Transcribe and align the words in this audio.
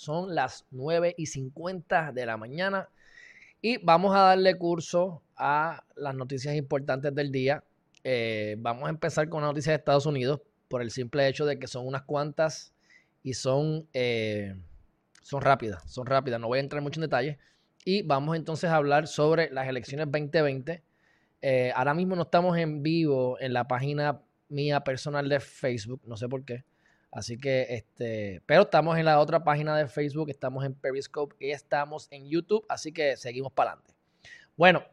Son 0.00 0.34
las 0.34 0.64
9 0.70 1.14
y 1.18 1.26
50 1.26 2.12
de 2.12 2.24
la 2.24 2.38
mañana 2.38 2.88
y 3.60 3.76
vamos 3.84 4.16
a 4.16 4.20
darle 4.20 4.56
curso 4.56 5.22
a 5.36 5.84
las 5.94 6.14
noticias 6.14 6.56
importantes 6.56 7.14
del 7.14 7.30
día. 7.30 7.62
Eh, 8.02 8.56
vamos 8.60 8.86
a 8.86 8.88
empezar 8.88 9.28
con 9.28 9.42
las 9.42 9.50
noticias 9.50 9.74
de 9.74 9.76
Estados 9.76 10.06
Unidos 10.06 10.40
por 10.68 10.80
el 10.80 10.90
simple 10.90 11.28
hecho 11.28 11.44
de 11.44 11.58
que 11.58 11.66
son 11.66 11.86
unas 11.86 12.04
cuantas 12.04 12.72
y 13.22 13.34
son, 13.34 13.86
eh, 13.92 14.54
son 15.20 15.42
rápidas, 15.42 15.82
son 15.92 16.06
rápidas. 16.06 16.40
No 16.40 16.46
voy 16.46 16.60
a 16.60 16.62
entrar 16.62 16.80
mucho 16.80 16.98
en 16.98 17.02
detalle. 17.02 17.38
Y 17.84 18.00
vamos 18.00 18.38
entonces 18.38 18.70
a 18.70 18.76
hablar 18.76 19.06
sobre 19.06 19.50
las 19.50 19.68
elecciones 19.68 20.06
2020. 20.10 20.82
Eh, 21.42 21.72
ahora 21.76 21.92
mismo 21.92 22.16
no 22.16 22.22
estamos 22.22 22.56
en 22.56 22.82
vivo 22.82 23.38
en 23.38 23.52
la 23.52 23.68
página 23.68 24.22
mía 24.48 24.80
personal 24.80 25.28
de 25.28 25.40
Facebook, 25.40 26.00
no 26.06 26.16
sé 26.16 26.26
por 26.26 26.42
qué. 26.46 26.64
Así 27.12 27.38
que, 27.38 27.66
este, 27.70 28.40
pero 28.46 28.62
estamos 28.62 28.96
en 28.96 29.04
la 29.04 29.18
otra 29.18 29.42
página 29.42 29.76
de 29.76 29.88
Facebook, 29.88 30.30
estamos 30.30 30.64
en 30.64 30.74
Periscope 30.74 31.34
y 31.40 31.50
estamos 31.50 32.06
en 32.10 32.28
YouTube, 32.28 32.64
así 32.68 32.92
que 32.92 33.16
seguimos 33.16 33.52
para 33.52 33.72
adelante. 33.72 33.94
Bueno, 34.56 34.84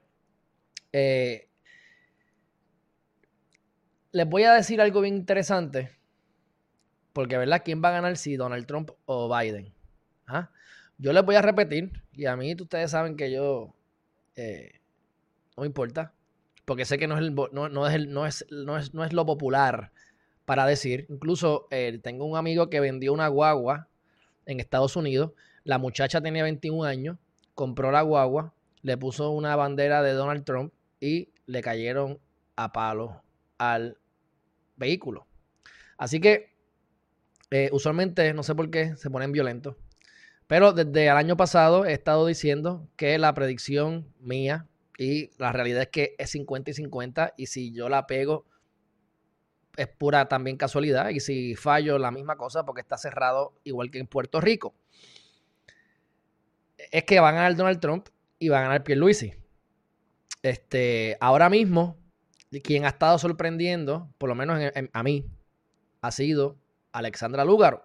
eh, 0.92 1.48
les 4.12 4.28
voy 4.28 4.44
a 4.44 4.54
decir 4.54 4.82
algo 4.82 5.02
bien 5.02 5.16
interesante, 5.16 5.92
porque, 7.14 7.38
¿verdad? 7.38 7.62
¿Quién 7.64 7.84
va 7.84 7.90
a 7.90 7.94
ganar 7.94 8.18
si 8.18 8.36
Donald 8.36 8.66
Trump 8.66 8.92
o 9.06 9.30
Biden? 9.36 9.72
¿Ah? 10.26 10.50
Yo 10.98 11.14
les 11.14 11.24
voy 11.24 11.36
a 11.36 11.44
repetir, 11.44 11.92
y 12.14 12.26
a 12.26 12.36
mí 12.36 12.56
ustedes 12.60 12.90
saben 12.90 13.16
que 13.16 13.32
yo, 13.32 13.76
eh, 14.36 14.82
no 15.56 15.62
me 15.62 15.68
importa, 15.68 16.14
porque 16.66 16.84
sé 16.84 16.98
que 16.98 17.08
no 17.08 17.16
es, 17.16 17.22
el, 17.22 17.36
no, 17.36 17.88
es, 17.88 17.94
el, 17.94 18.12
no, 18.12 18.26
es, 18.26 18.46
no, 18.50 18.78
es, 18.78 18.96
no 18.96 19.04
es 19.04 19.14
lo 19.14 19.24
popular 19.24 19.92
para 20.48 20.66
decir. 20.66 21.06
Incluso 21.10 21.68
eh, 21.72 22.00
tengo 22.02 22.24
un 22.24 22.38
amigo 22.38 22.70
que 22.70 22.80
vendió 22.80 23.12
una 23.12 23.28
guagua 23.28 23.90
en 24.46 24.62
Estados 24.62 24.96
Unidos. 24.96 25.34
La 25.66 25.78
muchacha 25.78 26.22
tenía 26.22 26.44
21 26.44 26.86
años, 26.86 27.18
compró 27.54 27.92
la 27.92 28.02
guagua, 28.02 28.54
le 28.82 28.96
puso 28.96 29.30
una 29.32 29.58
bandera 29.58 30.02
de 30.02 30.14
Donald 30.14 30.46
Trump 30.46 30.72
y 31.02 31.34
le 31.48 31.62
cayeron 31.62 32.18
a 32.56 32.72
palo 32.72 33.22
al 33.58 33.98
vehículo. 34.78 35.28
Así 35.98 36.22
que 36.22 36.56
eh, 37.52 37.70
usualmente, 37.74 38.34
no 38.34 38.42
sé 38.42 38.56
por 38.56 38.72
qué, 38.72 38.96
se 38.96 39.10
ponen 39.10 39.34
violentos. 39.34 39.76
Pero 40.48 40.72
desde 40.72 41.08
el 41.08 41.18
año 41.18 41.36
pasado 41.36 41.84
he 41.84 41.92
estado 41.92 42.26
diciendo 42.26 42.88
que 42.96 43.18
la 43.18 43.34
predicción 43.34 44.08
mía 44.22 44.66
y 44.98 45.32
la 45.38 45.52
realidad 45.52 45.82
es 45.82 45.90
que 45.90 46.16
es 46.18 46.30
50 46.30 46.72
y 46.72 46.74
50 46.74 47.34
y 47.36 47.48
si 47.48 47.74
yo 47.74 47.90
la 47.90 48.08
pego 48.08 48.46
es 49.78 49.88
pura 49.88 50.28
también 50.28 50.58
casualidad 50.58 51.10
y 51.10 51.20
si 51.20 51.56
fallo 51.56 51.98
la 51.98 52.12
misma 52.12 52.36
cosa 52.36 52.66
porque 52.66 52.82
está 52.82 52.98
cerrado 52.98 53.54
igual 53.64 53.90
que 53.92 54.00
en 54.00 54.08
Puerto 54.08 54.42
Rico. 54.42 54.74
Es 56.92 57.04
que 57.04 57.20
va 57.20 57.30
a 57.30 57.34
ganar 57.34 57.56
Donald 57.56 57.80
Trump 57.80 58.10
y 58.40 58.50
va 58.50 58.60
a 58.60 58.64
ganar 58.64 58.84
Pierluisi. 58.84 59.34
Este, 60.44 61.18
ahora 61.20 61.50
mismo, 61.50 61.98
quien 62.64 62.86
ha 62.86 62.90
estado 62.90 63.18
sorprendiendo, 63.18 64.10
por 64.18 64.30
lo 64.30 64.36
menos 64.36 64.60
a 64.92 65.04
mí, 65.04 65.26
ha 66.02 66.12
sido 66.12 66.58
Alexandra 66.92 67.46
Lúgaro. 67.46 67.84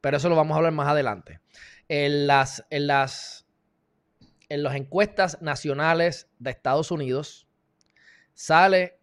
Pero 0.00 0.16
eso 0.16 0.28
lo 0.28 0.36
vamos 0.36 0.54
a 0.54 0.58
hablar 0.58 0.72
más 0.72 0.88
adelante. 0.88 1.40
En 1.88 2.26
las, 2.26 2.64
en 2.70 2.86
las 2.86 3.46
en 4.50 4.64
las 4.64 4.74
encuestas 4.74 5.40
nacionales 5.40 6.28
de 6.38 6.50
Estados 6.50 6.90
Unidos 6.90 7.46
sale, 8.34 8.98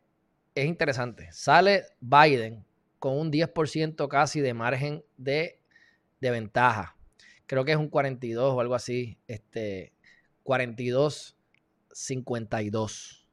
es 0.61 0.67
interesante, 0.67 1.29
sale 1.31 1.85
Biden 1.99 2.65
con 2.99 3.17
un 3.17 3.31
10% 3.31 4.07
casi 4.07 4.41
de 4.41 4.53
margen 4.53 5.03
de, 5.17 5.59
ventaja. 6.19 6.95
Creo 7.45 7.63
que 7.63 7.71
es 7.71 7.77
un 7.77 7.89
42 7.89 8.53
o 8.53 8.59
algo 8.59 8.75
así, 8.75 9.17
este 9.27 9.93
42 10.43 11.37
52. 11.91 13.27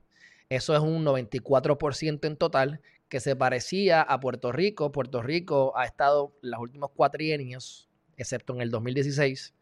Eso 0.49 0.75
es 0.75 0.81
un 0.81 1.05
94% 1.05 2.27
en 2.27 2.37
total 2.37 2.81
que 3.09 3.21
se 3.21 3.37
parecía 3.37 4.03
a 4.03 4.21
Puerto 4.21 4.53
Rico. 4.53 4.93
Puerto 4.93 5.23
Rico 5.23 5.77
ha 5.77 5.85
estado 5.85 6.37
los 6.41 6.61
últimos 6.61 6.91
cuatrienios, 6.91 7.89
excepto 8.17 8.55
en 8.55 8.61
el 8.61 8.71
2016, 8.71 9.55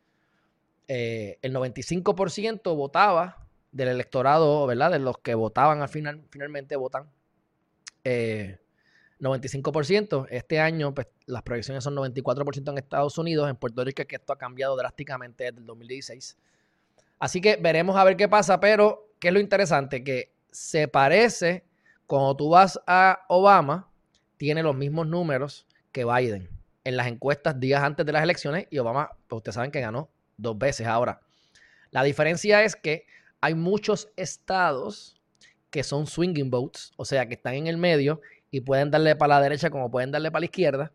eh, 0.88 1.38
el 1.42 1.54
95% 1.54 2.76
votaba 2.76 3.46
del 3.70 3.88
electorado, 3.88 4.66
¿verdad? 4.66 4.90
De 4.90 4.98
los 4.98 5.18
que 5.18 5.34
votaban 5.34 5.80
al 5.80 5.88
final, 5.88 6.22
finalmente 6.30 6.76
votan. 6.76 7.08
95%. 8.04 10.24
Eh, 10.24 10.36
este 10.36 10.60
año, 10.60 10.94
pues, 10.94 11.08
las 11.26 11.42
proyecciones 11.42 11.84
son 11.84 11.94
94% 11.94 12.70
en 12.70 12.78
Estados 12.78 13.18
Unidos. 13.18 13.48
En 13.48 13.56
Puerto 13.56 13.84
Rico 13.84 14.04
que 14.06 14.16
esto 14.16 14.32
ha 14.32 14.38
cambiado 14.38 14.76
drásticamente 14.76 15.44
desde 15.44 15.60
el 15.60 15.66
2016. 15.66 16.36
Así 17.18 17.40
que 17.40 17.56
veremos 17.56 17.96
a 17.96 18.04
ver 18.04 18.16
qué 18.16 18.28
pasa, 18.28 18.58
pero 18.58 19.12
¿qué 19.20 19.28
es 19.28 19.34
lo 19.34 19.40
interesante? 19.40 20.02
Que 20.02 20.32
se 20.50 20.88
parece, 20.88 21.64
cuando 22.06 22.36
tú 22.36 22.50
vas 22.50 22.80
a 22.86 23.24
Obama, 23.28 23.88
tiene 24.36 24.62
los 24.62 24.74
mismos 24.74 25.06
números 25.06 25.66
que 25.92 26.04
Biden 26.04 26.48
en 26.84 26.96
las 26.96 27.06
encuestas 27.06 27.58
días 27.60 27.82
antes 27.82 28.04
de 28.04 28.12
las 28.12 28.22
elecciones 28.22 28.66
y 28.70 28.78
Obama, 28.78 29.10
pues 29.28 29.38
ustedes 29.38 29.54
saben 29.54 29.70
que 29.70 29.80
ganó 29.80 30.10
dos 30.36 30.58
veces 30.58 30.86
ahora. 30.86 31.20
La 31.90 32.02
diferencia 32.02 32.64
es 32.64 32.74
que 32.74 33.06
hay 33.40 33.54
muchos 33.54 34.08
estados 34.16 35.20
que 35.72 35.82
son 35.82 36.06
swinging 36.06 36.50
votes, 36.50 36.92
o 36.96 37.04
sea, 37.04 37.26
que 37.26 37.34
están 37.34 37.54
en 37.54 37.66
el 37.66 37.76
medio 37.76 38.20
y 38.52 38.60
pueden 38.60 38.92
darle 38.92 39.16
para 39.16 39.34
la 39.34 39.40
derecha 39.40 39.70
como 39.70 39.90
pueden 39.90 40.12
darle 40.12 40.30
para 40.30 40.42
la 40.42 40.46
izquierda. 40.46 40.92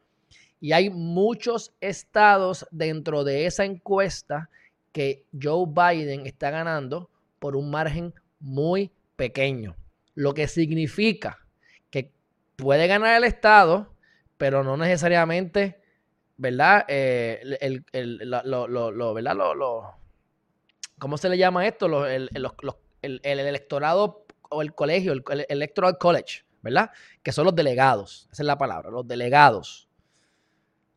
Y 0.61 0.71
hay 0.71 0.89
muchos 0.89 1.73
estados 1.81 2.65
dentro 2.71 3.25
de 3.25 3.45
esa 3.45 3.65
encuesta 3.65 4.49
que 4.93 5.25
Joe 5.39 5.65
Biden 5.67 6.25
está 6.25 6.49
ganando 6.49 7.09
por 7.39 7.57
un 7.57 7.69
margen 7.69 8.13
muy 8.39 8.91
pequeño. 9.17 9.75
Lo 10.15 10.33
que 10.33 10.47
significa 10.47 11.45
que 11.89 12.11
puede 12.55 12.87
ganar 12.87 13.17
el 13.17 13.25
estado, 13.25 13.93
pero 14.37 14.63
no 14.63 14.77
necesariamente 14.77 15.81
¿verdad? 16.37 16.85
El, 16.87 17.85
el, 17.91 18.19
¿verdad? 19.13 19.35
¿Cómo 20.99 21.17
se 21.17 21.29
le 21.29 21.37
llama 21.37 21.67
esto? 21.67 22.05
el, 22.05 22.29
electorado 23.23 24.26
o 24.49 24.61
el 24.61 24.73
colegio, 24.73 25.13
el, 25.13 25.23
electoral 25.49 25.97
college, 25.97 26.43
¿verdad? 26.61 26.91
Que 27.23 27.31
son 27.31 27.45
los 27.45 27.55
delegados, 27.55 28.27
esa 28.31 28.43
es 28.43 28.47
la 28.47 28.57
palabra, 28.57 28.89
los 28.89 29.07
delegados. 29.07 29.87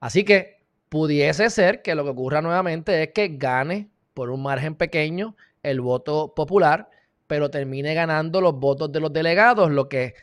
Así 0.01 0.25
que 0.25 0.65
pudiese 0.89 1.51
ser 1.51 1.83
que 1.83 1.95
lo 1.95 2.05
que 2.05 2.11
ocurra 2.11 2.43
nuevamente 2.43 3.03
es 3.03 3.11
que 3.13 3.29
gane 3.29 3.91
por 4.15 4.31
un 4.31 4.43
margen 4.43 4.75
pequeño 4.75 5.37
el 5.63 5.81
voto 5.81 6.35
popular, 6.35 6.91
pero 7.27 7.51
termine 7.51 7.95
ganando 7.95 8.41
los 8.41 8.55
votos 8.55 8.91
de 8.91 9.01
los 9.01 9.13
delegados, 9.13 9.71
lo 9.71 9.89
que 9.89 10.15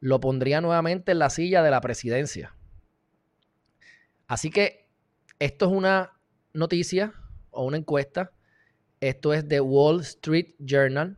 lo 0.00 0.20
pondría 0.20 0.60
nuevamente 0.60 1.12
en 1.12 1.18
la 1.18 1.30
silla 1.30 1.62
de 1.62 1.70
la 1.70 1.80
presidencia. 1.80 2.54
Así 4.26 4.50
que 4.50 4.88
esto 5.38 5.66
es 5.66 5.72
una 5.72 6.12
noticia 6.52 7.12
o 7.50 7.64
una 7.64 7.76
encuesta. 7.76 8.32
Esto 9.00 9.32
es 9.32 9.48
de 9.48 9.60
Wall 9.60 10.00
Street 10.00 10.54
Journal 10.58 11.16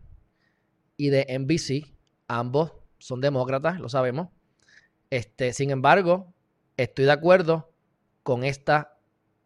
y 1.00 1.08
de 1.08 1.26
NBC. 1.38 1.97
Ambos 2.29 2.75
son 2.99 3.23
demócratas, 3.23 3.81
lo 3.81 3.88
sabemos. 3.88 4.29
Este, 5.08 5.55
sin 5.55 5.70
embargo, 5.70 6.35
estoy 6.76 7.06
de 7.06 7.12
acuerdo 7.12 7.73
con 8.23 8.44
esta 8.44 8.99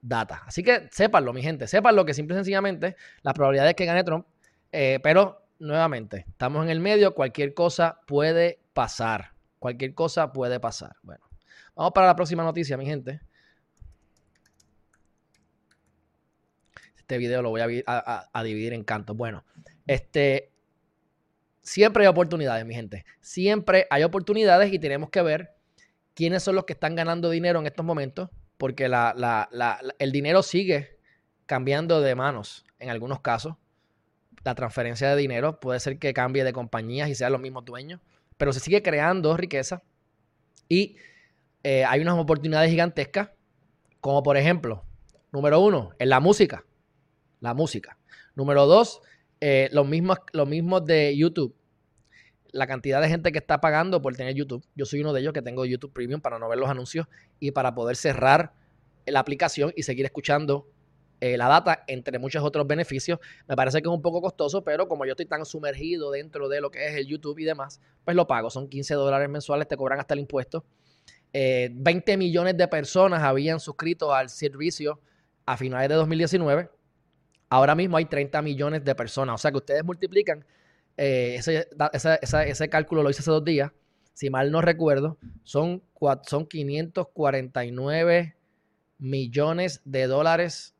data. 0.03 0.43
Así 0.47 0.65
que 0.65 0.89
sépanlo, 0.91 1.33
mi 1.33 1.43
gente. 1.43 1.69
Sépanlo 1.69 2.05
que 2.05 2.13
simple 2.13 2.35
y 2.35 2.39
sencillamente 2.39 2.97
la 3.23 3.33
probabilidad 3.35 3.69
es 3.69 3.77
que 3.77 3.85
gane 3.85 4.03
Trump. 4.03 4.27
Eh, 4.73 4.99
pero 5.01 5.47
nuevamente, 5.61 6.25
estamos 6.29 6.65
en 6.65 6.71
el 6.71 6.81
medio. 6.81 7.15
Cualquier 7.15 7.55
cosa 7.55 8.01
puede 8.09 8.59
pasar. 8.73 9.35
Cualquier 9.61 9.95
cosa 9.95 10.33
puede 10.33 10.59
pasar. 10.59 10.97
Bueno, 11.03 11.25
vamos 11.77 11.93
para 11.93 12.09
la 12.09 12.17
próxima 12.17 12.43
noticia, 12.43 12.77
mi 12.77 12.85
gente. 12.85 13.21
Este 16.97 17.17
video 17.17 17.43
lo 17.43 17.51
voy 17.51 17.61
a, 17.87 18.43
dividir 18.43 18.73
en 18.73 18.83
cantos. 18.83 19.17
Bueno, 19.17 19.45
este, 19.87 20.54
siempre 21.65 22.05
hay 22.05 22.09
oportunidades, 22.09 22.65
mi 22.65 22.75
gente. 22.75 23.05
Siempre 23.21 23.89
hay 23.91 24.05
oportunidades 24.05 24.73
y 24.73 24.79
tenemos 24.79 25.11
que 25.11 25.23
ver 25.23 25.55
quiénes 26.15 26.45
son 26.45 26.55
los 26.55 26.65
que 26.65 26.75
están 26.75 26.95
ganando 26.95 27.31
dinero 27.31 27.59
en 27.59 27.67
estos 27.67 27.85
momentos, 27.85 28.31
porque 28.57 28.89
el 29.99 30.13
dinero 30.13 30.43
sigue 30.45 31.01
cambiando 31.47 32.01
de 32.01 32.15
manos 32.15 32.65
en 32.79 32.91
algunos 32.91 33.21
casos. 33.21 33.57
La 34.45 34.55
transferencia 34.55 35.09
de 35.11 35.17
dinero 35.17 35.59
puede 35.59 35.81
ser 35.81 35.99
que 35.99 36.15
cambie 36.15 36.45
de 36.45 36.53
compañías 36.53 37.09
y 37.09 37.15
sean 37.15 37.33
los 37.33 37.41
mismos 37.41 37.65
dueños, 37.65 38.01
pero 38.37 38.53
se 38.53 38.61
sigue 38.61 38.83
creando 38.83 39.37
riqueza 39.37 39.83
y 40.69 40.97
eh, 41.63 41.85
hay 41.85 42.01
unas 42.01 42.19
oportunidades 42.19 42.71
gigantescas, 42.71 43.31
como 44.01 44.23
por 44.23 44.37
ejemplo, 44.37 44.85
número 45.33 45.61
uno, 45.61 45.93
en 45.99 46.11
la 46.11 46.21
música. 46.21 46.65
La 47.41 47.55
música. 47.55 47.99
Número 48.35 48.67
dos, 48.67 49.01
eh, 49.41 49.69
los, 49.73 49.87
mismos, 49.87 50.19
los 50.33 50.49
mismos 50.49 50.85
de 50.85 51.17
YouTube. 51.17 51.55
La 52.53 52.67
cantidad 52.67 53.01
de 53.01 53.09
gente 53.09 53.33
que 53.33 53.39
está 53.39 53.61
pagando 53.61 54.01
por 54.01 54.15
tener 54.17 54.35
YouTube. 54.35 54.65
Yo 54.75 54.87
soy 54.87 55.01
uno 55.01 55.13
de 55.13 55.21
ellos 55.21 55.33
que 55.33 55.43
tengo 55.43 55.65
YouTube 55.65 55.93
Premium 55.93 56.21
para 56.21 56.39
no 56.39 56.49
ver 56.49 56.59
los 56.59 56.71
anuncios 56.71 57.07
y 57.41 57.51
para 57.51 57.75
poder 57.75 57.97
cerrar 57.97 58.53
la 59.07 59.21
aplicación 59.21 59.73
y 59.77 59.83
seguir 59.83 60.05
escuchando 60.05 60.69
eh, 61.21 61.37
la 61.37 61.49
data, 61.49 61.85
entre 61.87 62.19
muchos 62.19 62.43
otros 62.43 62.67
beneficios. 62.67 63.19
Me 63.49 63.57
parece 63.57 63.81
que 63.81 63.89
es 63.89 63.95
un 63.95 64.03
poco 64.03 64.21
costoso, 64.21 64.63
pero 64.63 64.89
como 64.89 65.05
yo 65.05 65.13
estoy 65.13 65.27
tan 65.27 65.45
sumergido 65.45 66.11
dentro 66.11 66.49
de 66.49 66.61
lo 66.61 66.71
que 66.71 66.87
es 66.87 66.97
el 66.97 67.07
YouTube 67.07 67.39
y 67.39 67.45
demás, 67.45 67.81
pues 68.05 68.17
lo 68.17 68.27
pago. 68.27 68.51
Son 68.51 68.69
15 68.69 68.95
dólares 68.95 69.29
mensuales, 69.29 69.67
te 69.67 69.77
cobran 69.77 69.99
hasta 69.99 70.15
el 70.15 70.21
impuesto. 70.21 70.65
20 71.33 72.13
eh, 72.13 72.17
millones 72.17 72.57
de 72.57 72.69
personas 72.69 73.23
habían 73.23 73.59
suscrito 73.59 74.15
al 74.15 74.29
servicio 74.29 75.01
a 75.47 75.57
finales 75.57 75.89
de 75.89 75.95
2019. 75.97 76.69
Ahora 77.49 77.75
mismo 77.75 77.97
hay 77.97 78.07
30 78.07 78.43
millones 78.43 78.85
de 78.85 78.95
personas. 78.95 79.35
O 79.35 79.39
sea 79.39 79.51
que 79.51 79.59
ustedes 79.59 79.85
multiplican, 79.85 80.45
eh, 80.97 81.37
ese, 81.37 82.69
cálculo 82.69 83.03
lo 83.03 83.11
hice 83.11 83.21
hace 83.21 83.31
dos 83.31 83.45
días, 83.45 83.71
si 84.13 84.31
mal 84.31 84.51
no 84.51 84.61
recuerdo, 84.61 85.19
son, 85.43 85.83
son 86.27 86.47
549 86.47 88.37
millones 88.99 89.83
de 89.85 90.07
dólares 90.07 90.75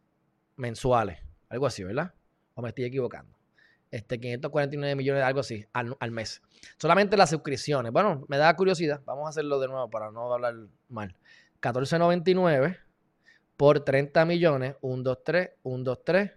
mensuales. 0.57 1.19
Algo 1.49 1.67
así, 1.67 1.85
¿verdad? 1.85 2.15
¿O 2.55 2.63
me 2.63 2.69
estoy 2.69 2.85
equivocando? 2.85 3.37
Este, 3.91 4.19
549 4.19 4.97
millones, 4.97 5.23
algo 5.23 5.41
así, 5.41 5.65
al, 5.73 5.97
al, 6.01 6.11
mes. 6.11 6.43
Solamente 6.79 7.17
las 7.17 7.31
suscripciones. 7.31 7.93
Bueno, 7.93 8.25
me 8.29 8.39
da 8.39 8.55
curiosidad. 8.57 9.01
Vamos 9.05 9.27
a 9.27 9.31
hacerlo 9.31 9.61
de 9.61 9.69
nuevo 9.69 9.89
para 9.89 10.11
no 10.11 10.33
hablar 10.33 10.55
mal. 10.89 11.15
14.99 11.61 12.77
por 13.57 13.81
30 13.81 14.25
millones. 14.25 14.77
1, 14.81 15.03
2, 15.03 15.19
3, 15.25 15.51
1, 15.63 15.85
2, 15.85 16.05
3. 16.05 16.31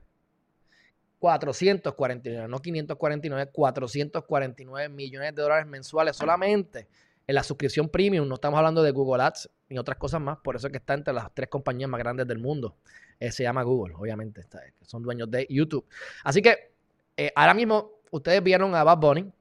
449, 1.20 2.48
no 2.48 2.60
549, 2.60 3.52
449 3.52 4.90
millones 4.90 5.36
de 5.36 5.42
dólares 5.42 5.68
mensuales 5.68 6.16
solamente 6.16 6.88
en 7.26 7.36
la 7.36 7.44
suscripción 7.44 7.90
premium. 7.90 8.28
No 8.28 8.36
estamos 8.36 8.58
hablando 8.58 8.82
de 8.84 8.92
Google 8.92 9.24
Ads 9.24 9.50
ni 9.70 9.78
otras 9.78 9.98
cosas 9.98 10.22
más. 10.22 10.38
Por 10.40 10.56
eso 10.56 10.68
es 10.68 10.72
que 10.72 10.78
está 10.78 10.94
entre 10.94 11.14
las 11.14 11.34
tres 11.34 11.50
compañías 11.50 11.90
más 11.90 12.00
grandes 12.00 12.28
del 12.28 12.40
mundo. 12.40 12.76
Eh, 13.20 13.32
se 13.32 13.44
llama 13.44 13.64
Google, 13.64 13.96
obviamente. 13.96 14.42
Está, 14.42 14.62
son 14.82 15.04
dueños 15.04 15.30
de 15.30 15.46
YouTube. 15.50 15.86
Así 16.24 16.42
que 16.42 16.72
eh, 17.18 17.32
ahora 17.36 17.54
mismo 17.54 17.92
ustedes 18.12 18.42
vieron 18.44 18.74
a 18.76 18.84
Bad 18.84 18.98
Bunny, 18.98 19.32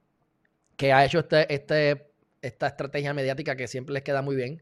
que 0.75 0.91
ha 0.91 1.05
hecho 1.05 1.19
este, 1.19 1.53
este, 1.53 2.11
esta 2.41 2.67
estrategia 2.67 3.13
mediática 3.13 3.55
que 3.55 3.67
siempre 3.67 3.93
les 3.93 4.03
queda 4.03 4.21
muy 4.21 4.35
bien. 4.35 4.61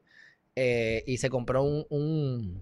Eh, 0.58 1.04
y 1.06 1.18
se 1.18 1.30
compró 1.30 1.64
un, 1.64 2.62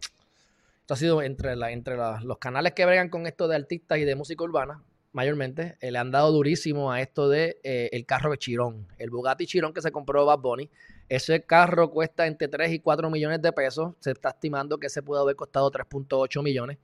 Esto 0.83 0.95
ha 0.95 0.97
sido 0.97 1.21
entre, 1.21 1.55
los 1.55 2.37
canales 2.39 2.73
que 2.73 2.85
bregan 2.85 3.07
con 3.07 3.25
esto 3.25 3.47
de 3.47 3.55
artistas 3.55 3.99
y 3.99 4.03
de 4.03 4.17
música 4.17 4.43
urbana, 4.43 4.83
mayormente, 5.13 5.77
le 5.79 5.97
han 5.97 6.11
dado 6.11 6.33
durísimo 6.33 6.91
a 6.91 6.99
esto 6.99 7.29
de 7.29 7.57
el 7.63 8.05
carro 8.05 8.31
de 8.31 8.37
Chirón, 8.37 8.85
el 8.97 9.09
Bugatti 9.09 9.45
Chirón 9.45 9.73
que 9.73 9.81
se 9.81 9.93
compró 9.93 10.25
Bad 10.25 10.39
Bunny. 10.39 10.69
Ese 11.07 11.43
carro 11.43 11.89
cuesta 11.89 12.27
entre 12.27 12.49
3 12.49 12.73
y 12.73 12.79
4 12.79 13.09
millones 13.09 13.41
de 13.41 13.53
pesos. 13.53 13.93
Se 14.01 14.11
está 14.11 14.31
estimando 14.31 14.77
que 14.77 14.89
se 14.89 15.01
puede 15.01 15.21
haber 15.21 15.37
costado 15.37 15.71
3.8 15.71 16.43
millones. 16.43 16.79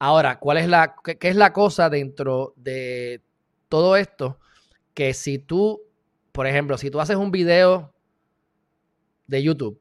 Ahora, 0.00 0.40
¿cuál 0.40 0.58
es 0.58 0.66
la, 0.66 0.96
qué, 1.04 1.16
es 1.20 1.36
la 1.36 1.52
cosa 1.52 1.88
dentro 1.88 2.54
de 2.56 3.20
todo 3.68 3.94
esto? 3.94 4.40
Que 4.94 5.14
si 5.14 5.38
tú, 5.38 5.80
por 6.32 6.48
ejemplo, 6.48 6.76
si 6.76 6.90
tú 6.90 6.98
haces 6.98 7.14
un 7.14 7.30
video 7.30 7.94
de 9.28 9.44
YouTube 9.44 9.80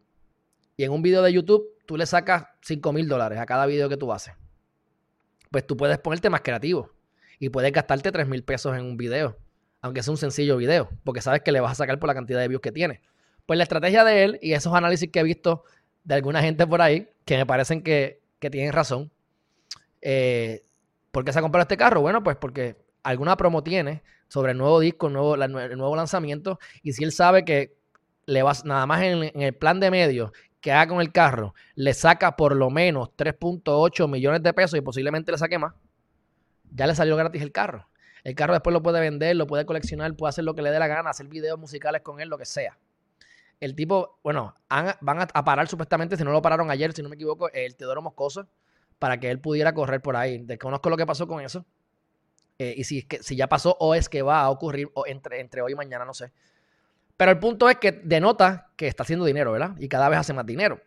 y 0.78 0.84
en 0.84 0.92
un 0.92 1.02
video 1.02 1.24
de 1.24 1.34
YouTube 1.34 1.71
tú 1.92 1.98
le 1.98 2.06
sacas 2.06 2.46
5 2.62 2.94
mil 2.94 3.06
dólares 3.10 3.38
a 3.38 3.46
cada 3.46 3.66
video 3.66 3.90
que 3.90 3.98
tú 3.98 4.14
haces, 4.14 4.34
pues 5.50 5.68
tú 5.68 5.76
puedes 5.76 5.98
ponerte 5.98 6.30
más 6.30 6.40
creativo 6.40 6.90
y 7.38 7.50
puedes 7.50 7.70
gastarte 7.74 8.14
3 8.14 8.30
mil 8.30 8.46
pesos 8.46 8.78
en 8.78 8.86
un 8.86 8.96
video, 8.96 9.38
aunque 9.82 10.02
sea 10.02 10.12
un 10.12 10.18
sencillo 10.18 10.56
video, 10.56 10.90
porque 11.04 11.20
sabes 11.20 11.42
que 11.42 11.52
le 11.52 11.60
vas 11.60 11.74
a 11.74 11.76
sacar 11.76 12.00
por 12.00 12.08
la 12.08 12.14
cantidad 12.14 12.40
de 12.40 12.48
views 12.48 12.62
que 12.62 12.72
tiene. 12.72 13.02
Pues 13.46 13.58
la 13.58 13.64
estrategia 13.64 14.06
de 14.06 14.24
él 14.24 14.40
y 14.42 14.54
esos 14.54 14.74
análisis 14.74 15.12
que 15.12 15.20
he 15.20 15.24
visto 15.24 15.66
de 16.06 16.16
alguna 16.16 16.42
gente 16.42 16.66
por 16.66 16.82
ahí, 16.82 17.10
que 17.26 17.36
me 17.36 17.46
parecen 17.46 17.84
que, 17.84 18.22
tienen 18.40 18.72
razón. 18.72 19.12
Eh, 20.02 20.64
¿Por 21.12 21.26
qué 21.26 21.34
se 21.34 21.40
ha 21.40 21.42
comprado 21.42 21.64
este 21.64 21.76
carro? 21.76 22.00
Bueno, 22.00 22.24
pues 22.24 22.38
porque 22.38 22.78
alguna 23.04 23.36
promo 23.36 23.64
tiene 23.64 24.02
sobre 24.30 24.54
el 24.54 24.58
nuevo 24.58 24.80
disco, 24.80 25.08
el 25.08 25.14
nuevo, 25.14 25.36
el 25.36 25.78
nuevo 25.78 25.96
lanzamiento, 25.98 26.58
y 26.84 26.94
si 26.94 27.04
él 27.04 27.12
sabe 27.12 27.44
que 27.44 27.76
le 28.28 28.44
va, 28.44 28.54
nada 28.64 28.86
más 28.86 29.02
en, 29.02 29.24
en 29.24 29.42
el 29.42 29.54
plan 29.54 29.82
de 29.82 29.92
medios 29.92 30.32
que 30.62 30.72
haga 30.72 30.88
con 30.88 31.02
el 31.02 31.12
carro, 31.12 31.54
le 31.76 31.94
saca 31.94 32.36
por 32.36 32.56
lo 32.56 32.70
menos 32.70 33.10
3.8 33.18 34.08
millones 34.08 34.44
de 34.44 34.54
pesos 34.54 34.78
y 34.78 34.82
posiblemente 34.82 35.32
le 35.32 35.38
saque 35.38 35.58
más, 35.58 35.74
ya 36.72 36.88
le 36.88 36.96
salió 36.96 37.16
gratis 37.18 37.42
el 37.42 37.52
carro. 37.52 37.88
El 38.24 38.36
carro 38.36 38.54
después 38.54 38.72
lo 38.72 38.84
puede 38.84 39.00
vender, 39.00 39.36
lo 39.36 39.48
puede 39.48 39.66
coleccionar, 39.66 40.16
puede 40.16 40.30
hacer 40.30 40.44
lo 40.44 40.54
que 40.54 40.62
le 40.62 40.70
dé 40.70 40.78
la 40.78 40.88
gana, 40.88 41.10
hacer 41.10 41.28
videos 41.28 41.58
musicales 41.60 42.02
con 42.04 42.22
él, 42.22 42.30
lo 42.30 42.38
que 42.38 42.46
sea 42.46 42.78
el 43.62 43.76
tipo, 43.76 44.18
bueno, 44.24 44.56
van 45.02 45.22
a, 45.22 45.44
parar 45.46 45.68
supuestamente, 45.68 46.18
si 46.18 46.24
no 46.24 46.32
lo 46.32 46.42
pararon 46.42 46.72
ayer, 46.72 46.94
si 46.94 47.04
no 47.04 47.10
me 47.10 47.16
equivoco, 47.16 47.50
el 47.54 47.76
Teodoro 47.76 48.02
Moscoso, 48.02 48.48
para 48.98 49.20
que 49.20 49.30
él 49.30 49.40
pudiera 49.40 49.72
correr 49.74 50.02
por 50.02 50.16
ahí. 50.16 50.40
Desconozco 50.40 50.90
lo 50.90 50.98
que 50.98 51.06
pasó 51.06 51.28
con 51.28 51.42
eso. 51.42 51.64
Eh, 52.58 52.74
y 52.76 52.84
si, 52.84 53.04
que, 53.04 53.22
si 53.22 53.36
ya 53.36 53.48
pasó 53.48 53.78
o 53.80 53.94
es 53.94 54.10
que 54.10 54.24
va 54.24 54.42
a 54.42 54.50
ocurrir 54.50 54.90
entre, 55.06 55.40
entre 55.40 55.62
hoy 55.62 55.74
y 55.74 55.76
mañana, 55.76 56.06
no 56.06 56.14
sé. 56.16 56.32
Pero 57.16 57.32
el 57.32 57.38
punto 57.38 57.70
es 57.70 57.78
que 57.78 57.92
denota 57.92 58.71
que 58.82 58.88
está 58.88 59.04
haciendo 59.04 59.26
dinero, 59.26 59.52
¿verdad? 59.52 59.76
Y 59.78 59.88
cada 59.88 60.10
vez 60.10 60.18
hace 60.18 60.34
más 60.34 60.46
dinero. 60.46 60.82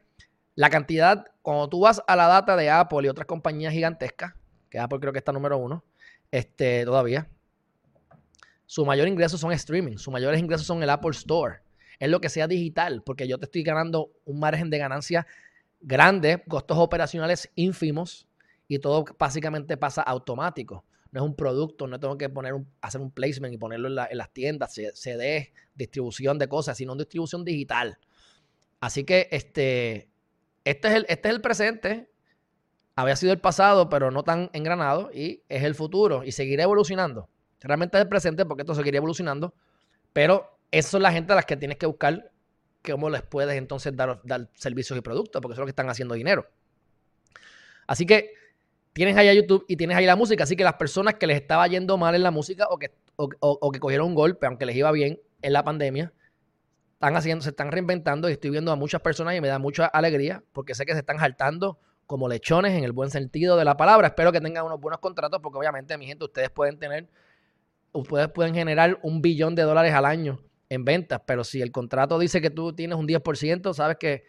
La 0.57 0.69
cantidad, 0.69 1.27
cuando 1.43 1.69
tú 1.69 1.81
vas 1.81 2.03
a 2.07 2.17
la 2.17 2.27
data 2.27 2.57
de 2.57 2.71
Apple 2.71 3.07
y 3.07 3.09
otras 3.09 3.27
compañías 3.27 3.73
gigantescas, 3.73 4.35
que 4.69 4.79
Apple 4.79 4.99
creo 5.01 5.13
que 5.13 5.19
está 5.19 5.33
número 5.33 5.59
uno, 5.59 5.85
este, 6.31 6.85
todavía, 6.85 7.29
su 8.67 8.85
mayor 8.85 9.07
ingreso 9.07 9.39
son 9.39 9.53
streaming, 9.53 9.97
sus 9.97 10.13
mayores 10.13 10.41
ingresos 10.41 10.67
son 10.67 10.83
el 10.83 10.91
Apple 10.91 11.13
Store 11.13 11.65
es 11.99 12.11
lo 12.11 12.21
que 12.21 12.29
sea 12.29 12.47
digital, 12.47 13.03
porque 13.05 13.29
yo 13.29 13.39
te 13.39 13.47
estoy 13.47 13.63
ganando 13.63 14.11
un 14.25 14.39
margen 14.39 14.71
de 14.71 14.79
ganancia 14.79 15.27
grande, 15.81 16.43
costos 16.49 16.79
operacionales 16.79 17.51
ínfimos 17.55 18.27
y 18.69 18.79
todo 18.79 19.05
básicamente 19.19 19.77
pasa 19.77 20.03
automático. 20.03 20.85
No 21.15 21.21
es 21.21 21.27
un 21.27 21.37
producto, 21.37 21.87
no 21.87 22.01
tengo 22.01 22.19
que 22.19 22.29
poner 22.29 22.55
hacer 22.81 23.01
un 23.01 23.13
placement 23.13 23.55
y 23.55 23.57
ponerlo 23.57 23.87
en, 23.87 23.95
las 23.95 24.33
tiendas, 24.33 24.75
CD, 24.75 25.53
distribución 25.77 26.41
de 26.41 26.49
cosas, 26.49 26.77
sino 26.77 26.97
distribución 26.97 27.45
digital. 27.45 27.99
Así 28.81 29.05
que 29.05 29.29
este, 29.31 30.09
este, 30.65 30.89
es 30.89 30.95
el, 30.95 31.07
este 31.09 31.29
es 31.29 31.35
el 31.37 31.41
presente. 31.41 32.11
Había 32.97 33.15
sido 33.15 33.33
el 33.33 33.39
pasado, 33.39 33.89
pero 33.89 34.11
no 34.11 34.25
tan 34.25 34.51
engranado, 34.55 35.09
y 35.15 35.45
es 35.49 35.63
el 35.63 35.77
futuro, 35.77 36.25
y 36.25 36.33
seguirá 36.33 36.65
evolucionando. 36.65 37.29
Realmente 37.61 37.97
es 37.97 38.03
el 38.03 38.09
presente 38.09 38.45
porque 38.45 38.63
esto 38.63 38.75
seguirá 38.75 38.97
evolucionando, 38.97 39.55
pero 40.13 40.59
esas 40.73 40.91
son 40.91 41.03
la 41.03 41.13
gente 41.13 41.33
a 41.33 41.37
las 41.37 41.47
que 41.47 41.57
tienes 41.57 41.79
que 41.79 41.87
buscar 41.87 42.33
cómo 42.83 43.09
les 43.09 43.23
puedes 43.23 43.57
entonces 43.57 43.95
dar, 43.95 44.21
dar 44.25 44.51
servicios 44.55 44.99
y 44.99 45.01
productos, 45.01 45.41
porque 45.41 45.55
son 45.55 45.63
los 45.63 45.69
que 45.69 45.73
están 45.73 45.89
haciendo 45.89 46.17
dinero. 46.17 46.51
Así 47.87 48.05
que 48.05 48.33
tienes 48.95 49.17
ahí 49.17 49.37
YouTube 49.37 49.67
y 49.69 49.77
tienes 49.77 49.97
ahí 49.97 50.07
la 50.07 50.17
música. 50.17 50.45
Así 50.45 50.57
que 50.57 50.65
las 50.65 50.75
personas 50.75 51.15
que 51.15 51.27
les 51.27 51.37
estaba 51.37 51.67
yendo 51.67 51.99
mal 51.99 52.15
en 52.15 52.23
la 52.23 52.31
música 52.31 52.67
o 52.71 52.79
que, 52.79 52.93
o, 53.17 53.71
que 53.71 53.81
cogieron 53.81 54.09
un 54.09 54.15
golpe, 54.15 54.47
aunque 54.47 54.65
les 54.65 54.77
iba 54.77 54.91
bien 54.93 55.21
en 55.43 55.53
la 55.53 55.63
pandemia, 55.63 56.13
están 56.95 57.17
haciendo, 57.17 57.43
se 57.43 57.51
están 57.51 57.71
reinventando 57.71 58.31
y 58.31 58.33
estoy 58.33 58.51
viendo 58.51 58.73
a 58.73 58.77
muchas 58.77 59.03
personas 59.03 59.37
y 59.37 59.41
me 59.41 59.49
da 59.49 59.59
mucha 59.59 59.87
alegría 59.87 60.43
porque 60.53 60.75
sé 60.75 60.87
que 60.87 60.95
se 60.95 61.01
están 61.01 61.19
saltando 61.19 61.79
como 62.07 62.29
lechones 62.29 62.73
en 62.73 62.85
el 62.85 62.93
buen 62.93 63.11
sentido 63.11 63.57
de 63.57 63.65
la 63.65 63.77
palabra. 63.77 64.09
Espero 64.09 64.33
que 64.33 64.41
tengan 64.41 64.65
unos 64.65 64.81
buenos 64.81 65.01
contratos 65.01 65.41
porque 65.43 65.59
obviamente, 65.59 65.99
mi 65.99 66.07
gente, 66.07 66.25
ustedes 66.25 66.51
pueden 66.51 66.79
tener, 66.79 67.09
ustedes 67.93 68.29
pueden 68.29 68.55
generar 68.55 68.99
un 69.03 69.21
billón 69.21 69.55
de 69.55 69.63
dólares 69.63 69.93
al 69.93 70.05
año 70.05 70.41
en 70.69 70.85
ventas, 70.85 71.21
pero 71.27 71.45
si 71.45 71.61
el 71.61 71.73
contrato 71.73 72.19
dice 72.19 72.41
que 72.41 72.51
tú 72.51 72.73
tienes 72.73 72.97
un 72.97 73.07
10%, 73.07 73.75
sabes 73.75 73.97
que 73.99 74.25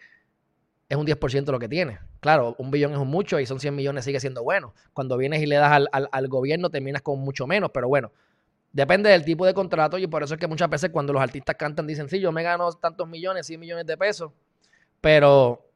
es 0.89 0.97
un 0.97 1.05
10% 1.05 1.51
lo 1.51 1.59
que 1.59 1.69
tienes. 1.69 1.99
Claro, 2.25 2.55
un 2.57 2.71
billón 2.71 2.91
es 2.91 2.97
un 2.97 3.07
mucho 3.07 3.39
y 3.39 3.45
son 3.45 3.59
100 3.59 3.75
millones 3.75 4.03
sigue 4.03 4.19
siendo 4.19 4.41
bueno. 4.41 4.73
Cuando 4.93 5.15
vienes 5.15 5.43
y 5.43 5.45
le 5.45 5.57
das 5.57 5.85
al, 5.91 6.27
gobierno 6.27 6.71
terminas 6.71 7.03
con 7.03 7.19
mucho 7.19 7.45
menos, 7.45 7.69
pero 7.71 7.87
bueno, 7.87 8.11
depende 8.73 9.11
del 9.11 9.23
tipo 9.23 9.45
de 9.45 9.53
contrato 9.53 9.99
y 9.99 10.07
por 10.07 10.23
eso 10.23 10.33
es 10.33 10.39
que 10.39 10.47
muchas 10.47 10.67
veces 10.67 10.89
cuando 10.89 11.13
los 11.13 11.21
artistas 11.21 11.55
cantan 11.55 11.85
dicen, 11.85 12.09
sí, 12.09 12.19
yo 12.19 12.31
me 12.31 12.41
gano 12.41 12.73
tantos 12.73 13.07
millones, 13.07 13.45
100 13.45 13.59
millones 13.59 13.85
de 13.85 13.95
pesos, 13.95 14.31
pero 15.01 15.69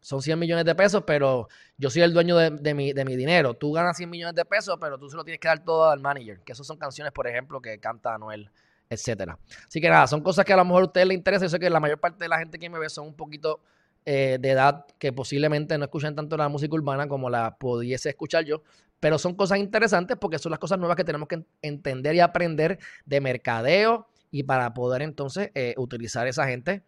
son 0.00 0.22
100 0.22 0.38
millones 0.38 0.64
de 0.64 0.76
pesos, 0.76 1.02
pero 1.04 1.48
yo 1.76 1.90
soy 1.90 2.02
el 2.02 2.14
dueño 2.14 2.36
de, 2.36 2.72
mi, 2.72 2.92
de 2.92 3.04
mi 3.04 3.16
dinero. 3.16 3.54
Tú 3.54 3.72
ganas 3.72 3.96
100 3.96 4.08
millones 4.08 4.36
de 4.36 4.44
pesos, 4.44 4.78
pero 4.80 4.96
tú 4.96 5.10
se 5.10 5.16
lo 5.16 5.24
tienes 5.24 5.40
que 5.40 5.48
dar 5.48 5.64
todo 5.64 5.90
al 5.90 5.98
manager, 5.98 6.38
que 6.44 6.52
esas 6.52 6.68
son 6.68 6.76
canciones, 6.76 7.12
por 7.12 7.26
ejemplo, 7.26 7.60
que 7.60 7.80
canta 7.80 8.14
Anuel 8.14 8.48
etcétera. 8.88 9.36
Así 9.66 9.80
que 9.80 9.88
nada, 9.88 10.06
son 10.06 10.20
cosas 10.20 10.44
que 10.44 10.52
a 10.52 10.56
lo 10.56 10.64
mejor 10.64 10.82
a 10.82 10.86
ustedes 10.86 11.08
les 11.08 11.16
interesa. 11.16 11.46
Yo 11.46 11.48
sé 11.48 11.58
que 11.58 11.68
la 11.68 11.80
mayor 11.80 11.98
parte 11.98 12.22
de 12.22 12.28
la 12.28 12.38
gente 12.38 12.60
que 12.60 12.70
me 12.70 12.78
ve 12.78 12.88
son 12.88 13.08
un 13.08 13.16
poquito 13.16 13.60
eh, 14.06 14.36
de 14.38 14.50
edad 14.50 14.84
que 14.98 15.14
posiblemente 15.14 15.78
no 15.78 15.84
escuchan 15.84 16.14
tanto 16.14 16.36
la 16.36 16.50
música 16.50 16.74
urbana 16.74 17.08
como 17.08 17.30
la 17.30 17.56
pudiese 17.56 18.10
escuchar 18.10 18.44
yo, 18.44 18.62
pero 19.00 19.18
son 19.18 19.34
cosas 19.34 19.58
interesantes 19.58 20.18
porque 20.20 20.38
son 20.38 20.50
las 20.50 20.58
cosas 20.58 20.78
nuevas 20.78 20.96
que 20.96 21.04
tenemos 21.04 21.26
que 21.26 21.42
entender 21.62 22.14
y 22.14 22.20
aprender 22.20 22.78
de 23.06 23.20
mercadeo 23.22 24.06
y 24.30 24.42
para 24.42 24.74
poder 24.74 25.00
entonces 25.00 25.50
eh, 25.54 25.72
utilizar 25.78 26.26
esa 26.26 26.46
gente 26.46 26.82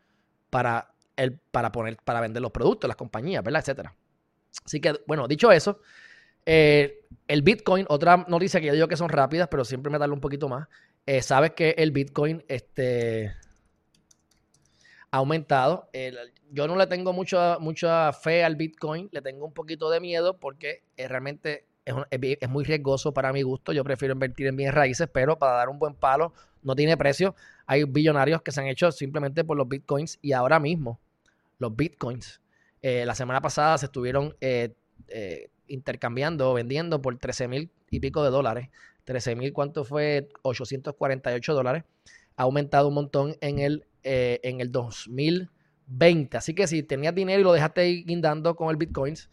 para, 0.51 0.93
el, 1.17 1.39
para, 1.39 1.73
poner, 1.73 1.97
para 2.05 2.21
vender 2.21 2.43
los 2.43 2.51
productos, 2.51 2.87
las 2.87 2.99
compañías, 2.99 3.43
¿verdad? 3.43 3.63
Etcétera. 3.63 3.95
Así 4.63 4.81
que, 4.81 4.95
bueno, 5.07 5.27
dicho 5.27 5.51
eso, 5.51 5.81
eh, 6.45 7.07
el 7.29 7.41
Bitcoin, 7.41 7.87
otra 7.89 8.27
noticia 8.29 8.61
que 8.61 8.67
yo 8.67 8.75
digo 8.75 8.89
que 8.89 8.97
son 8.99 9.09
rápidas, 9.09 9.49
pero 9.51 9.65
siempre 9.65 9.91
me 9.91 9.99
darle 9.99 10.15
un 10.15 10.21
poquito 10.21 10.51
más. 10.51 10.69
Sabes 11.23 11.53
que 11.53 11.71
el 11.79 11.93
Bitcoin 11.93 12.45
este, 12.49 13.33
ha 15.11 15.19
aumentado. 15.19 15.89
yo 16.53 16.67
no 16.67 16.77
le 16.77 16.87
tengo 16.87 17.13
mucha, 17.13 17.59
mucha 17.59 18.13
fe 18.13 18.45
al 18.45 18.57
Bitcoin, 18.57 19.09
le 19.13 19.23
tengo 19.23 19.47
un 19.47 19.53
poquito 19.53 19.91
de 19.91 20.01
miedo 20.01 20.39
porque 20.39 20.83
realmente 20.97 21.65
es, 21.87 22.49
muy 22.49 22.65
riesgoso 22.65 23.13
para 23.13 23.33
mi 23.33 23.43
gusto. 23.43 23.73
Yo 23.73 23.85
prefiero 23.85 24.15
invertir 24.15 24.47
en 24.49 24.57
bienes 24.57 24.75
raíces, 24.75 25.09
pero 25.13 25.39
para 25.39 25.53
dar 25.53 25.69
un 25.69 25.79
buen 25.79 25.95
palo 25.95 26.33
no 26.63 26.75
tiene 26.75 26.97
precio. 26.97 27.35
Hay 27.67 27.85
billonarios 27.85 28.43
que 28.43 28.51
se 28.51 28.61
han 28.61 28.67
hecho 28.67 28.91
simplemente 28.91 29.45
por 29.45 29.57
los 29.57 29.69
bitcoins 29.69 30.19
y 30.21 30.33
ahora 30.33 30.59
mismo 30.59 30.99
los 31.59 31.75
bitcoins. 31.75 32.41
Eh, 32.83 33.07
la 33.07 33.15
semana 33.15 33.41
pasada 33.41 33.79
se 33.79 33.87
estuvieron 33.87 34.37
eh, 34.41 34.75
eh, 35.09 35.49
intercambiando, 35.69 36.53
vendiendo 36.55 37.01
por 37.01 37.17
13 37.19 37.49
mil 37.49 37.71
y 37.91 38.01
pico 38.01 38.25
de 38.25 38.31
dólares. 38.31 38.69
13 39.05 39.37
mil, 39.37 39.53
¿cuánto 39.53 39.85
fue? 39.85 40.29
848 40.43 41.55
dólares. 41.55 41.85
Ha 42.37 42.43
aumentado 42.43 42.88
un 42.88 42.95
montón 42.95 43.37
en 43.40 43.59
el, 43.59 43.87
en 44.02 44.61
el 44.61 44.71
2020. 44.71 46.37
Así 46.37 46.55
que 46.55 46.66
si 46.66 46.83
tenías 46.83 47.14
dinero 47.14 47.40
y 47.40 47.45
lo 47.45 47.52
dejaste 47.52 47.81
ahí 47.81 48.05
guindando 48.05 48.55
con 48.55 48.71
el 48.71 48.76
bitcoins, 48.76 49.31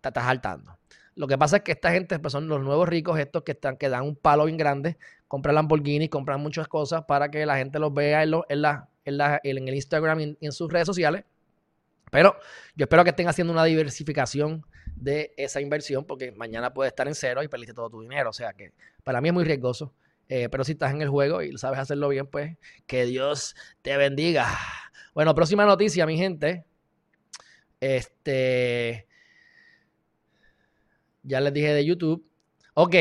te 0.00 0.08
estás 0.08 0.24
saltando. 0.24 0.78
Lo 1.16 1.28
que 1.28 1.38
pasa 1.38 1.58
es 1.58 1.62
que 1.62 1.72
esta 1.72 1.92
gente 1.92 2.18
pues, 2.18 2.32
son 2.32 2.48
los 2.48 2.60
nuevos 2.60 2.88
ricos, 2.88 3.18
estos 3.18 3.42
que, 3.42 3.52
están, 3.52 3.76
que 3.76 3.88
dan 3.88 4.02
un 4.02 4.16
palo 4.16 4.46
bien 4.46 4.56
grande, 4.56 4.98
compran 5.28 5.54
Lamborghini, 5.54 6.08
compran 6.08 6.40
muchas 6.40 6.66
cosas 6.66 7.04
para 7.04 7.30
que 7.30 7.46
la 7.46 7.56
gente 7.56 7.78
los 7.78 7.94
vea 7.94 8.24
en, 8.24 8.32
en, 8.48 8.62
la, 8.62 8.88
en, 9.04 9.68
el 9.68 9.74
Instagram 9.74 10.20
y 10.20 10.36
en, 10.40 10.52
sus 10.52 10.72
redes 10.72 10.86
sociales. 10.86 11.24
Pero 12.10 12.36
yo 12.74 12.84
espero 12.84 13.04
que 13.04 13.10
estén 13.10 13.28
haciendo 13.28 13.52
una 13.52 13.64
diversificación 13.64 14.64
de 14.96 15.32
esa 15.36 15.60
inversión 15.60 16.04
porque 16.04 16.32
mañana 16.32 16.74
puede 16.74 16.88
estar 16.88 17.06
en 17.06 17.14
cero 17.14 17.42
y 17.42 17.48
perdiste 17.48 17.74
todo 17.74 17.90
tu 17.90 18.00
dinero. 18.00 18.30
O 18.30 18.32
sea 18.32 18.52
que 18.52 18.72
para 19.04 19.20
mí 19.20 19.28
es 19.28 19.34
muy 19.34 19.44
riesgoso. 19.44 19.92
Eh, 20.28 20.48
pero 20.48 20.64
si 20.64 20.72
estás 20.72 20.92
en 20.92 21.02
el 21.02 21.08
juego 21.08 21.42
y 21.42 21.56
sabes 21.58 21.78
hacerlo 21.78 22.08
bien, 22.08 22.26
pues 22.26 22.56
que 22.86 23.04
Dios 23.06 23.54
te 23.82 23.96
bendiga. 23.96 24.46
Bueno, 25.14 25.34
próxima 25.34 25.64
noticia, 25.64 26.06
mi 26.06 26.16
gente. 26.16 26.64
Este, 27.80 29.06
ya 31.22 31.40
les 31.40 31.52
dije 31.52 31.72
de 31.72 31.84
YouTube. 31.84 32.26
Ok, 32.74 32.94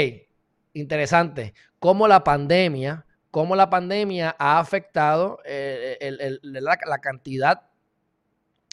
interesante. 0.73 1.53
Cómo 1.79 2.07
la 2.07 2.23
pandemia, 2.23 3.05
cómo 3.31 3.55
la 3.55 3.69
pandemia 3.69 4.35
ha 4.37 4.59
afectado 4.59 5.39
eh, 5.45 6.37
la, 6.41 6.77
cantidad 7.01 7.63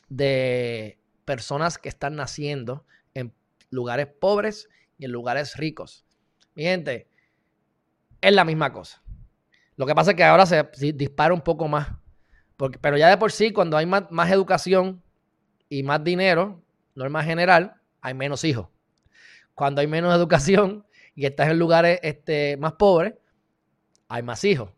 de 0.09 0.99
personas 1.25 1.78
que 1.78 1.88
están 1.88 2.16
naciendo 2.16 2.85
en 3.14 3.33
lugares 3.71 4.07
pobres 4.07 4.69
y 4.99 5.07
en 5.07 5.12
lugares 5.12 5.57
ricos. 5.57 6.04
Mi 6.54 6.64
gente, 6.64 7.10
es 8.21 8.33
la 8.33 8.45
misma 8.45 8.73
cosa. 8.73 9.03
Lo 9.77 9.87
que 9.87 9.95
pasa 9.95 10.11
es 10.11 10.17
que 10.17 10.25
ahora 10.25 10.47
se 10.47 10.69
dispara 10.95 11.33
un 11.33 11.41
poco 11.41 11.69
más. 11.69 11.89
Porque, 12.57 12.79
pero 12.79 12.99
ya 12.99 13.09
de 13.09 13.17
por 13.17 13.33
sí, 13.33 13.53
cuando 13.53 13.77
hay 13.77 13.87
más, 13.87 14.31
educación 14.31 15.03
y 15.69 15.83
más 15.83 16.05
dinero, 16.05 16.62
norma 16.95 17.23
general, 17.23 17.75
hay 18.03 18.15
menos 18.15 18.45
hijos 18.45 18.69
cuando 19.61 19.83
hay 19.83 19.87
menos 19.87 20.15
educación 20.17 20.87
y 21.15 21.27
estás 21.27 21.50
en 21.50 21.59
lugares 21.59 22.00
este, 22.03 22.57
más 22.57 22.73
pobres, 22.75 23.15
hay 24.09 24.23
más 24.23 24.43
hijos. 24.45 24.71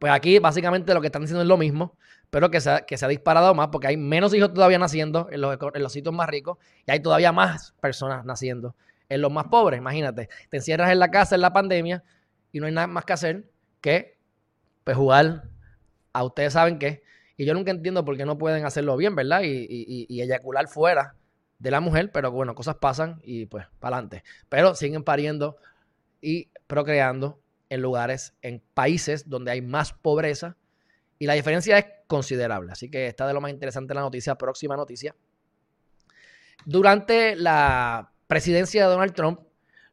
Pues 0.00 0.12
aquí 0.12 0.40
básicamente 0.40 0.92
lo 0.92 1.00
que 1.00 1.06
están 1.06 1.22
diciendo 1.22 1.42
es 1.42 1.46
lo 1.46 1.56
mismo, 1.56 1.96
pero 2.28 2.50
que 2.50 2.60
se, 2.60 2.70
ha, 2.70 2.80
que 2.80 2.96
se 2.96 3.04
ha 3.04 3.08
disparado 3.08 3.54
más 3.54 3.68
porque 3.68 3.86
hay 3.86 3.96
menos 3.96 4.34
hijos 4.34 4.52
todavía 4.52 4.78
naciendo 4.78 5.28
en 5.30 5.40
los, 5.40 5.56
en 5.74 5.82
los 5.82 5.92
sitios 5.92 6.12
más 6.12 6.28
ricos 6.28 6.58
y 6.84 6.90
hay 6.90 7.00
todavía 7.00 7.30
más 7.30 7.74
personas 7.80 8.24
naciendo 8.24 8.74
en 9.08 9.20
los 9.20 9.30
más 9.30 9.46
pobres. 9.46 9.78
Imagínate, 9.78 10.28
te 10.50 10.56
encierras 10.56 10.90
en 10.90 10.98
la 10.98 11.12
casa 11.12 11.36
en 11.36 11.40
la 11.40 11.52
pandemia 11.52 12.02
y 12.52 12.60
no 12.60 12.66
hay 12.66 12.72
nada 12.72 12.86
más 12.86 13.04
que 13.04 13.12
hacer 13.12 13.50
que 13.80 14.18
pues, 14.84 14.96
jugar 14.96 15.48
a 16.12 16.24
ustedes 16.24 16.52
saben 16.52 16.78
qué. 16.78 17.02
Y 17.36 17.44
yo 17.44 17.54
nunca 17.54 17.70
entiendo 17.70 18.04
por 18.04 18.16
qué 18.16 18.24
no 18.24 18.38
pueden 18.38 18.64
hacerlo 18.64 18.96
bien, 18.96 19.16
¿verdad? 19.16 19.42
Y, 19.42 20.06
y 20.08 20.20
eyacular 20.20 20.68
fuera 20.68 21.16
de 21.58 21.70
la 21.70 21.80
mujer, 21.80 22.10
pero 22.12 22.30
bueno, 22.30 22.54
cosas 22.54 22.76
pasan 22.76 23.20
y 23.24 23.46
pues 23.46 23.66
para 23.78 23.96
adelante. 23.96 24.22
Pero 24.48 24.74
siguen 24.74 25.02
pariendo 25.02 25.56
y 26.20 26.50
procreando 26.66 27.40
en 27.68 27.80
lugares, 27.80 28.34
en 28.42 28.62
países 28.74 29.28
donde 29.28 29.50
hay 29.52 29.62
más 29.62 29.92
pobreza 29.92 30.56
y 31.18 31.26
la 31.26 31.34
diferencia 31.34 31.78
es 31.78 31.86
considerable. 32.08 32.72
Así 32.72 32.90
que 32.90 33.06
está 33.06 33.28
de 33.28 33.32
lo 33.32 33.40
más 33.40 33.52
interesante 33.52 33.94
la 33.94 34.00
noticia, 34.00 34.34
próxima 34.34 34.76
noticia. 34.76 35.14
Durante 36.64 37.36
la 37.36 38.12
presidencia 38.26 38.82
de 38.82 38.92
Donald 38.92 39.14
Trump, 39.14 39.40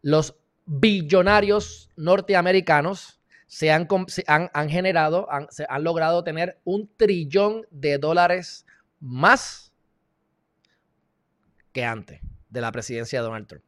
los 0.01 0.35
billonarios 0.69 1.89
norteamericanos 1.95 3.19
se 3.47 3.71
han, 3.71 3.87
han, 4.27 4.69
generado, 4.69 5.27
se 5.49 5.65
han 5.67 5.83
logrado 5.83 6.23
tener 6.23 6.59
un 6.63 6.87
trillón 6.95 7.65
de 7.71 7.97
dólares 7.97 8.67
más 8.99 9.73
que 11.71 11.83
antes 11.83 12.21
de 12.49 12.61
la 12.61 12.71
presidencia 12.71 13.19
de 13.19 13.25
Donald 13.25 13.47
Trump. 13.47 13.63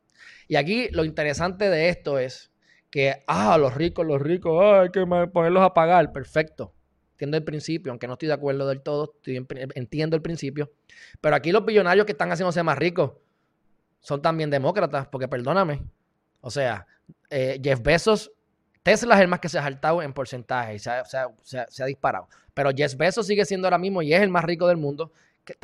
Y 0.48 0.58
aquí 0.58 0.90
lo 0.90 1.04
interesante 1.04 1.72
de 1.72 1.90
esto 1.90 2.20
es 2.20 2.52
que, 2.92 3.24
ah, 3.26 3.58
los 3.58 3.74
ricos, 3.74 4.06
los 4.06 4.22
ricos, 4.22 4.62
ah, 4.64 4.82
hay 4.82 4.90
que 4.92 5.04
ponerlos 5.34 5.64
a 5.64 5.74
pagar. 5.74 6.14
Perfecto. 6.14 6.76
Entiendo 7.14 7.38
el 7.38 7.44
principio, 7.44 7.92
aunque 7.92 8.06
no 8.06 8.14
estoy 8.14 8.28
de 8.28 8.34
acuerdo 8.34 8.68
del 8.68 8.82
todo, 8.82 9.16
entiendo 9.26 10.16
el 10.16 10.22
principio. 10.22 10.72
Pero 11.20 11.36
aquí 11.36 11.52
los 11.52 11.66
billonarios 11.66 12.06
que 12.06 12.12
están 12.12 12.30
haciéndose 12.30 12.62
más 12.62 12.78
ricos 12.78 13.14
son 14.02 14.22
también 14.22 14.52
demócratas, 14.52 15.08
porque 15.08 15.28
perdóname. 15.28 15.82
O 16.42 16.52
sea, 16.52 16.86
eh, 17.30 17.60
Jeff 17.64 17.82
Bezos, 17.82 18.32
Tesla 18.84 19.16
es 19.16 19.22
el 19.22 19.28
más 19.28 19.40
que 19.40 19.50
se 19.50 19.60
ha 19.60 19.64
saltado 19.64 20.02
en 20.02 20.12
porcentaje 20.12 20.80
se 20.80 20.90
ha, 20.90 21.04
se 21.04 21.84
ha 21.84 21.86
disparado. 21.86 22.28
Pero 22.54 22.72
Jeff 22.76 22.96
Bezos 22.96 23.28
sigue 23.28 23.46
siendo 23.46 23.68
ahora 23.68 23.78
mismo 23.78 24.02
y 24.02 24.14
es 24.14 24.22
el 24.22 24.30
más 24.30 24.44
rico 24.44 24.68
del 24.68 24.78
mundo 24.78 25.12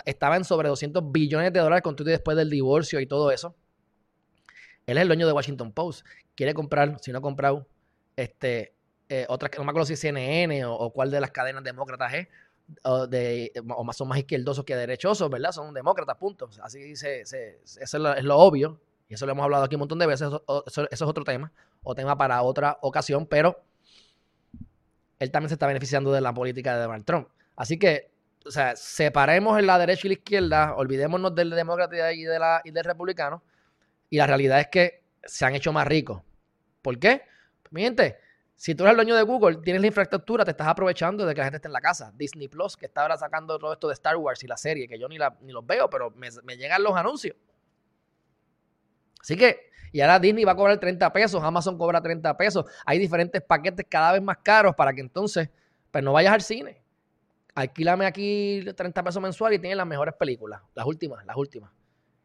estaba 0.06 0.36
en 0.38 0.44
sobre 0.44 0.70
200 0.70 1.12
billones 1.12 1.54
de 1.54 1.60
dólares 1.60 1.84
con 1.84 1.96
después 1.96 2.38
del 2.38 2.50
divorcio 2.50 3.00
y 3.00 3.08
todo 3.08 3.32
eso. 3.32 3.56
Él 4.86 4.98
es 4.98 5.02
el 5.02 5.08
dueño 5.08 5.28
de 5.28 5.34
Washington 5.34 5.72
Post. 5.72 6.06
Quiere 6.36 6.54
comprar, 6.54 6.98
si 7.02 7.12
no 7.12 7.20
ha 7.20 7.22
comprado, 7.22 7.68
este, 8.16 8.74
eh, 9.10 9.26
otra, 9.30 9.50
no 9.58 9.64
me 9.64 9.72
acuerdo 9.72 9.86
si 9.86 9.96
CNN 9.96 10.66
o, 10.66 10.92
cuál 10.92 11.12
de 11.12 11.20
las 11.20 11.32
cadenas 11.32 11.64
demócratas 11.64 12.14
es, 12.14 12.28
o, 12.84 13.08
o 13.76 13.84
más 13.84 13.98
son 13.98 14.08
más 14.08 14.20
izquierdosos 14.20 14.64
que 14.66 14.76
derechosos, 14.76 15.30
¿verdad? 15.30 15.52
Son 15.52 15.74
demócratas, 15.74 16.18
punto. 16.18 16.50
Así 16.62 16.96
se, 16.96 17.22
eso 17.22 17.68
es 17.80 18.24
lo, 18.24 18.38
obvio, 18.38 18.80
y 19.10 19.14
eso 19.14 19.26
lo 19.26 19.32
hemos 19.32 19.44
hablado 19.44 19.64
aquí 19.64 19.76
un 19.76 19.80
montón 19.80 20.00
de 20.00 20.06
veces, 20.06 20.28
eso, 20.28 20.44
eso, 20.66 20.88
es 20.90 21.02
otro 21.02 21.24
tema, 21.24 21.52
o 21.84 21.96
tema 21.96 22.18
para 22.18 22.42
otra 22.42 22.78
ocasión, 22.82 23.26
pero 23.26 23.64
él 25.20 25.32
también 25.32 25.50
se 25.50 25.56
está 25.56 25.68
beneficiando 25.68 26.12
de 26.12 26.22
la 26.22 26.34
política 26.34 26.76
de 26.76 26.84
Donald 26.84 27.06
Trump. 27.06 27.30
Así 27.56 27.80
que 27.80 28.12
o 28.48 28.52
sea, 28.52 28.76
separemos 28.76 29.60
en 29.60 29.68
la 29.68 29.78
derecha 29.78 30.08
y 30.08 30.10
la 30.10 30.14
izquierda, 30.14 30.76
olvidémonos 30.76 31.36
del 31.36 31.50
demócrata 31.50 32.14
y, 32.14 32.24
de 32.24 32.40
la, 32.40 32.62
y 32.64 32.72
del 32.72 32.84
republicano, 32.84 33.44
y 34.10 34.18
la 34.18 34.28
realidad 34.28 34.60
es 34.62 34.68
que 34.68 35.04
se 35.24 35.46
han 35.46 35.56
hecho 35.56 35.74
más 35.74 35.86
ricos. 35.86 36.22
¿Por 36.82 36.98
qué? 36.98 37.24
Mi 37.72 37.82
gente, 37.82 38.18
si 38.56 38.74
tú 38.74 38.84
eres 38.84 38.92
el 38.92 38.98
dueño 38.98 39.16
de 39.16 39.24
Google, 39.24 39.58
tienes 39.58 39.82
la 39.82 39.88
infraestructura, 39.88 40.46
te 40.46 40.52
estás 40.52 40.68
aprovechando 40.68 41.26
de 41.26 41.34
que 41.34 41.40
la 41.40 41.46
gente 41.46 41.58
esté 41.58 41.68
en 41.68 41.74
la 41.74 41.82
casa. 41.82 42.14
Disney 42.16 42.48
Plus, 42.48 42.78
que 42.78 42.86
está 42.86 43.02
ahora 43.02 43.18
sacando 43.18 43.60
todo 43.60 43.74
esto 43.74 43.88
de 43.88 43.94
Star 43.94 44.16
Wars 44.16 44.42
y 44.44 44.48
la 44.48 44.56
serie, 44.56 44.88
que 44.88 44.98
yo 44.98 45.10
ni, 45.10 45.18
la, 45.18 45.36
ni 45.42 45.52
los 45.52 45.66
veo, 45.66 45.90
pero 45.90 46.12
me 46.12 46.58
llegan 46.58 46.84
los 46.84 46.96
anuncios. 46.96 47.36
Así 49.28 49.36
que, 49.36 49.70
y 49.92 50.00
ahora 50.00 50.20
Disney 50.20 50.46
va 50.46 50.54
a 50.54 50.56
cobrar 50.56 50.80
30 50.80 51.12
pesos, 51.12 51.44
Amazon 51.44 51.78
cobra 51.78 52.02
30 52.02 52.38
pesos. 52.38 52.66
Hay 52.86 52.98
diferentes 52.98 53.42
paquetes 53.42 53.86
cada 53.90 54.14
vez 54.14 54.22
más 54.22 54.38
caros 54.38 54.74
para 54.76 54.94
que 54.94 55.02
entonces, 55.02 55.50
pues 55.92 56.02
no 56.02 56.14
vayas 56.14 56.34
al 56.34 56.42
cine 56.42 56.82
alquílame 57.58 58.06
aquí 58.06 58.64
30 58.76 59.04
pesos 59.04 59.20
mensual 59.20 59.52
y 59.56 59.60
tienes 59.60 59.78
las 59.78 59.88
mejores 59.88 60.14
películas, 60.14 60.62
las 60.76 60.86
últimas, 60.86 61.26
las 61.26 61.36
últimas. 61.36 61.72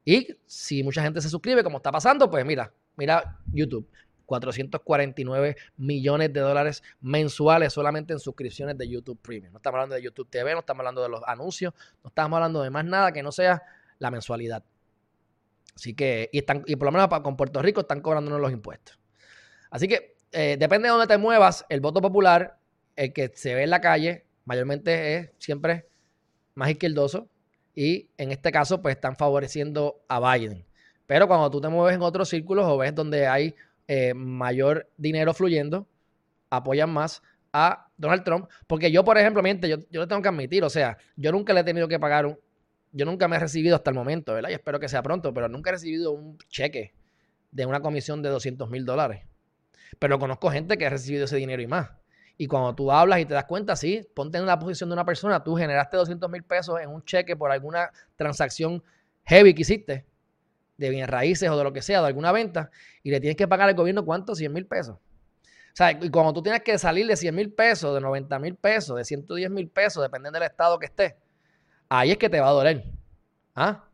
Y 0.05 0.37
si 0.45 0.83
mucha 0.83 1.03
gente 1.03 1.23
se 1.23 1.31
suscribe, 1.31 1.65
como 1.65 1.79
está 1.79 1.91
pasando, 1.91 2.31
pues 2.31 2.45
mira, 2.45 2.71
mira 2.97 3.39
YouTube. 3.51 3.89
449 4.27 5.57
millones 5.79 6.33
de 6.33 6.41
dólares 6.41 6.83
mensuales 7.01 7.73
solamente 7.73 8.13
en 8.13 8.19
suscripciones 8.19 8.77
de 8.77 8.89
YouTube 8.89 9.19
Premium. 9.21 9.53
No 9.53 9.59
estamos 9.59 9.77
hablando 9.79 9.95
de 9.95 10.03
YouTube 10.03 10.29
TV, 10.29 10.53
no 10.53 10.61
estamos 10.61 10.81
hablando 10.81 11.03
de 11.03 11.09
los 11.09 11.23
anuncios, 11.27 11.73
no 12.03 12.09
estamos 12.09 12.37
hablando 12.37 12.63
de 12.63 12.71
más 12.71 12.85
nada 12.85 13.13
que 13.13 13.23
no 13.23 13.33
sea 13.33 13.63
la 13.99 14.11
mensualidad. 14.11 14.63
Así 15.75 15.95
que, 15.95 16.29
y, 16.33 16.39
están, 16.39 16.63
y 16.67 16.77
por 16.77 16.87
lo 16.87 16.93
menos 16.93 17.09
con 17.23 17.37
Puerto 17.37 17.63
Rico 17.63 17.81
están 17.81 18.01
cobrándonos 18.01 18.41
los 18.41 18.53
impuestos. 18.53 18.99
Así 19.71 19.89
que 19.89 20.17
eh, 20.33 20.57
depende 20.59 20.89
de 20.89 20.93
dónde 20.93 21.07
te 21.07 21.19
muevas, 21.19 21.65
el 21.69 21.81
voto 21.81 22.01
popular, 22.01 22.59
el 22.97 23.13
que 23.13 23.31
se 23.35 23.55
ve 23.55 23.63
en 23.63 23.71
la 23.71 23.81
calle, 23.81 24.27
mayormente 24.45 25.17
es 25.17 25.31
siempre 25.39 25.87
más 26.55 26.71
izquierdoso. 26.71 27.29
y 27.75 28.11
en 28.19 28.33
este 28.33 28.53
caso 28.53 28.83
pues 28.83 28.97
están 28.97 29.17
favoreciendo 29.17 30.03
a 30.09 30.21
Biden. 30.21 30.67
Pero 31.07 31.27
cuando 31.27 31.51
tú 31.51 31.61
te 31.61 31.69
mueves 31.69 31.95
en 31.95 32.03
otros 32.03 32.29
círculos 32.29 32.67
o 32.67 32.77
ves 32.79 32.95
donde 32.95 33.27
hay 33.27 33.55
eh, 33.89 34.15
mayor 34.15 34.89
dinero 34.97 35.35
fluyendo, 35.35 35.87
apoyan 36.51 36.91
más 36.91 37.23
a 37.53 37.89
Donald 37.97 38.25
Trump. 38.25 38.49
Porque 38.67 38.91
yo, 38.91 39.05
por 39.05 39.19
ejemplo, 39.19 39.43
miente, 39.43 39.69
yo, 39.69 39.77
yo 39.91 40.01
lo 40.01 40.09
tengo 40.09 40.23
que 40.23 40.29
admitir, 40.29 40.65
o 40.65 40.71
sea, 40.71 40.97
yo 41.17 41.33
nunca 41.33 41.53
le 41.53 41.61
he 41.61 41.65
tenido 41.65 41.89
que 41.89 41.99
pagar 41.99 42.27
un, 42.27 42.39
yo 42.93 43.07
nunca 43.07 43.27
me 43.27 43.37
he 43.37 43.39
recibido 43.39 43.75
hasta 43.75 43.91
el 43.91 43.97
momento, 43.97 44.35
¿verdad? 44.35 44.51
Y 44.51 44.55
espero 44.55 44.79
que 44.79 44.89
sea 44.89 45.03
pronto, 45.03 45.33
pero 45.33 45.49
nunca 45.49 45.71
he 45.71 45.73
recibido 45.73 46.13
un 46.13 46.39
cheque 46.49 46.95
de 47.51 47.67
una 47.67 47.81
comisión 47.81 48.23
de 48.23 48.29
200 48.29 48.69
mil 48.71 48.85
dólares. 48.85 49.25
Pero 49.99 50.19
conozco 50.19 50.51
gente 50.51 50.79
que 50.79 50.87
ha 50.87 50.91
recibido 50.91 51.25
ese 51.25 51.37
dinero 51.37 51.63
y 51.63 51.67
más. 51.67 51.91
Y 52.37 52.47
cuando 52.47 52.75
tú 52.75 52.91
hablas 52.91 53.21
y 53.21 53.27
te 53.27 53.35
das 53.35 53.45
cuenta, 53.45 53.77
sí, 53.77 54.07
ponte 54.15 54.39
en 54.39 54.47
la 54.47 54.59
posición 54.59 54.89
de 54.89 54.95
una 54.95 55.05
persona, 55.05 55.43
tú 55.43 55.55
generaste 55.55 55.97
200 55.97 56.31
mil 56.31 56.43
pesos 56.43 56.81
en 56.81 56.89
un 56.89 57.05
cheque 57.05 57.37
por 57.37 57.51
alguna 57.51 57.91
transacción 58.17 58.83
heavy 59.25 59.55
que 59.55 59.63
hiciste, 59.63 60.07
de 60.77 60.91
bienes 60.91 61.09
raíces 61.09 61.49
o 61.49 61.57
de 61.57 61.65
lo 61.65 61.73
que 61.73 61.83
sea, 61.83 62.01
de 62.01 62.07
alguna 62.09 62.33
venta, 62.33 62.71
y 63.03 63.11
le 63.11 63.21
tienes 63.21 63.37
que 63.37 63.47
pagar 63.47 63.69
al 63.69 63.75
gobierno 63.75 64.05
cuánto? 64.05 64.35
100 64.35 64.53
mil 64.53 64.67
pesos. 64.67 64.97
O 64.97 65.75
sea, 65.75 65.93
y 65.93 66.11
cuando 66.11 66.33
tú 66.33 66.43
tienes 66.43 66.63
que 66.63 66.77
salir 66.79 67.07
de 67.07 67.17
100 67.17 67.35
mil 67.35 67.53
pesos, 67.53 67.95
de 67.95 68.01
90 68.01 68.39
mil 68.39 68.57
pesos, 68.57 68.97
de 68.97 69.05
110 69.05 69.51
mil 69.51 69.69
pesos, 69.69 70.03
dependiendo 70.03 70.39
del 70.39 70.49
estado 70.49 70.79
que 70.79 70.87
estés, 70.87 71.15
ahí 71.99 72.11
es 72.13 72.19
que 72.19 72.31
te 72.31 72.41
va 72.41 72.49
a 72.49 72.53
doler. 72.53 72.85
¿Ah? 73.55 73.85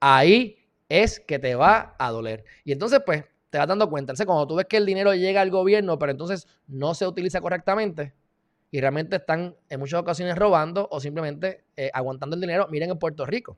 Ahí 0.00 0.58
es 0.88 1.20
que 1.20 1.38
te 1.38 1.54
va 1.54 1.94
a 1.98 2.10
doler. 2.10 2.44
Y 2.64 2.72
entonces, 2.72 3.00
pues, 3.04 3.24
te 3.50 3.58
vas 3.58 3.68
dando 3.68 3.88
cuenta. 3.88 4.12
Entonces, 4.12 4.26
cuando 4.26 4.46
tú 4.46 4.56
ves 4.56 4.66
que 4.66 4.76
el 4.76 4.86
dinero 4.86 5.14
llega 5.14 5.40
al 5.40 5.50
gobierno, 5.50 5.98
pero 5.98 6.12
entonces 6.12 6.48
no 6.66 6.94
se 6.94 7.06
utiliza 7.06 7.40
correctamente 7.40 8.14
y 8.70 8.80
realmente 8.80 9.16
están 9.16 9.56
en 9.68 9.80
muchas 9.80 10.00
ocasiones 10.00 10.36
robando 10.36 10.88
o 10.90 11.00
simplemente 11.00 11.64
eh, 11.76 11.90
aguantando 11.94 12.34
el 12.34 12.40
dinero, 12.40 12.66
miren 12.70 12.90
en 12.90 12.98
Puerto 12.98 13.24
Rico. 13.24 13.56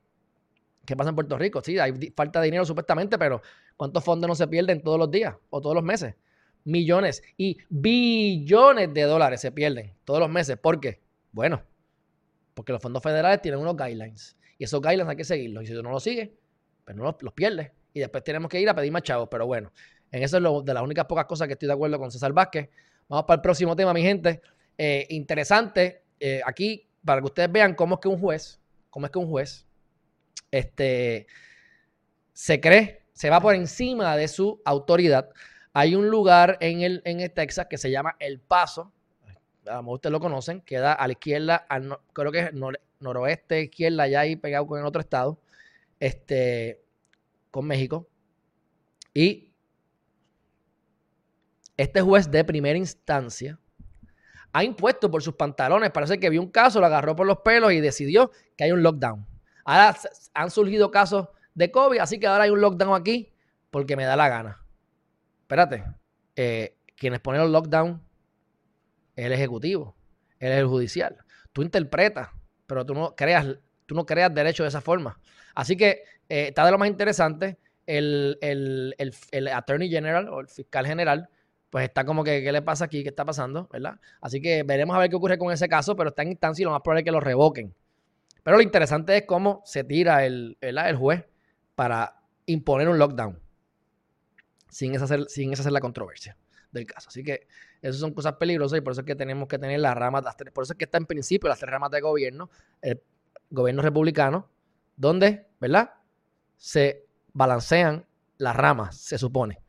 ¿Qué 0.85 0.97
pasa 0.97 1.11
en 1.11 1.17
Puerto 1.17 1.39
Rico? 1.39 1.63
Sí, 1.63 1.79
hay 1.79 2.13
falta 2.15 2.41
de 2.41 2.47
dinero 2.47 2.65
supuestamente, 2.65 3.19
pero 3.19 3.43
¿cuántos 3.77 4.05
fondos 4.05 4.29
no 4.29 4.35
se 4.35 4.47
pierden 4.47 4.83
todos 4.83 4.99
los 4.99 5.11
días 5.11 5.35
o 5.51 5.61
todos 5.61 5.75
los 5.75 5.85
meses? 5.85 6.15
Millones 6.65 7.23
y 7.37 7.59
billones 7.71 8.93
de 8.93 9.03
dólares 9.03 9.41
se 9.41 9.53
pierden 9.53 9.95
todos 10.05 10.21
los 10.21 10.29
meses. 10.29 10.59
¿Por 10.59 10.81
qué? 10.81 11.01
Bueno, 11.33 11.63
porque 12.59 12.73
los 12.73 12.83
fondos 12.83 13.01
federales 13.01 13.41
tienen 13.41 13.61
unos 13.61 13.77
guidelines 13.77 14.37
y 14.59 14.65
esos 14.65 14.83
guidelines 14.83 15.11
hay 15.11 15.17
que 15.17 15.23
seguirlos. 15.23 15.63
Y 15.63 15.69
si 15.69 15.75
tú 15.75 15.81
no 15.81 15.93
los 15.93 16.03
sigues, 16.03 16.31
pues 16.85 16.97
no 16.97 17.05
los, 17.05 17.15
los 17.21 17.33
pierdes 17.33 17.71
y 17.93 18.01
después 18.01 18.25
tenemos 18.25 18.51
que 18.51 18.61
ir 18.61 18.69
a 18.69 18.75
pedir 18.75 18.91
más 18.91 19.05
chavos. 19.05 19.29
Pero 19.31 19.47
bueno, 19.47 19.73
en 20.11 20.25
eso 20.25 20.39
es 20.39 20.43
lo, 20.43 20.61
de 20.61 20.75
las 20.75 20.83
únicas 20.83 21.05
pocas 21.05 21.27
cosas 21.27 21.47
que 21.47 21.53
estoy 21.53 21.69
de 21.69 21.75
acuerdo 21.75 22.01
con 22.01 22.11
César 22.11 22.33
Vázquez. 22.33 22.69
Vamos 23.07 23.27
para 23.27 23.37
el 23.37 23.43
próximo 23.43 23.77
tema, 23.77 23.95
mi 23.95 24.03
gente. 24.03 24.41
Eh, 24.77 25.07
interesante, 25.11 26.03
eh, 26.19 26.41
aquí, 26.45 26.85
para 27.05 27.21
que 27.21 27.27
ustedes 27.27 27.53
vean 27.53 27.77
cómo 27.77 27.95
es 27.95 28.01
que 28.01 28.09
un 28.09 28.19
juez, 28.19 28.59
cómo 28.91 29.07
es 29.07 29.13
que 29.13 29.19
un 29.21 29.29
juez, 29.29 29.65
este, 30.51 31.29
se 32.33 32.61
cree, 32.61 33.05
se 33.13 33.31
va 33.31 33.41
por 33.41 33.55
encima 33.55 34.17
de 34.17 34.27
su 34.27 34.61
autoridad. 34.65 35.31
Hay 35.73 35.95
un 35.95 36.09
lugar 36.09 36.59
en, 36.61 36.81
el, 36.81 37.03
en 37.05 37.33
Texas 37.33 37.69
que 37.71 37.79
se 37.79 37.93
llama 37.93 38.17
El 38.19 38.41
Paso, 38.41 38.93
a 39.71 39.77
lo 39.77 39.83
mejor 39.83 39.95
ustedes 39.95 40.13
lo 40.13 40.21
conocen, 40.21 40.61
queda 40.63 40.93
a 40.93 41.07
la 41.07 41.13
izquierda, 41.13 41.67
creo 42.13 42.33
que 42.33 42.39
es 42.41 42.53
noroeste, 43.01 43.63
izquierda, 43.63 44.05
allá 44.05 44.21
ahí 44.21 44.37
pegado 44.37 44.67
con 44.67 44.81
el 44.81 44.87
otro 44.87 45.01
estado. 45.01 45.41
Este, 46.01 46.81
con 47.51 47.67
México. 47.67 48.09
Y 49.15 49.53
este 51.77 52.01
juez 52.01 52.31
de 52.31 52.45
primera 52.45 52.79
instancia 52.79 53.59
ha 54.53 54.65
impuesto 54.65 55.11
por 55.11 55.23
sus 55.23 55.35
pantalones, 55.35 55.91
parece 55.91 56.19
que 56.19 56.31
vio 56.31 56.41
un 56.41 56.51
caso, 56.51 56.81
lo 56.81 56.87
agarró 56.87 57.15
por 57.15 57.27
los 57.27 57.39
pelos 57.39 57.73
y 57.73 57.81
decidió 57.81 58.31
que 58.57 58.65
hay 58.65 58.73
un 58.73 58.83
lockdown. 58.83 59.27
Ahora 59.65 59.97
han 60.35 60.51
surgido 60.51 60.91
casos 60.91 61.29
de 61.55 61.71
COVID, 61.71 61.99
así 61.99 62.19
que 62.19 62.27
ahora 62.27 62.45
hay 62.45 62.51
un 62.51 62.61
lockdown 62.61 62.99
aquí 62.99 63.33
porque 63.71 63.97
me 63.97 64.05
da 64.05 64.17
la 64.17 64.29
gana. 64.29 64.65
Espérate, 65.43 65.85
eh, 66.37 66.77
quienes 66.97 67.21
ponen 67.21 67.43
el 67.43 67.53
lockdown 67.53 68.03
es 69.19 69.27
el 69.27 69.33
ejecutivo, 69.33 69.97
él 70.39 70.53
es 70.53 70.59
el 70.59 70.67
judicial. 70.67 71.17
Tú 71.53 71.63
interpretas, 71.63 72.29
pero 72.69 72.87
tú 72.87 72.95
no 72.95 73.17
creas, 73.17 73.47
tú 73.85 73.97
no 73.97 74.07
creas 74.07 74.33
derecho 74.33 74.63
de 74.63 74.69
esa 74.69 74.81
forma. 74.81 75.19
Así 75.57 75.77
que 75.77 76.05
eh, 76.29 76.49
está 76.49 76.65
de 76.65 76.71
lo 76.71 76.79
más 76.79 76.89
interesante. 76.89 77.59
El, 77.85 78.39
Attorney 79.53 79.91
General 79.91 80.29
o 80.29 80.41
el 80.41 80.47
fiscal 80.47 80.87
general, 80.87 81.29
pues 81.69 81.85
está 81.85 82.05
como 82.05 82.23
que, 82.23 82.45
¿qué 82.45 82.53
le 82.53 82.63
pasa 82.63 82.85
aquí? 82.85 83.03
¿Qué 83.03 83.09
está 83.09 83.25
pasando? 83.25 83.69
¿Verdad? 83.73 83.99
Así 84.21 84.41
que 84.41 84.63
veremos 84.63 84.95
a 84.95 85.01
ver 85.01 85.11
qué 85.11 85.17
ocurre 85.17 85.37
con 85.37 85.51
ese 85.51 85.69
caso, 85.69 85.97
pero 85.97 86.11
está 86.11 86.23
en 86.23 86.29
instancia 86.29 86.63
y 86.63 86.67
lo 86.67 86.71
más 86.71 86.83
probable 86.83 87.01
es 87.01 87.05
que 87.05 87.11
lo 87.11 87.21
revoquen. 87.21 87.75
Pero 88.45 88.57
lo 88.57 88.63
interesante 88.63 89.17
es 89.17 89.25
cómo 89.25 89.63
se 89.65 89.83
tira 89.83 90.25
el, 90.27 90.59
el 90.61 90.97
juez 90.97 91.25
para 91.75 92.21
imponer 92.47 92.89
un 92.89 92.99
lockdown 92.99 93.41
sin 94.69 94.95
esa, 94.95 95.09
sin 95.27 95.53
esa 95.53 95.65
ser 95.65 95.73
la 95.73 95.81
controversia 95.81 96.37
del 96.73 96.87
caso. 96.87 97.09
Así 97.09 97.23
que 97.23 97.47
esas 97.83 98.01
son 98.01 98.13
cosas 98.13 98.35
peligrosas 98.35 98.79
y 98.79 98.81
por 98.81 98.93
eso 98.93 99.03
es 99.03 99.07
que 99.07 99.15
tenemos 99.15 99.49
que 99.49 99.59
tener 99.59 99.81
las 99.81 99.97
ramas, 99.97 100.25
por 100.53 100.65
eso 100.65 100.73
es 100.73 100.79
que 100.79 100.85
está 100.85 100.99
en 100.99 101.07
principio 101.07 101.49
las 101.49 101.59
tres 101.59 101.71
ramas 101.71 101.91
de 101.91 102.01
gobierno, 102.01 102.51
el 102.83 103.03
gobierno 103.51 103.83
republicano, 103.83 104.51
donde, 104.97 105.47
¿verdad? 105.61 105.95
Se 106.57 107.07
balancean 107.33 108.05
las 108.37 108.57
ramas, 108.57 108.97
se 108.97 109.19
supone. 109.19 109.61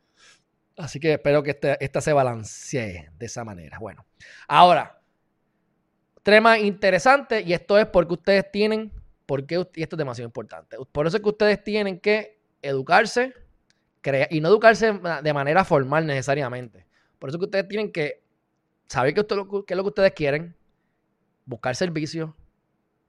Así 0.77 0.99
que 0.99 1.13
espero 1.13 1.43
que 1.43 1.51
este, 1.51 1.83
esta 1.83 2.01
se 2.01 2.13
balancee 2.13 3.09
de 3.17 3.25
esa 3.25 3.43
manera. 3.43 3.79
Bueno, 3.79 4.05
ahora, 4.47 5.01
tema 6.23 6.57
interesante 6.57 7.41
y 7.41 7.53
esto 7.53 7.77
es 7.77 7.85
porque 7.88 8.13
ustedes 8.13 8.51
tienen, 8.51 8.91
porque, 9.25 9.55
y 9.75 9.83
esto 9.83 9.95
es 9.95 9.97
demasiado 9.97 10.27
importante, 10.27 10.77
por 10.91 11.05
eso 11.05 11.17
es 11.17 11.23
que 11.23 11.29
ustedes 11.29 11.63
tienen 11.63 11.99
que 11.99 12.39
educarse 12.62 13.33
y 14.29 14.41
no 14.41 14.49
educarse 14.49 14.99
de 15.23 15.33
manera 15.33 15.65
formal 15.65 16.05
necesariamente. 16.05 16.85
Por 17.19 17.29
eso 17.29 17.38
es 17.38 17.39
que 17.39 17.45
ustedes 17.45 17.67
tienen 17.67 17.91
que 17.91 18.23
saber 18.88 19.13
qué, 19.13 19.21
es 19.21 19.27
lo 19.36 19.84
que 19.84 19.89
ustedes 19.89 20.13
quieren, 20.13 20.55
buscar 21.45 21.75
servicios, 21.75 22.32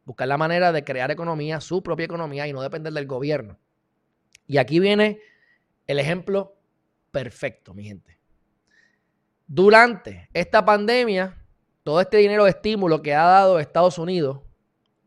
buscar 0.04 0.28
la 0.28 0.36
manera 0.36 0.72
de 0.72 0.84
crear 0.84 1.10
economía, 1.10 1.60
su 1.60 1.82
propia 1.82 2.04
economía 2.04 2.46
y 2.46 2.52
no 2.52 2.60
depender 2.60 2.92
del 2.92 3.06
gobierno. 3.06 3.58
Y 4.46 4.58
aquí 4.58 4.80
viene 4.80 5.20
el 5.86 5.98
ejemplo 5.98 6.56
perfecto, 7.10 7.72
mi 7.72 7.84
gente. 7.84 8.18
Durante 9.46 10.28
esta 10.32 10.64
pandemia, 10.64 11.36
todo 11.82 12.00
este 12.00 12.18
dinero 12.18 12.44
de 12.44 12.50
estímulo 12.50 13.02
que 13.02 13.14
ha 13.14 13.24
dado 13.24 13.58
Estados 13.58 13.98
Unidos 13.98 14.40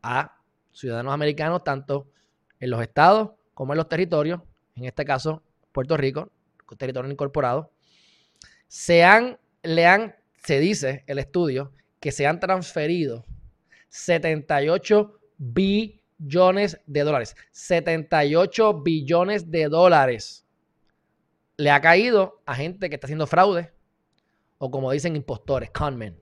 a 0.02 0.38
ciudadanos 0.72 1.13
americanos, 1.13 1.63
tanto 1.63 2.10
en 2.60 2.70
los 2.70 2.82
estados 2.82 3.32
como 3.54 3.74
en 3.74 3.78
los 3.78 3.89
territorios, 3.89 4.42
en 4.76 4.86
este 4.86 5.06
caso 5.06 5.44
Puerto 5.72 5.98
Rico, 5.98 6.32
territorio 6.78 7.12
incorporado, 7.12 7.73
se 8.74 9.04
han, 9.04 9.38
le 9.62 9.86
han, 9.86 10.16
se 10.44 10.60
dice 10.60 11.04
el 11.06 11.20
estudio, 11.20 11.74
que 12.00 12.12
se 12.12 12.26
han 12.26 12.40
transferido 12.40 13.24
78 13.90 15.20
billones 15.38 16.82
de 16.88 17.04
dólares. 17.04 17.36
78 17.52 18.82
billones 18.82 19.52
de 19.52 19.68
dólares. 19.68 20.48
Le 21.56 21.70
ha 21.70 21.80
caído 21.82 22.42
a 22.48 22.56
gente 22.56 22.90
que 22.90 22.96
está 22.96 23.06
haciendo 23.06 23.28
fraude 23.28 23.72
o 24.58 24.72
como 24.72 24.92
dicen 24.92 25.16
impostores, 25.16 25.70
conmen. 25.70 26.20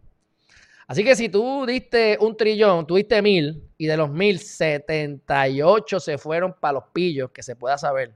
Así 0.88 1.06
que 1.06 1.16
si 1.16 1.30
tú 1.30 1.66
diste 1.66 2.18
un 2.20 2.36
trillón, 2.36 2.86
tú 2.86 2.98
diste 2.98 3.22
mil 3.22 3.64
y 3.78 3.86
de 3.86 3.96
los 3.96 4.12
mil, 4.12 4.40
78 4.40 6.02
se 6.02 6.18
fueron 6.18 6.54
para 6.60 6.74
los 6.74 6.84
pillos, 6.92 7.32
que 7.32 7.44
se 7.44 7.56
pueda 7.56 7.78
saber. 7.78 8.14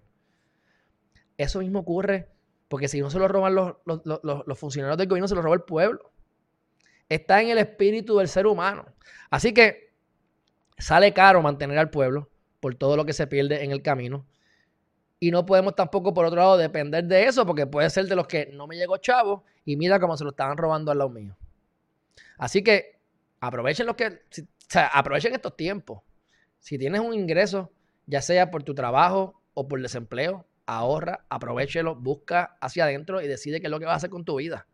Eso 1.37 1.59
mismo 1.59 1.79
ocurre 1.79 2.34
porque 2.67 2.87
si 2.87 3.01
no 3.01 3.09
se 3.09 3.19
lo 3.19 3.27
roban 3.27 3.55
los, 3.55 3.75
los 3.83 4.59
funcionarios 4.59 4.97
del 4.97 5.07
gobierno, 5.07 5.27
se 5.27 5.35
lo 5.35 5.41
roba 5.41 5.55
el 5.55 5.61
pueblo 5.61 6.11
está 7.09 7.41
en 7.41 7.49
el 7.49 7.57
espíritu 7.57 8.17
del 8.17 8.27
ser 8.27 8.47
humano. 8.47 8.85
Así 9.29 9.53
que 9.53 9.93
sale 10.77 11.13
caro 11.13 11.41
mantener 11.41 11.77
al 11.77 11.89
pueblo 11.89 12.29
por 12.59 12.75
todo 12.75 12.97
lo 12.97 13.05
que 13.05 13.13
se 13.13 13.27
pierde 13.27 13.63
en 13.63 13.71
el 13.71 13.81
camino. 13.81 14.25
Y 15.19 15.31
no 15.31 15.45
podemos 15.45 15.75
tampoco, 15.75 16.13
por 16.13 16.25
otro 16.25 16.39
lado, 16.39 16.57
depender 16.57 17.05
de 17.05 17.25
eso, 17.25 17.45
porque 17.45 17.65
puede 17.67 17.89
ser 17.89 18.05
de 18.07 18.15
los 18.15 18.27
que 18.27 18.47
no 18.53 18.67
me 18.67 18.75
llegó 18.75 18.97
chavo 18.97 19.45
y 19.63 19.77
mira 19.77 19.99
cómo 19.99 20.17
se 20.17 20.23
lo 20.23 20.31
estaban 20.31 20.57
robando 20.57 20.91
al 20.91 20.97
lado 20.97 21.09
mío. 21.09 21.37
Así 22.37 22.63
que 22.63 22.99
aprovechen 23.39 23.85
lo 23.85 23.95
que, 23.95 24.21
aprovechen 24.91 25.33
estos 25.33 25.55
tiempos. 25.55 26.01
Si 26.59 26.77
tienes 26.77 27.01
un 27.01 27.13
ingreso, 27.13 27.71
ya 28.07 28.21
sea 28.21 28.51
por 28.51 28.63
tu 28.63 28.75
trabajo 28.75 29.41
o 29.53 29.67
por 29.67 29.81
desempleo, 29.81 30.45
ahorra, 30.65 31.25
aprovechelo, 31.29 31.95
busca 31.95 32.57
hacia 32.61 32.85
adentro 32.85 33.21
y 33.21 33.27
decide 33.27 33.59
qué 33.59 33.67
es 33.67 33.71
lo 33.71 33.79
que 33.79 33.85
vas 33.85 33.93
a 33.93 33.97
hacer 33.97 34.09
con 34.09 34.25
tu 34.25 34.35
vida. 34.37 34.67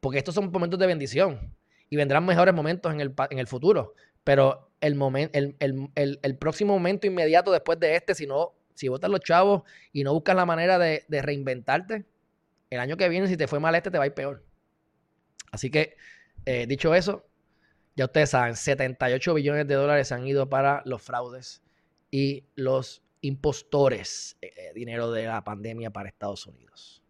Porque 0.00 0.18
estos 0.18 0.34
son 0.34 0.50
momentos 0.50 0.78
de 0.78 0.86
bendición 0.86 1.54
y 1.90 1.96
vendrán 1.96 2.24
mejores 2.24 2.54
momentos 2.54 2.92
en 2.92 3.00
el, 3.00 3.14
en 3.30 3.38
el 3.38 3.46
futuro. 3.46 3.94
Pero 4.24 4.70
el, 4.80 4.96
el, 5.32 6.20
el, 6.22 6.36
próximo 6.36 6.74
momento 6.74 7.06
inmediato 7.06 7.52
después 7.52 7.78
de 7.78 7.94
este, 7.94 8.14
si 8.14 8.26
no, 8.26 8.52
si 8.74 8.88
votas 8.88 9.10
los 9.10 9.20
chavos 9.20 9.62
y 9.92 10.04
no 10.04 10.12
buscas 10.12 10.36
la 10.36 10.44
manera 10.44 10.78
de, 10.78 11.04
de, 11.08 11.22
reinventarte, 11.22 12.04
el 12.70 12.80
año 12.80 12.96
que 12.96 13.08
viene, 13.08 13.28
si 13.28 13.36
te 13.36 13.46
fue 13.46 13.60
mal 13.60 13.74
este, 13.74 13.90
te 13.90 13.98
va 13.98 14.04
a 14.04 14.08
ir 14.08 14.14
peor. 14.14 14.44
Así 15.52 15.70
que, 15.70 15.96
eh, 16.44 16.66
dicho 16.66 16.94
eso, 16.94 17.24
ya 17.94 18.06
ustedes 18.06 18.30
saben, 18.30 18.56
78 18.56 19.34
billones 19.34 19.66
de 19.66 19.74
dólares 19.74 20.12
han 20.12 20.26
ido 20.26 20.48
para 20.48 20.82
los 20.84 21.02
fraudes 21.02 21.62
y 22.10 22.44
los 22.54 23.02
impostores, 23.20 24.36
eh, 24.40 24.52
eh, 24.56 24.72
dinero 24.74 25.10
de 25.10 25.26
la 25.26 25.42
pandemia 25.42 25.90
para 25.90 26.08
Estados 26.08 26.46
Unidos. 26.46 27.02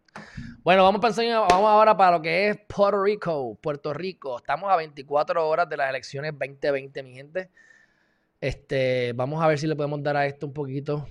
Bueno, 0.63 0.83
vamos, 0.83 0.99
para 0.99 1.13
vamos 1.13 1.69
ahora 1.69 1.95
para 1.95 2.17
lo 2.17 2.21
que 2.21 2.49
es 2.49 2.57
Puerto 2.67 3.03
Rico. 3.03 3.55
Puerto 3.61 3.93
Rico, 3.93 4.37
estamos 4.37 4.71
a 4.71 4.75
24 4.75 5.47
horas 5.47 5.69
de 5.69 5.77
las 5.77 5.89
elecciones 5.89 6.31
2020, 6.31 7.03
mi 7.03 7.13
gente. 7.13 7.49
Este, 8.41 9.13
vamos 9.13 9.43
a 9.43 9.47
ver 9.47 9.59
si 9.59 9.67
le 9.67 9.75
podemos 9.75 10.01
dar 10.03 10.17
a 10.17 10.25
esto 10.25 10.47
un 10.47 10.53
poquito. 10.53 11.07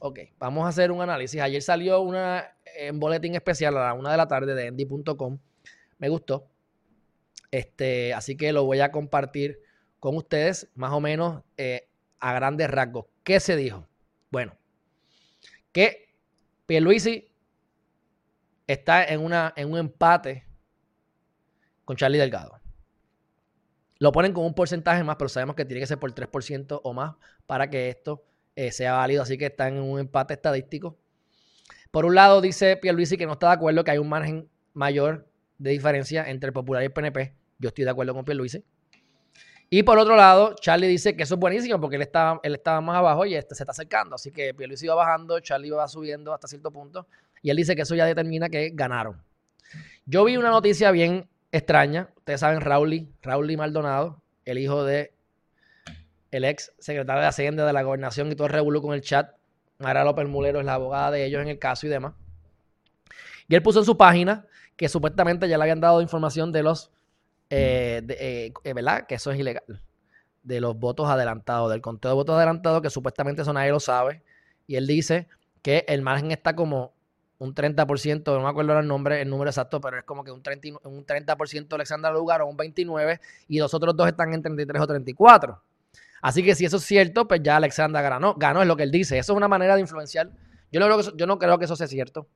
Ok, 0.00 0.20
vamos 0.38 0.64
a 0.64 0.68
hacer 0.68 0.92
un 0.92 1.02
análisis. 1.02 1.40
Ayer 1.40 1.60
salió 1.60 2.00
una 2.00 2.56
en 2.76 3.00
boletín 3.00 3.34
especial 3.34 3.76
a 3.76 3.86
la 3.86 3.94
una 3.94 4.12
de 4.12 4.16
la 4.16 4.28
tarde 4.28 4.54
de 4.54 4.66
endy.com. 4.66 5.38
Me 5.98 6.08
gustó. 6.08 6.46
Este, 7.50 8.14
así 8.14 8.36
que 8.36 8.52
lo 8.52 8.64
voy 8.64 8.80
a 8.80 8.92
compartir 8.92 9.60
con 9.98 10.16
ustedes, 10.16 10.68
más 10.74 10.92
o 10.92 11.00
menos 11.00 11.42
eh, 11.56 11.88
a 12.20 12.32
grandes 12.32 12.70
rasgos. 12.70 13.06
¿Qué 13.28 13.40
se 13.40 13.56
dijo? 13.56 13.86
Bueno, 14.30 14.56
que 15.70 16.14
Pierluisi 16.64 17.30
está 18.66 19.04
en, 19.04 19.20
una, 19.20 19.52
en 19.54 19.70
un 19.70 19.76
empate 19.76 20.46
con 21.84 21.94
Charlie 21.94 22.16
Delgado. 22.16 22.58
Lo 23.98 24.12
ponen 24.12 24.32
con 24.32 24.46
un 24.46 24.54
porcentaje 24.54 25.04
más, 25.04 25.16
pero 25.16 25.28
sabemos 25.28 25.56
que 25.56 25.66
tiene 25.66 25.82
que 25.82 25.86
ser 25.86 25.98
por 25.98 26.10
3% 26.14 26.80
o 26.82 26.94
más 26.94 27.16
para 27.44 27.68
que 27.68 27.90
esto 27.90 28.24
eh, 28.56 28.72
sea 28.72 28.94
válido. 28.94 29.24
Así 29.24 29.36
que 29.36 29.44
está 29.44 29.68
en 29.68 29.78
un 29.82 30.00
empate 30.00 30.32
estadístico. 30.32 30.96
Por 31.90 32.06
un 32.06 32.14
lado, 32.14 32.40
dice 32.40 32.78
Pierluisi 32.78 33.18
que 33.18 33.26
no 33.26 33.34
está 33.34 33.48
de 33.48 33.56
acuerdo 33.56 33.84
que 33.84 33.90
hay 33.90 33.98
un 33.98 34.08
margen 34.08 34.48
mayor 34.72 35.28
de 35.58 35.72
diferencia 35.72 36.30
entre 36.30 36.46
el 36.46 36.54
Popular 36.54 36.82
y 36.82 36.86
el 36.86 36.92
PNP. 36.92 37.34
Yo 37.58 37.68
estoy 37.68 37.84
de 37.84 37.90
acuerdo 37.90 38.14
con 38.14 38.24
Pierluisi. 38.24 38.64
Y 39.70 39.82
por 39.82 39.98
otro 39.98 40.16
lado, 40.16 40.54
Charlie 40.54 40.88
dice 40.88 41.14
que 41.14 41.24
eso 41.24 41.34
es 41.34 41.40
buenísimo 41.40 41.78
porque 41.80 41.96
él 41.96 42.02
estaba, 42.02 42.40
él 42.42 42.54
estaba 42.54 42.80
más 42.80 42.96
abajo 42.96 43.26
y 43.26 43.34
este 43.34 43.54
se 43.54 43.64
está 43.64 43.72
acercando. 43.72 44.14
Así 44.14 44.30
que 44.30 44.54
Pierluisi 44.54 44.86
va 44.86 44.94
bajando, 44.94 45.40
Charlie 45.40 45.70
va 45.70 45.86
subiendo 45.88 46.32
hasta 46.32 46.48
cierto 46.48 46.70
punto. 46.70 47.06
Y 47.42 47.50
él 47.50 47.56
dice 47.56 47.76
que 47.76 47.82
eso 47.82 47.94
ya 47.94 48.06
determina 48.06 48.48
que 48.48 48.70
ganaron. 48.72 49.20
Yo 50.06 50.24
vi 50.24 50.36
una 50.38 50.50
noticia 50.50 50.90
bien 50.90 51.28
extraña. 51.52 52.08
Ustedes 52.16 52.40
saben, 52.40 52.60
Raúl, 52.62 53.08
Raúl 53.22 53.56
Maldonado, 53.56 54.22
el 54.44 54.58
hijo 54.58 54.84
de 54.84 55.12
el 56.30 56.44
ex 56.44 56.72
secretario 56.78 57.22
de 57.22 57.28
Hacienda 57.28 57.66
de 57.66 57.72
la 57.72 57.82
Gobernación 57.82 58.30
y 58.30 58.34
todo 58.34 58.46
el 58.46 58.52
revuelo 58.52 58.82
con 58.82 58.94
el 58.94 59.02
chat. 59.02 59.34
Mara 59.78 60.04
López 60.04 60.26
Mulero 60.26 60.60
es 60.60 60.66
la 60.66 60.74
abogada 60.74 61.10
de 61.10 61.24
ellos 61.24 61.42
en 61.42 61.48
el 61.48 61.58
caso 61.58 61.86
y 61.86 61.90
demás. 61.90 62.14
Y 63.48 63.54
él 63.54 63.62
puso 63.62 63.78
en 63.78 63.84
su 63.84 63.96
página 63.96 64.46
que 64.76 64.88
supuestamente 64.88 65.48
ya 65.48 65.56
le 65.56 65.64
habían 65.64 65.80
dado 65.80 66.02
información 66.02 66.52
de 66.52 66.62
los, 66.62 66.90
eh, 67.50 68.02
eh, 68.08 68.52
eh, 68.64 68.72
¿verdad? 68.72 69.06
Que 69.06 69.14
eso 69.16 69.30
es 69.30 69.38
ilegal. 69.38 69.82
De 70.42 70.60
los 70.60 70.78
votos 70.78 71.08
adelantados, 71.08 71.70
del 71.70 71.80
conteo 71.80 72.10
de 72.10 72.14
votos 72.14 72.36
adelantados, 72.36 72.82
que 72.82 72.90
supuestamente 72.90 73.42
eso 73.42 73.52
nadie 73.52 73.70
lo 73.70 73.80
sabe. 73.80 74.22
Y 74.66 74.76
él 74.76 74.86
dice 74.86 75.28
que 75.62 75.84
el 75.88 76.02
margen 76.02 76.30
está 76.30 76.54
como 76.54 76.92
un 77.38 77.54
30%, 77.54 78.24
no 78.26 78.42
me 78.42 78.48
acuerdo 78.48 78.78
el 78.78 78.86
nombre, 78.86 79.22
el 79.22 79.30
número 79.30 79.50
exacto, 79.50 79.80
pero 79.80 79.98
es 79.98 80.04
como 80.04 80.24
que 80.24 80.32
un 80.32 80.42
30%, 80.42 80.80
un 80.84 81.04
30 81.04 81.36
Alexander 81.70 82.12
Lugar 82.12 82.42
o 82.42 82.46
un 82.46 82.56
29% 82.56 83.20
y 83.48 83.58
los 83.58 83.72
otros 83.74 83.96
dos 83.96 84.08
están 84.08 84.34
en 84.34 84.42
33 84.42 84.82
o 84.82 84.86
34. 84.86 85.62
Así 86.20 86.42
que 86.42 86.56
si 86.56 86.64
eso 86.64 86.78
es 86.78 86.82
cierto, 86.82 87.28
pues 87.28 87.40
ya 87.42 87.56
Alexander 87.56 88.02
ganó, 88.02 88.34
ganó 88.34 88.60
es 88.60 88.66
lo 88.66 88.76
que 88.76 88.82
él 88.82 88.90
dice. 88.90 89.18
Eso 89.18 89.32
es 89.32 89.36
una 89.36 89.46
manera 89.46 89.76
de 89.76 89.82
influenciar. 89.82 90.30
Yo 90.72 90.80
no, 90.80 90.86
creo 90.86 90.96
que 90.96 91.02
eso, 91.02 91.16
yo 91.16 91.26
no 91.26 91.38
creo 91.38 91.58
que 91.58 91.64
eso 91.66 91.76
sea 91.76 91.86
cierto, 91.86 92.26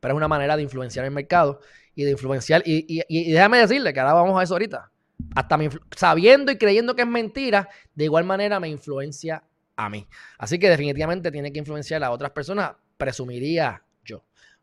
pero 0.00 0.14
es 0.14 0.16
una 0.16 0.26
manera 0.26 0.56
de 0.56 0.62
influenciar 0.62 1.04
el 1.04 1.10
mercado 1.10 1.60
y 1.94 2.04
de 2.04 2.10
influenciar. 2.12 2.62
Y, 2.64 3.02
déjame 3.32 3.58
decirle 3.58 3.92
que 3.92 4.00
ahora 4.00 4.14
vamos 4.14 4.38
a 4.38 4.42
eso 4.42 4.54
ahorita. 4.54 4.90
Hasta 5.34 5.58
sabiendo 5.96 6.52
y 6.52 6.58
creyendo 6.58 6.94
que 6.94 7.02
es 7.02 7.08
mentira, 7.08 7.68
de 7.94 8.04
igual 8.04 8.24
manera 8.24 8.60
me 8.60 8.68
influencia 8.68 9.44
a 9.76 9.88
mí. 9.88 10.06
Así 10.38 10.58
que 10.58 10.68
definitivamente 10.68 11.30
tiene 11.30 11.52
que 11.52 11.58
influenciar 11.58 12.02
a 12.04 12.10
otras 12.10 12.30
personas, 12.30 12.72
presumiría 12.96 13.84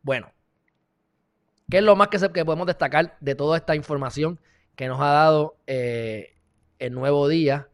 bueno, 0.03 0.31
¿qué 1.69 1.77
es 1.77 1.83
lo 1.83 1.95
más 1.95 2.07
que, 2.07 2.17
que 2.17 2.45
podemos 2.45 2.67
destacar 2.67 3.17
de 3.19 3.35
toda 3.35 3.57
esta 3.57 3.75
información 3.75 4.39
que 4.75 4.87
nos 4.87 4.99
ha 4.99 5.11
dado 5.11 5.57
eh, 5.67 6.35
el 6.79 6.93
nuevo 6.93 7.27
día? 7.27 7.69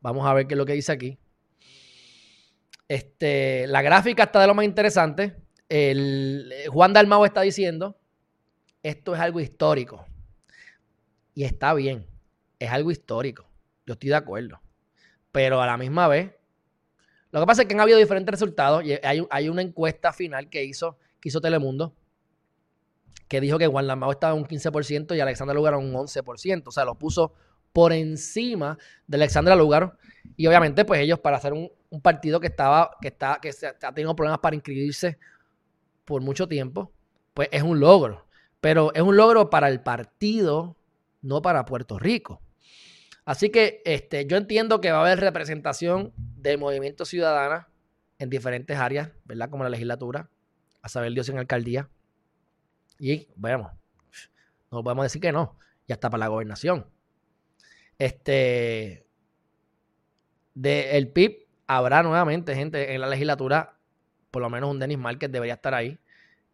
Vamos 0.00 0.26
a 0.26 0.34
ver 0.34 0.46
qué 0.46 0.54
es 0.54 0.58
lo 0.58 0.66
que 0.66 0.74
dice 0.74 0.92
aquí. 0.92 1.18
Este, 2.86 3.66
la 3.66 3.80
gráfica 3.80 4.24
está 4.24 4.40
de 4.40 4.46
lo 4.46 4.54
más 4.54 4.66
interesante. 4.66 5.36
El, 5.70 6.52
eh, 6.52 6.66
Juan 6.68 6.92
Dalmao 6.92 7.24
está 7.24 7.40
diciendo, 7.40 7.96
esto 8.84 9.14
es 9.14 9.20
algo 9.20 9.40
histórico. 9.40 10.06
Y 11.34 11.42
está 11.42 11.74
bien, 11.74 12.06
es 12.60 12.70
algo 12.70 12.92
histórico. 12.92 13.48
Yo 13.84 13.94
estoy 13.94 14.10
de 14.10 14.16
acuerdo. 14.16 14.60
Pero 15.32 15.60
a 15.60 15.66
la 15.66 15.76
misma 15.76 16.06
vez, 16.06 16.30
lo 17.32 17.40
que 17.40 17.46
pasa 17.46 17.62
es 17.62 17.68
que 17.68 17.74
han 17.74 17.80
habido 17.80 17.98
diferentes 17.98 18.30
resultados 18.30 18.84
y 18.84 18.92
hay, 19.02 19.26
hay 19.28 19.48
una 19.48 19.62
encuesta 19.62 20.12
final 20.12 20.48
que 20.48 20.62
hizo 20.62 20.96
que 21.24 21.30
hizo 21.30 21.40
Telemundo, 21.40 21.94
que 23.28 23.40
dijo 23.40 23.56
que 23.56 23.66
Juan 23.66 23.86
Lambao 23.86 24.12
estaba 24.12 24.34
un 24.34 24.44
15% 24.44 25.16
y 25.16 25.20
Alexandra 25.20 25.54
Lugar 25.54 25.74
un 25.74 25.94
11%. 25.94 26.64
O 26.66 26.70
sea, 26.70 26.84
lo 26.84 26.96
puso 26.96 27.32
por 27.72 27.94
encima 27.94 28.76
de 29.06 29.16
Alexandra 29.16 29.56
Lugar. 29.56 29.96
Y 30.36 30.46
obviamente, 30.46 30.84
pues 30.84 31.00
ellos 31.00 31.18
para 31.20 31.38
hacer 31.38 31.54
un, 31.54 31.70
partido 32.02 32.40
que 32.40 32.48
estaba, 32.48 32.90
que 33.00 33.08
está, 33.08 33.38
que 33.40 33.50
ha 33.50 33.94
tenido 33.94 34.14
problemas 34.14 34.40
para 34.40 34.54
inscribirse 34.54 35.18
por 36.04 36.20
mucho 36.20 36.46
tiempo, 36.46 36.92
pues 37.32 37.48
es 37.50 37.62
un 37.62 37.80
logro. 37.80 38.23
Pero 38.64 38.94
es 38.94 39.02
un 39.02 39.14
logro 39.14 39.50
para 39.50 39.68
el 39.68 39.82
partido, 39.82 40.74
no 41.20 41.42
para 41.42 41.66
Puerto 41.66 41.98
Rico. 41.98 42.40
Así 43.26 43.50
que 43.50 43.82
este, 43.84 44.24
yo 44.24 44.38
entiendo 44.38 44.80
que 44.80 44.90
va 44.90 45.00
a 45.00 45.00
haber 45.02 45.20
representación 45.20 46.14
del 46.16 46.56
movimiento 46.56 47.04
ciudadana 47.04 47.68
en 48.18 48.30
diferentes 48.30 48.78
áreas, 48.78 49.10
¿verdad? 49.26 49.50
Como 49.50 49.64
la 49.64 49.68
legislatura, 49.68 50.30
a 50.80 50.88
saber 50.88 51.12
Dios 51.12 51.28
en 51.28 51.36
alcaldía. 51.36 51.90
Y 52.98 53.28
veamos, 53.36 53.70
no 54.70 54.82
podemos 54.82 55.04
decir 55.04 55.20
que 55.20 55.30
no, 55.30 55.58
ya 55.86 55.96
está 55.96 56.08
para 56.08 56.20
la 56.20 56.28
gobernación. 56.28 56.86
Este, 57.98 59.06
de 60.54 60.96
el 60.96 61.08
PIB 61.08 61.48
habrá 61.66 62.02
nuevamente 62.02 62.54
gente 62.54 62.94
en 62.94 63.02
la 63.02 63.08
legislatura, 63.08 63.76
por 64.30 64.40
lo 64.40 64.48
menos 64.48 64.70
un 64.70 64.78
Denis 64.78 64.96
Márquez 64.96 65.30
debería 65.30 65.52
estar 65.52 65.74
ahí. 65.74 65.98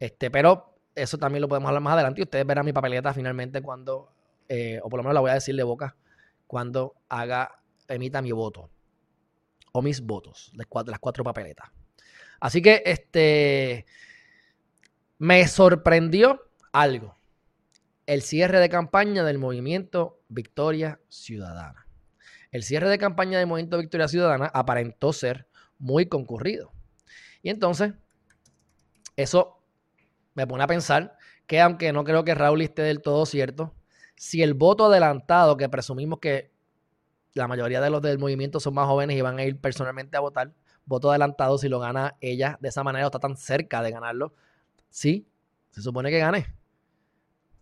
Este, 0.01 0.29
pero 0.33 0.70
eso 0.95 1.19
también 1.19 1.43
lo 1.43 1.49
podemos 1.49 1.69
hablar 1.69 1.83
más 1.83 1.95
adelante 1.95 2.21
y 2.21 2.25
ustedes 2.25 2.47
verán 2.47 2.65
mi 2.65 2.73
papeleta 2.73 3.15
finalmente 3.15 3.63
cuando, 3.63 4.13
eh, 4.49 4.81
o 4.83 4.89
por 4.89 4.99
lo 4.99 5.05
menos 5.05 5.15
la 5.15 5.21
voy 5.21 5.31
a 5.31 5.35
decir 5.35 5.55
de 5.57 5.63
boca, 5.63 5.97
cuando 6.47 6.95
haga, 7.09 7.61
emita 7.89 8.21
mi 8.23 8.33
voto. 8.33 8.71
O 9.73 9.83
mis 9.83 10.01
votos, 10.01 10.51
de 10.53 10.67
las 10.91 10.99
cuatro 10.99 11.23
papeletas. 11.23 11.71
Así 12.41 12.61
que, 12.61 12.83
este, 12.85 13.87
me 15.19 15.47
sorprendió 15.47 16.43
algo. 16.73 17.17
El 18.07 18.23
cierre 18.23 18.59
de 18.59 18.69
campaña 18.69 19.23
del 19.23 19.39
movimiento 19.39 20.19
Victoria 20.29 20.99
Ciudadana. 21.09 21.87
El 22.51 22.65
cierre 22.65 22.89
de 22.89 22.99
campaña 22.99 23.39
del 23.39 23.47
movimiento 23.47 23.79
Victoria 23.79 24.09
Ciudadana 24.09 24.51
aparentó 24.53 25.13
ser 25.13 25.47
muy 25.79 26.07
concurrido. 26.07 26.73
Y 27.43 27.51
entonces, 27.51 27.93
eso 29.15 29.60
me 30.35 30.47
pone 30.47 30.65
a 30.65 30.67
pensar 30.67 31.17
que 31.47 31.61
aunque 31.61 31.93
no 31.93 32.05
creo 32.05 32.25
que 32.25 32.35
Raúl 32.35 32.63
esté 32.63 32.83
del 32.83 33.03
todo 33.03 33.27
cierto, 33.27 33.75
si 34.17 34.43
el 34.43 34.55
voto 34.55 34.87
adelantado, 34.87 35.57
que 35.57 35.69
presumimos 35.69 36.21
que 36.21 36.51
la 37.33 37.49
mayoría 37.49 37.81
de 37.81 37.91
los 37.91 38.03
del 38.03 38.19
movimiento 38.19 38.61
son 38.61 38.75
más 38.75 38.87
jóvenes 38.87 39.17
y 39.17 39.21
van 39.21 39.39
a 39.39 39.45
ir 39.45 39.59
personalmente 39.61 40.17
a 40.17 40.21
votar, 40.21 40.53
voto 40.85 41.11
adelantado, 41.11 41.59
si 41.59 41.69
lo 41.69 41.81
gana 41.81 42.17
ella 42.21 42.59
de 42.61 42.69
esa 42.69 42.83
manera 42.85 43.07
o 43.07 43.09
está 43.09 43.19
tan 43.19 43.37
cerca 43.37 43.83
de 43.83 43.91
ganarlo, 43.91 44.35
Sí, 44.91 45.29
se 45.71 45.81
supone 45.81 46.11
que 46.11 46.19
gané. 46.19 46.53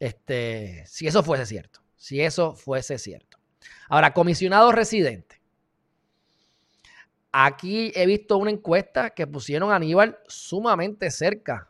Este, 0.01 0.85
si 0.87 1.07
eso 1.07 1.23
fuese 1.23 1.47
cierto. 1.47 1.81
Si 1.97 2.21
eso 2.21 2.55
fuese 2.55 2.99
cierto. 2.99 3.39
Ahora, 3.89 4.15
comisionado 4.15 4.73
residente. 4.73 5.41
Aquí 7.31 7.93
he 7.95 8.07
visto 8.07 8.39
una 8.39 8.51
encuesta 8.51 9.11
que 9.11 9.27
pusieron 9.27 9.71
a 9.71 9.77
Aníbal 9.77 10.19
sumamente 10.27 11.11
cerca. 11.11 11.69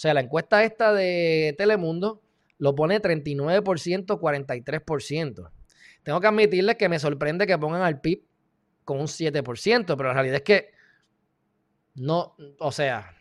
O 0.00 0.02
sea, 0.02 0.14
la 0.14 0.20
encuesta 0.20 0.64
esta 0.64 0.94
de 0.94 1.54
Telemundo 1.58 2.22
lo 2.56 2.74
pone 2.74 3.02
39%, 3.02 4.18
43%. 4.18 5.50
Tengo 6.02 6.20
que 6.22 6.26
admitirles 6.26 6.76
que 6.76 6.88
me 6.88 6.98
sorprende 6.98 7.46
que 7.46 7.58
pongan 7.58 7.82
al 7.82 8.00
PIB 8.00 8.24
con 8.86 8.98
un 8.98 9.08
7%, 9.08 9.84
pero 9.84 10.04
la 10.04 10.14
realidad 10.14 10.36
es 10.36 10.42
que 10.42 10.70
no, 11.96 12.34
o 12.60 12.72
sea, 12.72 13.14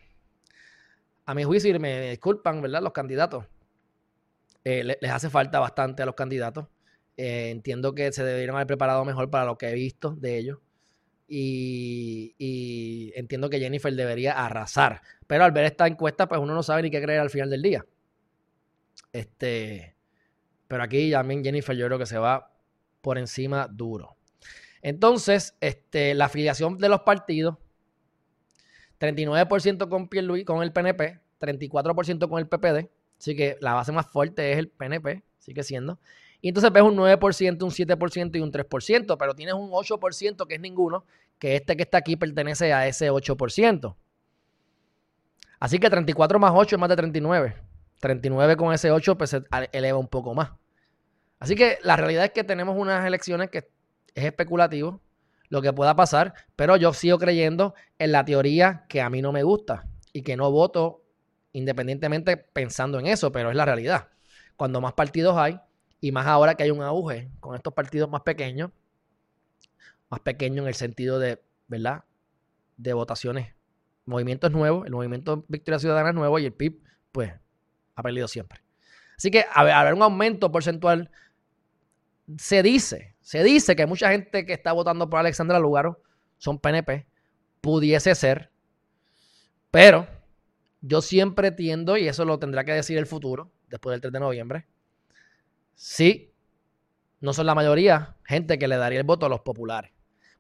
a 1.25 1.35
mi 1.35 1.43
juicio, 1.43 1.75
y 1.75 1.79
me 1.79 2.11
disculpan, 2.11 2.61
¿verdad? 2.61 2.81
Los 2.81 2.93
candidatos. 2.93 3.43
Eh, 4.63 4.85
les 4.85 5.11
hace 5.11 5.29
falta 5.29 5.59
bastante 5.59 6.03
a 6.03 6.05
los 6.05 6.15
candidatos. 6.15 6.67
Eh, 7.17 7.49
entiendo 7.49 7.93
que 7.93 8.13
se 8.13 8.23
deberían 8.23 8.55
haber 8.55 8.67
preparado 8.67 9.03
mejor 9.03 9.29
para 9.29 9.43
lo 9.43 9.57
que 9.57 9.67
he 9.67 9.73
visto 9.73 10.15
de 10.15 10.37
ellos. 10.37 10.59
Y, 11.31 13.13
entiendo 13.15 13.49
que 13.49 13.59
Jennifer 13.59 13.93
debería 13.93 14.33
arrasar. 14.33 15.01
Pero 15.27 15.43
al 15.43 15.51
ver 15.51 15.65
esta 15.65 15.87
encuesta, 15.87 16.27
pues 16.27 16.41
uno 16.41 16.53
no 16.53 16.63
sabe 16.63 16.81
ni 16.81 16.89
qué 16.89 17.01
creer 17.01 17.19
al 17.19 17.29
final 17.29 17.49
del 17.49 17.61
día. 17.61 17.85
Este, 19.13 19.95
pero 20.67 20.83
aquí 20.83 21.11
también 21.11 21.43
Jennifer 21.43 21.75
yo 21.75 21.85
creo 21.85 21.99
que 21.99 22.05
se 22.05 22.17
va 22.17 22.51
por 23.01 23.17
encima 23.17 23.67
duro. 23.67 24.17
Entonces, 24.81 25.55
este, 25.61 26.13
la 26.13 26.25
afiliación 26.25 26.77
de 26.77 26.89
los 26.89 27.01
partidos, 27.01 27.57
39% 28.99 29.89
con 29.89 30.07
Pierluis, 30.07 30.45
con 30.45 30.63
el 30.63 30.71
PNP, 30.71 31.19
34% 31.39 32.29
con 32.29 32.39
el 32.39 32.47
PPD, 32.47 32.89
así 33.17 33.35
que 33.35 33.57
la 33.61 33.73
base 33.73 33.91
más 33.91 34.07
fuerte 34.07 34.51
es 34.51 34.57
el 34.57 34.69
PNP, 34.69 35.23
sigue 35.37 35.63
siendo. 35.63 35.99
Y 36.41 36.49
entonces 36.49 36.71
ves 36.71 36.83
un 36.83 36.95
9%, 36.95 37.63
un 37.63 37.71
7% 37.71 38.35
y 38.35 38.39
un 38.39 38.51
3%, 38.51 39.17
pero 39.17 39.35
tienes 39.35 39.55
un 39.55 39.71
8% 39.71 40.47
que 40.47 40.55
es 40.55 40.61
ninguno, 40.61 41.05
que 41.37 41.55
este 41.55 41.75
que 41.75 41.83
está 41.83 41.97
aquí 41.97 42.15
pertenece 42.15 42.73
a 42.73 42.87
ese 42.87 43.11
8%. 43.11 43.95
Así 45.59 45.79
que 45.79 45.89
34 45.89 46.39
más 46.39 46.51
8 46.55 46.75
es 46.75 46.79
más 46.79 46.89
de 46.89 46.95
39. 46.95 47.55
39 47.99 48.55
con 48.55 48.73
ese 48.73 48.91
8 48.91 49.17
pues 49.17 49.31
se 49.31 49.43
eleva 49.73 49.97
un 49.97 50.07
poco 50.07 50.33
más. 50.33 50.51
Así 51.39 51.55
que 51.55 51.77
la 51.83 51.97
realidad 51.97 52.25
es 52.25 52.31
que 52.31 52.43
tenemos 52.43 52.77
unas 52.77 53.05
elecciones 53.05 53.49
que 53.49 53.69
es 54.15 54.25
especulativo 54.25 55.01
lo 55.49 55.61
que 55.61 55.73
pueda 55.73 55.95
pasar, 55.95 56.33
pero 56.55 56.77
yo 56.77 56.93
sigo 56.93 57.17
creyendo 57.17 57.73
en 57.97 58.11
la 58.11 58.23
teoría 58.23 58.85
que 58.87 59.01
a 59.01 59.09
mí 59.09 59.21
no 59.21 59.31
me 59.31 59.43
gusta 59.43 59.87
y 60.13 60.21
que 60.21 60.37
no 60.37 60.51
voto 60.51 61.03
independientemente 61.53 62.37
pensando 62.37 62.99
en 62.99 63.07
eso, 63.07 63.31
pero 63.31 63.49
es 63.49 63.55
la 63.55 63.65
realidad. 63.65 64.09
Cuando 64.55 64.79
más 64.79 64.93
partidos 64.93 65.37
hay, 65.37 65.59
y 66.01 66.11
más 66.11 66.27
ahora 66.27 66.55
que 66.55 66.63
hay 66.63 66.71
un 66.71 66.81
auge 66.81 67.29
con 67.39 67.55
estos 67.55 67.73
partidos 67.73 68.09
más 68.09 68.21
pequeños, 68.21 68.71
más 70.09 70.21
pequeños 70.21 70.63
en 70.63 70.67
el 70.67 70.75
sentido 70.75 71.19
de, 71.19 71.41
¿verdad? 71.67 72.03
De 72.77 72.93
votaciones. 72.93 73.53
Movimientos 74.05 74.51
nuevos, 74.51 74.85
el 74.85 74.91
movimiento 74.91 75.45
Victoria 75.47 75.79
Ciudadana 75.79 76.09
es 76.09 76.15
nuevo 76.15 76.39
y 76.39 76.45
el 76.45 76.53
PIB, 76.53 76.81
pues, 77.11 77.33
ha 77.95 78.01
perdido 78.01 78.27
siempre. 78.27 78.61
Así 79.17 79.29
que 79.29 79.45
a 79.53 79.79
haber 79.79 79.93
un 79.93 80.01
aumento 80.01 80.51
porcentual, 80.51 81.11
se 82.37 82.63
dice, 82.63 83.15
se 83.21 83.43
dice 83.43 83.75
que 83.75 83.85
mucha 83.85 84.11
gente 84.11 84.45
que 84.45 84.53
está 84.53 84.71
votando 84.71 85.09
por 85.09 85.19
Alexandra 85.19 85.59
Lugaro 85.59 86.01
son 86.37 86.59
PNP, 86.59 87.05
pudiese 87.59 88.15
ser, 88.15 88.51
pero 89.71 90.07
yo 90.81 91.01
siempre 91.01 91.51
tiendo, 91.51 91.97
y 91.97 92.07
eso 92.07 92.23
lo 92.23 92.39
tendrá 92.39 92.63
que 92.63 92.71
decir 92.71 92.97
el 92.97 93.05
futuro, 93.05 93.51
después 93.67 93.93
del 93.93 94.01
3 94.01 94.13
de 94.13 94.19
noviembre, 94.19 94.67
sí, 95.79 96.33
no 97.21 97.31
son 97.31 97.45
la 97.45 97.55
mayoría 97.55 98.17
gente 98.25 98.59
que 98.59 98.67
le 98.67 98.75
daría 98.75 98.99
el 98.99 99.05
voto 99.05 99.25
a 99.25 99.29
los 99.29 99.39
populares. 99.39 99.91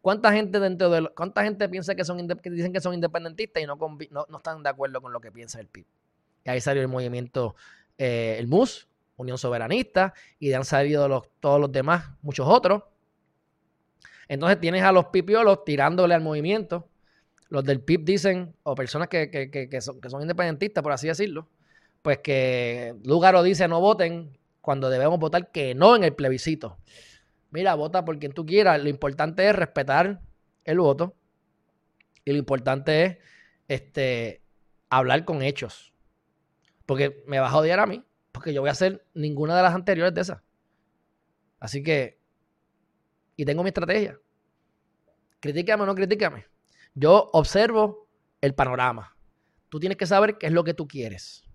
¿Cuánta 0.01 0.33
gente 0.33 0.59
dentro 0.59 0.89
de 0.89 1.09
cuánta 1.15 1.43
gente 1.43 1.67
piensa 1.69 1.95
que 1.95 2.03
son 2.03 2.27
que 2.27 2.49
dicen 2.49 2.73
que 2.73 2.81
son 2.81 2.93
independentistas 2.93 3.63
y 3.63 3.65
no, 3.65 3.77
no, 4.11 4.37
están 4.37 4.61
de 4.63 4.69
acuerdo 4.69 5.01
con 5.01 5.13
lo 5.13 5.21
que 5.21 5.31
piensa 5.31 5.59
el 5.61 5.67
PIB? 5.67 5.85
Y 6.45 6.49
ahí 6.49 6.59
salió 6.59 6.81
el 6.81 6.89
movimiento, 6.89 7.55
eh, 7.97 8.35
el 8.37 8.47
MUS, 8.47 8.89
Unión 9.15 9.37
Soberanista, 9.37 10.13
y 10.39 10.51
han 10.51 10.65
salido 10.65 11.07
los, 11.07 11.23
todos 11.39 11.59
los 11.59 11.71
demás, 11.71 12.09
muchos 12.21 12.45
otros. 12.47 12.83
Entonces 14.27 14.59
tienes 14.59 14.83
a 14.83 14.91
los 14.91 15.05
pipiolos 15.05 15.63
tirándole 15.63 16.15
al 16.15 16.21
movimiento. 16.21 16.89
Los 17.47 17.63
del 17.63 17.81
PIB 17.81 18.03
dicen, 18.03 18.55
o 18.63 18.75
personas 18.75 19.07
que, 19.07 19.29
que, 19.29 19.81
son, 19.81 20.01
que 20.01 20.09
son 20.09 20.21
independentistas, 20.21 20.83
por 20.83 20.91
así 20.91 21.07
decirlo, 21.07 21.47
pues 22.01 22.19
que 22.19 22.95
Lugaro 23.03 23.41
dice 23.43 23.67
no 23.67 23.81
voten 23.81 24.38
cuando 24.61 24.89
debemos 24.89 25.19
votar 25.19 25.51
que 25.51 25.75
no 25.75 25.95
en 25.95 26.03
el 26.03 26.15
plebiscito. 26.15 26.77
Mira, 27.51 27.75
vota 27.75 28.05
por 28.05 28.19
quien 28.19 28.33
tú 28.33 28.45
quieras. 28.45 28.81
Lo 28.81 28.89
importante 28.89 29.47
es 29.47 29.55
respetar 29.55 30.21
el 30.65 30.79
voto. 30.79 31.15
Y 32.25 32.31
lo 32.31 32.37
importante 32.37 33.03
es 33.03 33.17
este, 33.67 34.43
hablar 34.89 35.25
con 35.25 35.41
hechos. 35.41 35.93
Porque 36.85 37.23
me 37.27 37.39
vas 37.39 37.53
a 37.53 37.57
odiar 37.57 37.79
a 37.79 37.87
mí. 37.87 38.03
Porque 38.31 38.53
yo 38.53 38.61
voy 38.61 38.69
a 38.69 38.73
hacer 38.73 39.05
ninguna 39.13 39.55
de 39.55 39.63
las 39.63 39.73
anteriores 39.73 40.13
de 40.13 40.21
esas. 40.21 40.41
Así 41.59 41.83
que. 41.83 42.19
Y 43.35 43.45
tengo 43.45 43.63
mi 43.63 43.69
estrategia. 43.69 44.19
Critícame 45.39 45.83
o 45.83 45.85
no 45.85 45.95
critícame. 45.95 46.45
Yo 46.93 47.29
observo 47.33 48.07
el 48.41 48.53
panorama. 48.53 49.15
Tú 49.69 49.79
tienes 49.79 49.97
que 49.97 50.05
saber 50.05 50.37
qué 50.37 50.47
es 50.47 50.53
lo 50.53 50.63
que 50.63 50.73
tú 50.73 50.87
quieres. 50.87 51.48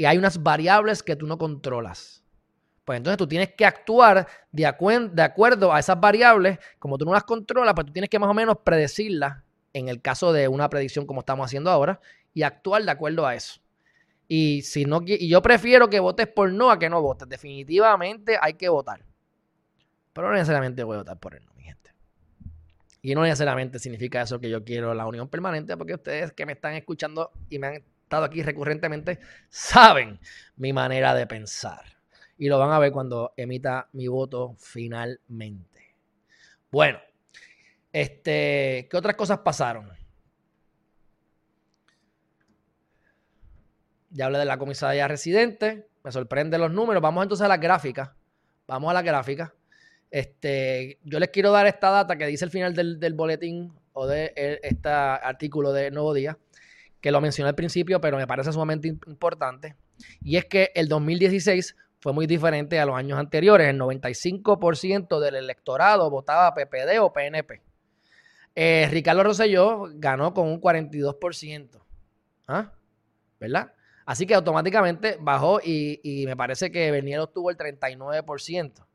Y 0.00 0.06
hay 0.06 0.16
unas 0.16 0.42
variables 0.42 1.02
que 1.02 1.14
tú 1.14 1.26
no 1.26 1.36
controlas. 1.36 2.24
Pues 2.86 2.96
entonces 2.96 3.18
tú 3.18 3.28
tienes 3.28 3.52
que 3.52 3.66
actuar 3.66 4.26
de, 4.50 4.64
acuerdo 4.64 5.74
a 5.74 5.78
esas 5.78 6.00
variables. 6.00 6.58
Como 6.78 6.96
tú 6.96 7.04
no 7.04 7.12
las 7.12 7.24
controlas, 7.24 7.74
pues 7.74 7.88
tú 7.88 7.92
tienes 7.92 8.08
que 8.08 8.18
más 8.18 8.30
o 8.30 8.32
menos 8.32 8.56
predecirlas 8.64 9.42
en 9.74 9.90
el 9.90 10.00
caso 10.00 10.32
de 10.32 10.48
una 10.48 10.70
predicción 10.70 11.04
como 11.04 11.20
estamos 11.20 11.44
haciendo 11.44 11.70
ahora 11.70 12.00
y 12.32 12.44
actuar 12.44 12.82
de 12.82 12.90
acuerdo 12.90 13.26
a 13.26 13.34
eso. 13.34 13.60
Y 14.26 14.62
si 14.62 14.86
no 14.86 15.02
y 15.04 15.28
yo 15.28 15.42
prefiero 15.42 15.90
que 15.90 16.00
votes 16.00 16.28
por 16.28 16.50
no 16.50 16.70
a 16.70 16.78
que 16.78 16.88
no 16.88 17.02
votes. 17.02 17.28
Definitivamente 17.28 18.38
hay 18.40 18.54
que 18.54 18.70
votar. 18.70 19.04
Pero 20.14 20.28
no 20.28 20.32
necesariamente 20.32 20.82
voy 20.82 20.94
a 20.94 21.00
votar 21.00 21.20
por 21.20 21.34
el 21.34 21.44
no, 21.44 21.52
mi 21.58 21.64
gente. 21.64 21.92
Y 23.02 23.14
no 23.14 23.20
necesariamente 23.24 23.78
significa 23.78 24.22
eso 24.22 24.40
que 24.40 24.48
yo 24.48 24.64
quiero 24.64 24.94
la 24.94 25.06
unión 25.06 25.28
permanente, 25.28 25.76
porque 25.76 25.92
ustedes 25.92 26.32
que 26.32 26.46
me 26.46 26.52
están 26.54 26.72
escuchando 26.72 27.32
y 27.50 27.58
me 27.58 27.66
han 27.66 27.84
estado 28.10 28.24
aquí 28.24 28.42
recurrentemente 28.42 29.20
saben 29.48 30.18
mi 30.56 30.72
manera 30.72 31.14
de 31.14 31.28
pensar 31.28 31.84
y 32.36 32.48
lo 32.48 32.58
van 32.58 32.72
a 32.72 32.80
ver 32.80 32.90
cuando 32.90 33.32
emita 33.36 33.88
mi 33.92 34.08
voto 34.08 34.56
finalmente. 34.58 35.94
Bueno, 36.72 36.98
este, 37.92 38.88
¿qué 38.90 38.96
otras 38.96 39.14
cosas 39.14 39.38
pasaron? 39.38 39.88
Ya 44.10 44.26
hablé 44.26 44.38
de 44.38 44.44
la 44.44 44.58
comisaría 44.58 45.06
residente, 45.06 45.86
me 46.02 46.10
sorprenden 46.10 46.60
los 46.62 46.72
números. 46.72 47.00
Vamos 47.00 47.22
entonces 47.22 47.44
a 47.44 47.48
las 47.48 47.60
gráficas. 47.60 48.10
Vamos 48.66 48.90
a 48.90 48.94
la 48.94 49.02
gráfica. 49.02 49.54
Este, 50.10 50.98
yo 51.04 51.20
les 51.20 51.28
quiero 51.28 51.52
dar 51.52 51.68
esta 51.68 51.90
data 51.90 52.18
que 52.18 52.26
dice 52.26 52.44
el 52.44 52.50
final 52.50 52.74
del, 52.74 52.98
del 52.98 53.14
boletín 53.14 53.72
o 53.92 54.08
de 54.08 54.32
este 54.64 54.88
artículo 54.88 55.72
de 55.72 55.92
Nuevo 55.92 56.12
Día, 56.12 56.36
que 57.00 57.10
lo 57.10 57.20
mencioné 57.20 57.48
al 57.48 57.54
principio, 57.54 58.00
pero 58.00 58.16
me 58.16 58.26
parece 58.26 58.52
sumamente 58.52 58.88
importante. 58.88 59.76
Y 60.22 60.36
es 60.36 60.44
que 60.44 60.70
el 60.74 60.88
2016 60.88 61.76
fue 62.00 62.12
muy 62.12 62.26
diferente 62.26 62.78
a 62.78 62.86
los 62.86 62.96
años 62.96 63.18
anteriores. 63.18 63.68
El 63.68 63.78
95% 63.78 65.20
del 65.20 65.36
electorado 65.36 66.10
votaba 66.10 66.54
PPD 66.54 66.98
o 67.00 67.12
PNP. 67.12 67.62
Eh, 68.54 68.88
Ricardo 68.90 69.22
Rosselló 69.22 69.88
ganó 69.94 70.34
con 70.34 70.48
un 70.48 70.60
42%. 70.60 71.80
¿Ah? 72.48 72.72
¿Verdad? 73.38 73.72
Así 74.04 74.26
que 74.26 74.34
automáticamente 74.34 75.18
bajó 75.20 75.60
y, 75.62 76.24
me 76.26 76.36
parece 76.36 76.72
que 76.72 76.90
Bernier 76.90 77.20
obtuvo 77.20 77.50
el 77.50 77.56
39%. 77.56 78.86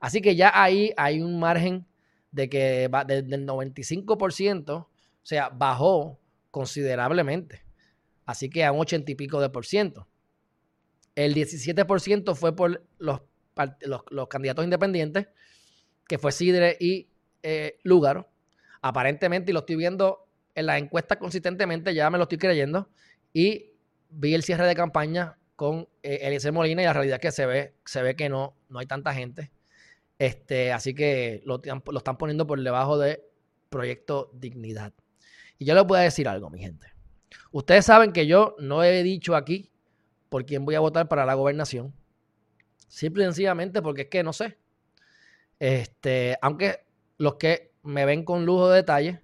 Así 0.00 0.20
que 0.20 0.34
ya 0.34 0.50
ahí 0.52 0.92
hay 0.96 1.22
un 1.22 1.38
margen 1.38 1.86
de 2.32 2.48
que 2.48 2.88
va 2.88 3.04
del 3.04 3.46
95%, 3.46 4.70
o 4.70 4.88
sea, 5.22 5.48
bajó 5.48 6.18
considerablemente. 6.56 7.66
Así 8.24 8.48
que 8.48 8.64
a 8.64 8.72
un 8.72 8.80
80 8.80 9.12
y 9.12 9.14
pico 9.14 9.42
de 9.42 9.50
por 9.50 9.66
ciento. 9.66 10.08
El 11.14 11.34
17% 11.34 12.34
fue 12.34 12.56
por 12.56 12.82
los, 12.96 13.20
los, 13.82 14.28
candidatos 14.28 14.64
independientes, 14.64 15.28
que 16.08 16.16
fue 16.16 16.32
Sidre 16.32 16.78
y 16.80 17.10
eh, 17.42 17.78
Lúgaro. 17.82 18.30
Aparentemente, 18.80 19.50
y 19.50 19.52
lo 19.52 19.60
estoy 19.60 19.76
viendo 19.76 20.30
en 20.54 20.64
las 20.64 20.80
encuestas 20.80 21.18
consistentemente, 21.18 21.92
ya 21.92 22.08
me 22.08 22.16
lo 22.16 22.22
estoy 22.22 22.38
creyendo. 22.38 22.88
Y 23.34 23.72
vi 24.08 24.32
el 24.32 24.42
cierre 24.42 24.66
de 24.66 24.74
campaña 24.74 25.36
con 25.56 25.86
eh, 26.02 26.20
Eliezer 26.22 26.54
Molina 26.54 26.80
y 26.80 26.86
la 26.86 26.94
realidad 26.94 27.16
es 27.16 27.20
que 27.20 27.32
se 27.32 27.44
ve, 27.44 27.74
se 27.84 28.00
ve 28.00 28.16
que 28.16 28.30
no, 28.30 28.56
no 28.70 28.78
hay 28.78 28.86
tanta 28.86 29.12
gente. 29.12 29.52
Este, 30.18 30.72
así 30.72 30.94
que 30.94 31.42
lo, 31.44 31.60
lo 31.66 31.98
están 31.98 32.16
poniendo 32.16 32.46
por 32.46 32.58
debajo 32.62 32.96
de 32.96 33.22
Proyecto 33.68 34.30
Dignidad. 34.32 34.94
Y 35.58 35.64
yo 35.64 35.74
les 35.74 35.84
voy 35.84 35.98
a 35.98 36.02
decir 36.02 36.28
algo, 36.28 36.50
mi 36.50 36.58
gente. 36.58 36.86
Ustedes 37.52 37.84
saben 37.86 38.12
que 38.12 38.26
yo 38.26 38.54
no 38.58 38.82
he 38.82 39.02
dicho 39.02 39.34
aquí 39.34 39.70
por 40.28 40.44
quién 40.44 40.64
voy 40.64 40.74
a 40.74 40.80
votar 40.80 41.08
para 41.08 41.24
la 41.24 41.34
gobernación. 41.34 41.94
Simple 42.88 43.24
y 43.24 43.26
sencillamente 43.26 43.82
porque 43.82 44.02
es 44.02 44.08
que 44.08 44.22
no 44.22 44.32
sé. 44.32 44.58
Este, 45.58 46.36
aunque 46.42 46.84
los 47.18 47.36
que 47.36 47.72
me 47.82 48.04
ven 48.04 48.24
con 48.24 48.44
lujo 48.44 48.68
de 48.68 48.76
detalle 48.76 49.22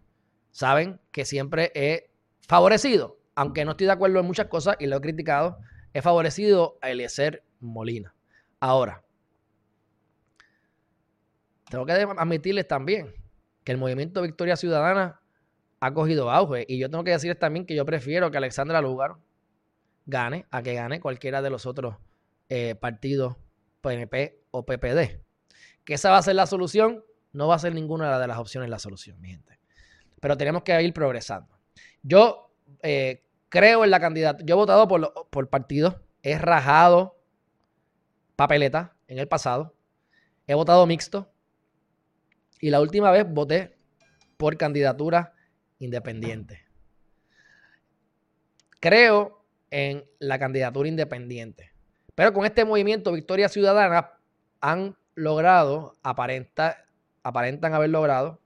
saben 0.51 1.01
que 1.11 1.25
siempre 1.25 1.73
he 1.75 2.11
favorecido, 2.41 3.19
aunque 3.35 3.65
no 3.65 3.73
estoy 3.73 3.87
de 3.87 3.93
acuerdo 3.93 4.21
en 4.21 4.27
muchas 4.27 4.47
cosas 4.47 4.77
y 4.79 4.87
lo 4.87 4.97
he 4.97 5.01
criticado, 5.01 5.59
he 5.93 6.03
favorecido 6.03 6.79
a 6.81 6.91
Eliezer 6.91 7.45
Molina. 7.61 8.15
Ahora, 8.61 9.05
tengo 11.71 11.87
que 11.87 11.93
admitirles 11.93 12.69
también 12.69 13.15
que 13.65 13.73
el 13.73 13.79
movimiento 13.79 14.23
Victoria 14.23 14.57
Ciudadana 14.57 15.22
ha 15.83 15.93
cogido 15.93 16.31
auge. 16.31 16.65
Y 16.69 16.79
yo 16.79 16.89
tengo 16.89 17.03
que 17.03 17.11
decirles 17.11 17.41
también 17.41 17.67
que 17.67 17.75
yo 17.75 17.85
prefiero 17.85 18.31
que 18.31 18.37
Alexandra 18.37 18.81
Lugar 18.81 19.17
gane 20.07 20.47
a 20.53 20.63
que 20.63 20.75
gane 20.75 21.01
cualquiera 21.01 21.43
de 21.43 21.51
los 21.51 21.67
otros 21.67 21.97
eh, 22.49 22.77
partidos 22.77 23.35
PNP 23.81 24.45
o 24.53 24.65
PPD. 24.65 25.21
¿Que 25.85 25.95
esa 25.95 26.13
va 26.13 26.19
a 26.19 26.23
ser 26.23 26.37
la 26.37 26.47
solución? 26.47 27.05
No 27.33 27.49
va 27.49 27.57
a 27.57 27.59
ser 27.59 27.75
ninguna 27.75 28.17
de 28.21 28.27
las 28.29 28.39
opciones 28.39 28.71
la 28.71 28.79
solución, 28.79 29.21
mi 29.21 29.31
gente. 29.31 29.59
Pero 30.21 30.37
tenemos 30.37 30.63
que 30.63 30.81
ir 30.81 30.95
progresando. 30.95 31.59
Yo 32.05 32.55
eh, 32.85 33.25
creo 33.49 33.83
en 33.83 33.91
la 33.91 33.99
candidata. 33.99 34.45
Yo 34.45 34.55
he 34.55 34.59
votado 34.59 34.87
por, 34.87 35.29
por 35.31 35.49
partidos. 35.49 35.97
He 36.23 36.39
rajado 36.39 37.19
papeleta 38.37 38.95
en 39.09 39.19
el 39.19 39.27
pasado. 39.27 39.75
He 40.47 40.55
votado 40.55 40.87
mixto. 40.87 41.33
Y 42.61 42.71
la 42.71 42.81
última 42.81 43.11
vez 43.11 43.27
voté 43.29 43.77
por 44.37 44.57
candidatura 44.57 45.35
independiente. 45.85 46.65
Creo 48.81 49.45
en 49.71 50.05
la 50.19 50.39
candidatura 50.39 50.89
independiente. 50.89 51.73
Pero 52.15 52.33
con 52.33 52.45
este 52.45 52.65
movimiento 52.65 53.13
Victoria 53.13 53.49
Ciudadana 53.49 54.13
han 54.61 54.97
logrado, 55.15 55.97
aparenta, 56.03 56.85
aparentan 57.23 57.75
haber 57.75 57.91
logrado 57.91 58.41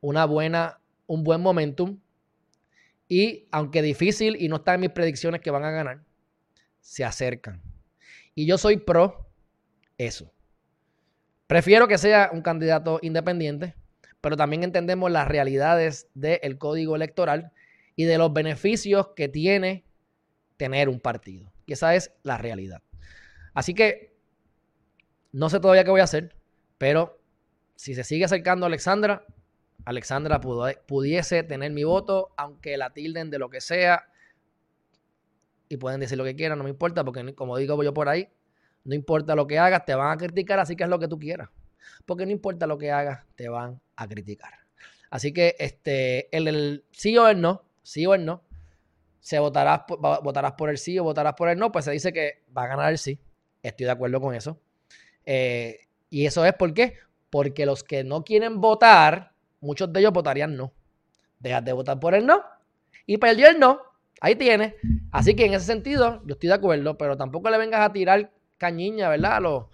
una 0.00 0.24
buena, 0.26 0.80
un 1.06 1.24
buen 1.24 1.40
momentum. 1.40 1.98
Y 3.08 3.46
aunque 3.50 3.82
difícil 3.82 4.36
y 4.40 4.48
no 4.48 4.56
está 4.56 4.74
en 4.74 4.80
mis 4.80 4.90
predicciones 4.90 5.40
que 5.40 5.50
van 5.50 5.64
a 5.64 5.70
ganar, 5.70 6.00
se 6.80 7.04
acercan. 7.04 7.60
Y 8.34 8.46
yo 8.46 8.58
soy 8.58 8.76
pro 8.78 9.26
eso. 9.98 10.32
Prefiero 11.46 11.88
que 11.88 11.98
sea 11.98 12.30
un 12.32 12.42
candidato 12.42 12.98
independiente, 13.02 13.74
pero 14.24 14.38
también 14.38 14.64
entendemos 14.64 15.10
las 15.10 15.28
realidades 15.28 16.08
del 16.14 16.56
código 16.56 16.96
electoral 16.96 17.52
y 17.94 18.04
de 18.04 18.16
los 18.16 18.32
beneficios 18.32 19.08
que 19.08 19.28
tiene 19.28 19.84
tener 20.56 20.88
un 20.88 20.98
partido. 20.98 21.52
Y 21.66 21.74
esa 21.74 21.94
es 21.94 22.10
la 22.22 22.38
realidad. 22.38 22.82
Así 23.52 23.74
que 23.74 24.16
no 25.32 25.50
sé 25.50 25.60
todavía 25.60 25.84
qué 25.84 25.90
voy 25.90 26.00
a 26.00 26.04
hacer, 26.04 26.34
pero 26.78 27.20
si 27.76 27.94
se 27.94 28.02
sigue 28.02 28.24
acercando 28.24 28.64
a 28.64 28.68
Alexandra, 28.68 29.26
Alexandra 29.84 30.40
pudiese 30.40 31.42
tener 31.42 31.72
mi 31.72 31.84
voto, 31.84 32.32
aunque 32.38 32.78
la 32.78 32.94
tilden 32.94 33.28
de 33.28 33.38
lo 33.38 33.50
que 33.50 33.60
sea, 33.60 34.06
y 35.68 35.76
pueden 35.76 36.00
decir 36.00 36.16
lo 36.16 36.24
que 36.24 36.34
quieran, 36.34 36.56
no 36.56 36.64
me 36.64 36.70
importa, 36.70 37.04
porque 37.04 37.34
como 37.34 37.58
digo 37.58 37.82
yo 37.82 37.92
por 37.92 38.08
ahí, 38.08 38.30
no 38.84 38.94
importa 38.94 39.34
lo 39.34 39.46
que 39.46 39.58
hagas, 39.58 39.84
te 39.84 39.94
van 39.94 40.12
a 40.12 40.16
criticar, 40.16 40.60
así 40.60 40.76
que 40.76 40.84
es 40.84 40.88
lo 40.88 40.98
que 40.98 41.08
tú 41.08 41.18
quieras. 41.18 41.50
Porque 42.06 42.24
no 42.24 42.32
importa 42.32 42.66
lo 42.66 42.78
que 42.78 42.90
hagas, 42.90 43.26
te 43.36 43.50
van 43.50 43.83
a 43.96 44.08
criticar. 44.08 44.52
Así 45.10 45.32
que 45.32 45.54
este, 45.58 46.34
el, 46.36 46.84
sí 46.90 47.16
o 47.16 47.28
el 47.28 47.40
no, 47.40 47.62
sí 47.82 48.04
o 48.06 48.14
el 48.14 48.24
no, 48.24 48.42
se 49.20 49.38
votarás, 49.38 49.82
votarás 49.88 50.52
por 50.52 50.70
el 50.70 50.78
sí 50.78 50.98
o 50.98 51.04
votarás 51.04 51.34
por 51.34 51.48
el 51.48 51.58
no, 51.58 51.72
pues 51.72 51.84
se 51.84 51.92
dice 51.92 52.12
que 52.12 52.42
va 52.56 52.64
a 52.64 52.68
ganar 52.68 52.90
el 52.90 52.98
sí. 52.98 53.18
Estoy 53.62 53.86
de 53.86 53.92
acuerdo 53.92 54.20
con 54.20 54.34
eso. 54.34 54.60
Eh, 55.24 55.80
y 56.10 56.26
eso 56.26 56.44
es 56.44 56.52
por 56.54 56.74
qué? 56.74 56.98
Porque 57.30 57.64
los 57.64 57.82
que 57.82 58.04
no 58.04 58.24
quieren 58.24 58.60
votar, 58.60 59.32
muchos 59.60 59.92
de 59.92 60.00
ellos 60.00 60.12
votarían 60.12 60.56
no. 60.56 60.72
Dejas 61.38 61.64
de 61.64 61.72
votar 61.72 61.98
por 61.98 62.14
el 62.14 62.26
no 62.26 62.42
y 63.06 63.18
perdió 63.18 63.48
el 63.48 63.58
no. 63.58 63.80
Ahí 64.20 64.36
tienes. 64.36 64.74
Así 65.10 65.34
que 65.34 65.46
en 65.46 65.54
ese 65.54 65.66
sentido, 65.66 66.22
yo 66.26 66.34
estoy 66.34 66.48
de 66.48 66.54
acuerdo, 66.54 66.96
pero 66.96 67.16
tampoco 67.16 67.50
le 67.50 67.58
vengas 67.58 67.80
a 67.80 67.92
tirar 67.92 68.32
cañiña, 68.58 69.08
¿verdad? 69.08 69.36
A 69.36 69.40
los, 69.40 69.64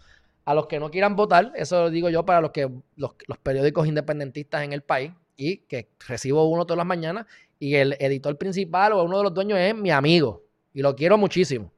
a 0.44 0.54
los 0.54 0.66
que 0.66 0.78
no 0.78 0.90
quieran 0.90 1.16
votar. 1.16 1.52
Eso 1.54 1.84
lo 1.84 1.90
digo 1.90 2.10
yo 2.10 2.24
para 2.24 2.40
los, 2.40 2.50
que, 2.50 2.70
los, 2.96 3.14
periódicos 3.42 3.86
independentistas 3.86 4.62
en 4.62 4.72
el 4.72 4.82
país 4.82 5.12
y 5.36 5.58
que 5.58 5.88
recibo 6.06 6.44
uno 6.48 6.66
todas 6.66 6.78
las 6.78 6.86
mañanas 6.86 7.26
y 7.58 7.74
el 7.74 7.96
editor 7.98 8.36
principal 8.36 8.92
o 8.92 9.04
uno 9.04 9.18
de 9.18 9.24
los 9.24 9.34
dueños 9.34 9.58
es 9.58 9.74
mi 9.74 9.90
amigo 9.90 10.42
y 10.72 10.82
lo 10.82 10.94
quiero 10.94 11.18
muchísimo. 11.18 11.72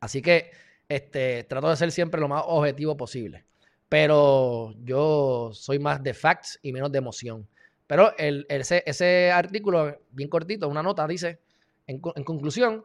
Así 0.00 0.22
que 0.22 0.50
este, 0.88 1.44
trato 1.44 1.68
de 1.68 1.76
ser 1.76 1.92
siempre 1.92 2.20
lo 2.20 2.28
más 2.28 2.42
objetivo 2.46 2.96
posible. 2.96 3.44
Pero 3.88 4.74
yo 4.84 5.50
soy 5.52 5.78
más 5.78 6.02
de 6.02 6.14
facts 6.14 6.58
y 6.62 6.72
menos 6.72 6.92
de 6.92 6.98
emoción. 6.98 7.48
Pero 7.86 8.16
el, 8.18 8.46
ese, 8.48 8.84
ese, 8.86 9.32
artículo, 9.32 9.98
bien 10.12 10.28
cortito, 10.28 10.68
una 10.68 10.82
nota, 10.82 11.08
dice, 11.08 11.40
en, 11.88 12.00
en 12.14 12.24
conclusión, 12.24 12.84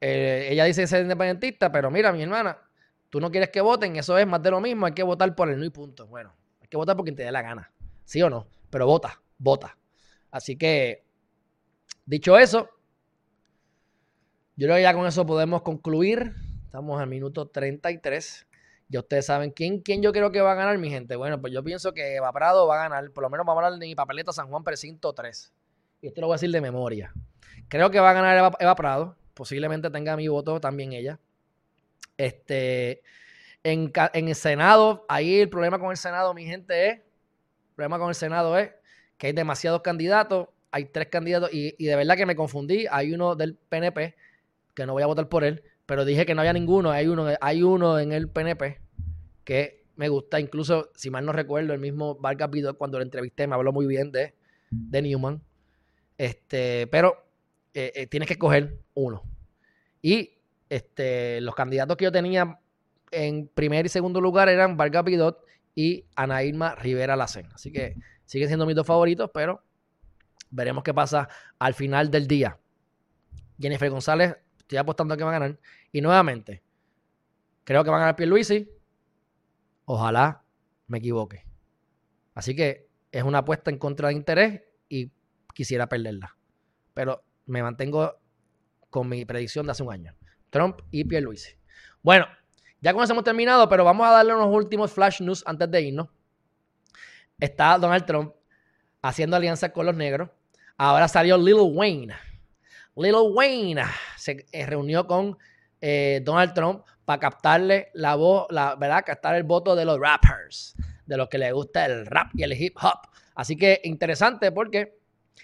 eh, 0.00 0.48
ella 0.50 0.64
dice 0.64 0.86
ser 0.86 1.02
independentista, 1.02 1.70
pero 1.70 1.90
mira, 1.90 2.10
mi 2.12 2.22
hermana, 2.22 2.58
tú 3.10 3.20
no 3.20 3.30
quieres 3.30 3.50
que 3.50 3.60
voten, 3.60 3.96
eso 3.96 4.16
es 4.16 4.26
más 4.26 4.42
de 4.42 4.50
lo 4.50 4.60
mismo, 4.60 4.86
hay 4.86 4.92
que 4.92 5.02
votar 5.02 5.34
por 5.34 5.50
el 5.50 5.58
no 5.58 5.64
y 5.64 5.70
punto. 5.70 6.06
Bueno, 6.06 6.32
hay 6.60 6.68
que 6.68 6.76
votar 6.76 6.96
por 6.96 7.04
quien 7.04 7.16
te 7.16 7.24
dé 7.24 7.32
la 7.32 7.42
gana, 7.42 7.72
sí 8.04 8.22
o 8.22 8.30
no, 8.30 8.46
pero 8.70 8.86
vota, 8.86 9.20
vota. 9.38 9.76
Así 10.30 10.56
que, 10.56 11.04
dicho 12.06 12.38
eso, 12.38 12.70
yo 14.56 14.66
creo 14.66 14.76
que 14.76 14.82
ya 14.82 14.94
con 14.94 15.06
eso 15.06 15.26
podemos 15.26 15.62
concluir. 15.62 16.34
Estamos 16.64 17.00
al 17.00 17.08
minuto 17.08 17.48
33. 17.48 18.46
Ya 18.88 19.00
ustedes 19.00 19.26
saben 19.26 19.50
quién, 19.50 19.80
quién 19.80 20.02
yo 20.02 20.12
creo 20.12 20.30
que 20.30 20.40
va 20.40 20.52
a 20.52 20.54
ganar, 20.54 20.78
mi 20.78 20.90
gente. 20.90 21.16
Bueno, 21.16 21.40
pues 21.40 21.52
yo 21.52 21.64
pienso 21.64 21.92
que 21.94 22.16
Eva 22.16 22.32
Prado 22.32 22.66
va 22.66 22.76
a 22.76 22.88
ganar. 22.88 23.10
Por 23.10 23.22
lo 23.22 23.30
menos 23.30 23.46
vamos 23.46 23.62
a 23.62 23.66
hablar 23.66 23.80
de 23.80 23.86
mi 23.86 23.94
papeleta 23.94 24.32
San 24.32 24.48
Juan 24.48 24.62
Precinto 24.62 25.12
3. 25.12 25.52
Y 26.02 26.08
esto 26.08 26.20
lo 26.20 26.28
voy 26.28 26.34
a 26.34 26.36
decir 26.36 26.50
de 26.50 26.60
memoria. 26.60 27.12
Creo 27.68 27.90
que 27.90 28.00
va 28.00 28.10
a 28.10 28.12
ganar 28.12 28.54
Eva 28.60 28.74
Prado 28.74 29.16
posiblemente 29.40 29.88
tenga 29.88 30.18
mi 30.18 30.28
voto 30.28 30.60
también 30.60 30.92
ella. 30.92 31.18
Este, 32.20 33.00
en, 33.64 33.90
el 34.12 34.34
Senado, 34.34 35.06
ahí 35.08 35.40
el 35.40 35.48
problema 35.48 35.78
con 35.78 35.90
el 35.90 35.96
Senado, 35.96 36.34
mi 36.34 36.44
gente, 36.44 36.88
es, 36.88 36.94
el 36.96 37.74
problema 37.74 37.98
con 37.98 38.10
el 38.10 38.14
Senado 38.14 38.58
es 38.58 38.72
que 39.16 39.28
hay 39.28 39.32
demasiados 39.32 39.80
candidatos, 39.80 40.48
hay 40.70 40.84
tres 40.84 41.08
candidatos 41.08 41.48
y, 41.50 41.82
de 41.82 41.96
verdad 41.96 42.16
que 42.16 42.26
me 42.26 42.36
confundí, 42.36 42.86
hay 42.90 43.14
uno 43.14 43.36
del 43.36 43.54
PNP, 43.54 44.16
que 44.74 44.84
no 44.84 44.92
voy 44.92 45.02
a 45.02 45.06
votar 45.06 45.30
por 45.30 45.44
él, 45.44 45.62
pero 45.86 46.04
dije 46.04 46.26
que 46.26 46.34
no 46.34 46.42
había 46.42 46.52
ninguno, 46.52 46.90
hay 46.90 47.06
uno, 47.06 47.26
hay 47.40 47.62
uno 47.62 47.98
en 47.98 48.12
el 48.12 48.28
PNP 48.28 48.82
que 49.44 49.86
me 49.96 50.10
gusta, 50.10 50.40
incluso 50.40 50.90
si 50.94 51.08
mal 51.08 51.24
no 51.24 51.32
recuerdo, 51.32 51.72
el 51.72 51.80
mismo 51.80 52.16
Vargas 52.16 52.50
Vidal 52.50 52.76
cuando 52.76 52.98
lo 52.98 53.04
entrevisté 53.04 53.46
me 53.46 53.54
habló 53.54 53.72
muy 53.72 53.86
bien 53.86 54.12
de, 54.12 54.34
de 54.70 55.00
Newman. 55.00 55.42
Este, 56.18 56.86
pero 56.88 57.24
eh, 57.72 57.92
eh, 57.94 58.06
tienes 58.08 58.26
que 58.26 58.34
escoger 58.34 58.78
uno. 58.92 59.22
Y 60.02 60.39
este, 60.70 61.40
los 61.40 61.54
candidatos 61.54 61.96
que 61.96 62.04
yo 62.04 62.12
tenía 62.12 62.58
en 63.10 63.48
primer 63.48 63.86
y 63.86 63.88
segundo 63.88 64.20
lugar 64.20 64.48
eran 64.48 64.76
Vargas 64.76 65.02
Pidot 65.02 65.44
y 65.74 66.06
Ana 66.14 66.40
Rivera 66.76 67.16
Lacen. 67.16 67.48
Así 67.52 67.72
que 67.72 67.96
siguen 68.24 68.48
siendo 68.48 68.66
mis 68.66 68.76
dos 68.76 68.86
favoritos, 68.86 69.30
pero 69.34 69.62
veremos 70.50 70.84
qué 70.84 70.94
pasa 70.94 71.28
al 71.58 71.74
final 71.74 72.10
del 72.10 72.26
día. 72.26 72.58
Jennifer 73.58 73.90
González, 73.90 74.36
estoy 74.58 74.78
apostando 74.78 75.16
que 75.16 75.24
va 75.24 75.30
a 75.30 75.38
ganar. 75.38 75.58
Y 75.92 76.00
nuevamente, 76.00 76.62
creo 77.64 77.84
que 77.84 77.90
va 77.90 77.96
a 77.96 78.00
ganar 78.00 78.16
Pierluisi. 78.16 78.70
Ojalá 79.84 80.44
me 80.86 80.98
equivoque. 80.98 81.44
Así 82.34 82.54
que 82.54 82.88
es 83.10 83.24
una 83.24 83.38
apuesta 83.38 83.70
en 83.70 83.78
contra 83.78 84.08
de 84.08 84.14
interés 84.14 84.62
y 84.88 85.10
quisiera 85.52 85.88
perderla. 85.88 86.36
Pero 86.94 87.24
me 87.46 87.62
mantengo 87.62 88.20
con 88.88 89.08
mi 89.08 89.24
predicción 89.24 89.66
de 89.66 89.72
hace 89.72 89.82
un 89.82 89.92
año. 89.92 90.14
Trump 90.50 90.80
y 90.90 91.04
Pierluisi. 91.04 91.52
Bueno, 92.02 92.26
ya 92.80 92.94
con 92.94 93.08
hemos 93.10 93.24
terminado, 93.24 93.68
pero 93.68 93.84
vamos 93.84 94.06
a 94.06 94.10
darle 94.10 94.34
unos 94.34 94.54
últimos 94.54 94.92
flash 94.92 95.20
news 95.20 95.42
antes 95.46 95.70
de 95.70 95.82
irnos. 95.82 96.08
Está 97.38 97.78
Donald 97.78 98.04
Trump 98.04 98.34
haciendo 99.02 99.36
alianza 99.36 99.72
con 99.72 99.86
los 99.86 99.94
negros. 99.94 100.30
Ahora 100.76 101.08
salió 101.08 101.36
Lil 101.36 101.56
Wayne. 101.60 102.14
Lil 102.96 103.14
Wayne 103.32 103.82
se 104.16 104.46
eh, 104.52 104.66
reunió 104.66 105.06
con 105.06 105.36
eh, 105.80 106.20
Donald 106.24 106.54
Trump 106.54 106.84
para 107.04 107.20
captarle 107.20 107.90
la 107.94 108.14
voz, 108.14 108.46
la 108.50 108.76
verdad, 108.76 109.04
captar 109.04 109.34
el 109.34 109.42
voto 109.42 109.74
de 109.74 109.84
los 109.84 109.98
rappers, 109.98 110.74
de 111.06 111.16
los 111.16 111.28
que 111.28 111.38
les 111.38 111.52
gusta 111.52 111.86
el 111.86 112.06
rap 112.06 112.28
y 112.34 112.42
el 112.42 112.52
hip 112.52 112.76
hop. 112.82 113.08
Así 113.34 113.56
que 113.56 113.80
interesante 113.84 114.52
porque 114.52 114.98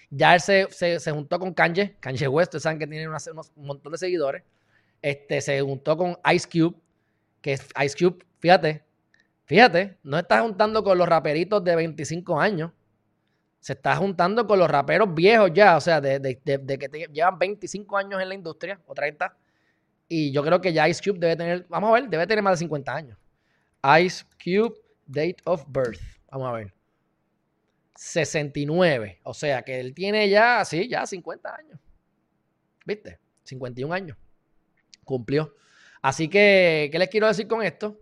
ya 0.09 0.35
él 0.35 0.41
se, 0.41 1.11
juntó 1.11 1.39
con 1.39 1.53
Kanye, 1.53 1.97
Kanye 1.99 2.27
West, 2.27 2.49
ustedes 2.49 2.63
saben 2.63 2.79
que 2.79 2.87
tiene 2.87 3.07
un 3.07 3.65
montón 3.65 3.91
de 3.91 3.97
seguidores. 3.97 4.43
Este, 5.01 5.41
se 5.41 5.61
juntó 5.61 5.95
con 5.97 6.17
Ice 6.33 6.47
Cube, 6.49 6.75
que 7.41 7.53
Ice 7.53 7.95
Cube, 7.97 8.25
fíjate, 8.39 8.83
fíjate, 9.45 9.97
no 10.03 10.17
está 10.17 10.41
juntando 10.41 10.83
con 10.83 10.97
los 10.97 11.07
raperitos 11.07 11.63
de 11.63 11.75
25 11.75 12.39
años. 12.39 12.71
Se 13.59 13.73
está 13.73 13.95
juntando 13.95 14.45
con 14.47 14.59
los 14.59 14.69
raperos 14.69 15.13
viejos 15.13 15.51
ya, 15.53 15.77
o 15.77 15.81
sea, 15.81 15.99
de, 15.99 16.39
que 16.43 17.07
llevan 17.11 17.37
25 17.37 17.97
años 17.97 18.21
en 18.21 18.29
la 18.29 18.35
industria, 18.35 18.79
o 18.85 18.93
30. 18.93 19.35
Y 20.07 20.31
yo 20.31 20.43
creo 20.43 20.61
que 20.61 20.71
ya 20.71 20.87
Ice 20.87 21.01
Cube 21.03 21.19
debe 21.19 21.35
tener, 21.35 21.65
vamos 21.67 21.89
a 21.89 21.93
ver, 21.93 22.09
debe 22.09 22.25
tener 22.27 22.43
más 22.43 22.53
de 22.53 22.65
50 22.65 22.93
años. 22.93 23.17
Ice 24.01 24.23
Cube, 24.43 24.75
date 25.05 25.37
of 25.45 25.65
birth. 25.67 25.99
Vamos 26.31 26.49
a 26.49 26.51
ver. 26.53 26.73
69. 27.95 29.19
O 29.23 29.33
sea 29.33 29.63
que 29.63 29.79
él 29.79 29.93
tiene 29.93 30.29
ya, 30.29 30.63
sí, 30.63 30.87
ya 30.87 31.05
50 31.05 31.55
años. 31.55 31.79
¿Viste? 32.85 33.19
51 33.43 33.93
años. 33.93 34.17
Cumplió. 35.07 35.55
Así 36.01 36.27
que, 36.27 36.89
¿qué 36.91 36.99
les 36.99 37.07
quiero 37.07 37.27
decir 37.27 37.47
con 37.47 37.63
esto? 37.63 37.97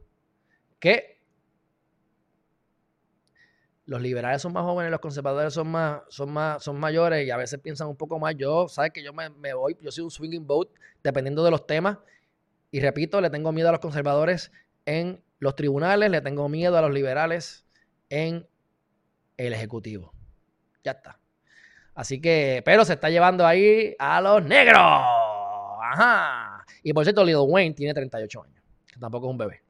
Que 0.79 1.21
los 3.85 4.01
liberales 4.01 4.41
son 4.41 4.53
más 4.53 4.63
jóvenes, 4.63 4.89
los 4.89 4.99
conservadores 4.99 5.53
son 5.53 5.67
más, 5.69 6.01
son 6.09 6.33
más, 6.33 6.63
son 6.63 6.79
mayores 6.79 7.25
y 7.25 7.29
a 7.29 7.37
veces 7.37 7.59
piensan 7.59 7.87
un 7.87 7.95
poco 7.95 8.17
más. 8.17 8.35
Yo, 8.35 8.67
sabes 8.67 8.91
que 8.91 9.03
yo 9.03 9.13
me, 9.13 9.29
me 9.29 9.53
voy, 9.53 9.77
yo 9.79 9.91
soy 9.91 10.03
un 10.03 10.09
swinging 10.09 10.47
vote 10.47 10.73
dependiendo 11.03 11.43
de 11.43 11.51
los 11.51 11.67
temas. 11.67 11.99
Y 12.71 12.79
repito, 12.79 13.21
le 13.21 13.29
tengo 13.29 13.51
miedo 13.51 13.69
a 13.69 13.71
los 13.71 13.81
conservadores 13.81 14.51
en 14.85 15.23
los 15.37 15.55
tribunales, 15.55 16.09
le 16.09 16.21
tengo 16.21 16.49
miedo 16.49 16.75
a 16.75 16.81
los 16.81 16.91
liberales 16.91 17.67
en 18.09 18.47
el 19.37 19.53
Ejecutivo. 19.53 20.11
Ya 20.83 20.93
está. 20.93 21.19
Así 21.93 22.19
que, 22.19 22.63
pero 22.65 22.83
se 22.83 22.93
está 22.93 23.11
llevando 23.11 23.45
ahí 23.45 23.95
a 23.99 24.19
los 24.21 24.43
negros. 24.43 24.81
Ajá. 24.81 26.44
Y 26.83 26.93
por 26.93 27.03
cierto, 27.03 27.23
Lil 27.23 27.37
Wayne 27.37 27.75
tiene 27.75 27.93
38 27.93 28.43
años, 28.43 28.63
que 28.87 28.99
tampoco 28.99 29.27
es 29.27 29.31
un 29.31 29.37
bebé. 29.37 29.61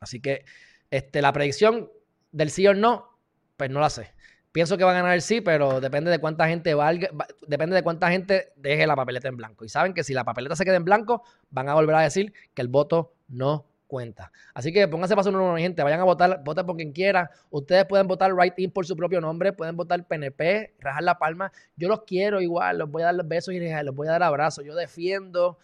Así 0.00 0.20
que 0.20 0.44
este, 0.90 1.22
la 1.22 1.32
predicción 1.32 1.90
del 2.32 2.50
sí 2.50 2.66
o 2.66 2.74
no, 2.74 3.18
pues 3.56 3.70
no 3.70 3.80
la 3.80 3.90
sé. 3.90 4.14
Pienso 4.52 4.78
que 4.78 4.84
va 4.84 4.92
a 4.92 4.94
ganar 4.94 5.12
el 5.12 5.20
sí, 5.20 5.42
pero 5.42 5.80
depende 5.80 6.10
de 6.10 6.18
cuánta 6.18 6.48
gente 6.48 6.72
valga, 6.72 7.10
depende 7.46 7.76
de 7.76 7.82
cuánta 7.82 8.10
gente 8.10 8.52
deje 8.56 8.86
la 8.86 8.96
papeleta 8.96 9.28
en 9.28 9.36
blanco. 9.36 9.64
Y 9.64 9.68
saben 9.68 9.92
que 9.92 10.02
si 10.02 10.14
la 10.14 10.24
papeleta 10.24 10.56
se 10.56 10.64
queda 10.64 10.76
en 10.76 10.84
blanco, 10.84 11.22
van 11.50 11.68
a 11.68 11.74
volver 11.74 11.94
a 11.96 12.00
decir 12.00 12.32
que 12.54 12.62
el 12.62 12.68
voto 12.68 13.14
no 13.28 13.66
cuenta. 13.86 14.32
Así 14.54 14.72
que 14.72 14.88
pónganse 14.88 15.14
paso 15.14 15.30
uno, 15.30 15.56
gente, 15.56 15.82
vayan 15.82 16.00
a 16.00 16.04
votar, 16.04 16.42
voten 16.44 16.66
por 16.66 16.76
quien 16.76 16.92
quiera. 16.92 17.30
Ustedes 17.50 17.84
pueden 17.84 18.06
votar 18.06 18.34
right 18.34 18.58
in 18.58 18.70
por 18.70 18.86
su 18.86 18.96
propio 18.96 19.20
nombre, 19.20 19.52
pueden 19.52 19.76
votar 19.76 20.06
PNP, 20.06 20.74
rajar 20.80 21.02
la 21.02 21.18
palma. 21.18 21.52
Yo 21.76 21.88
los 21.88 22.04
quiero 22.04 22.40
igual, 22.40 22.78
los 22.78 22.90
voy 22.90 23.02
a 23.02 23.06
dar 23.06 23.14
los 23.14 23.28
besos 23.28 23.54
y 23.54 23.60
les 23.60 23.94
voy 23.94 24.08
a 24.08 24.12
dar 24.12 24.22
abrazos. 24.22 24.64
Yo 24.64 24.74
defiendo 24.74 25.58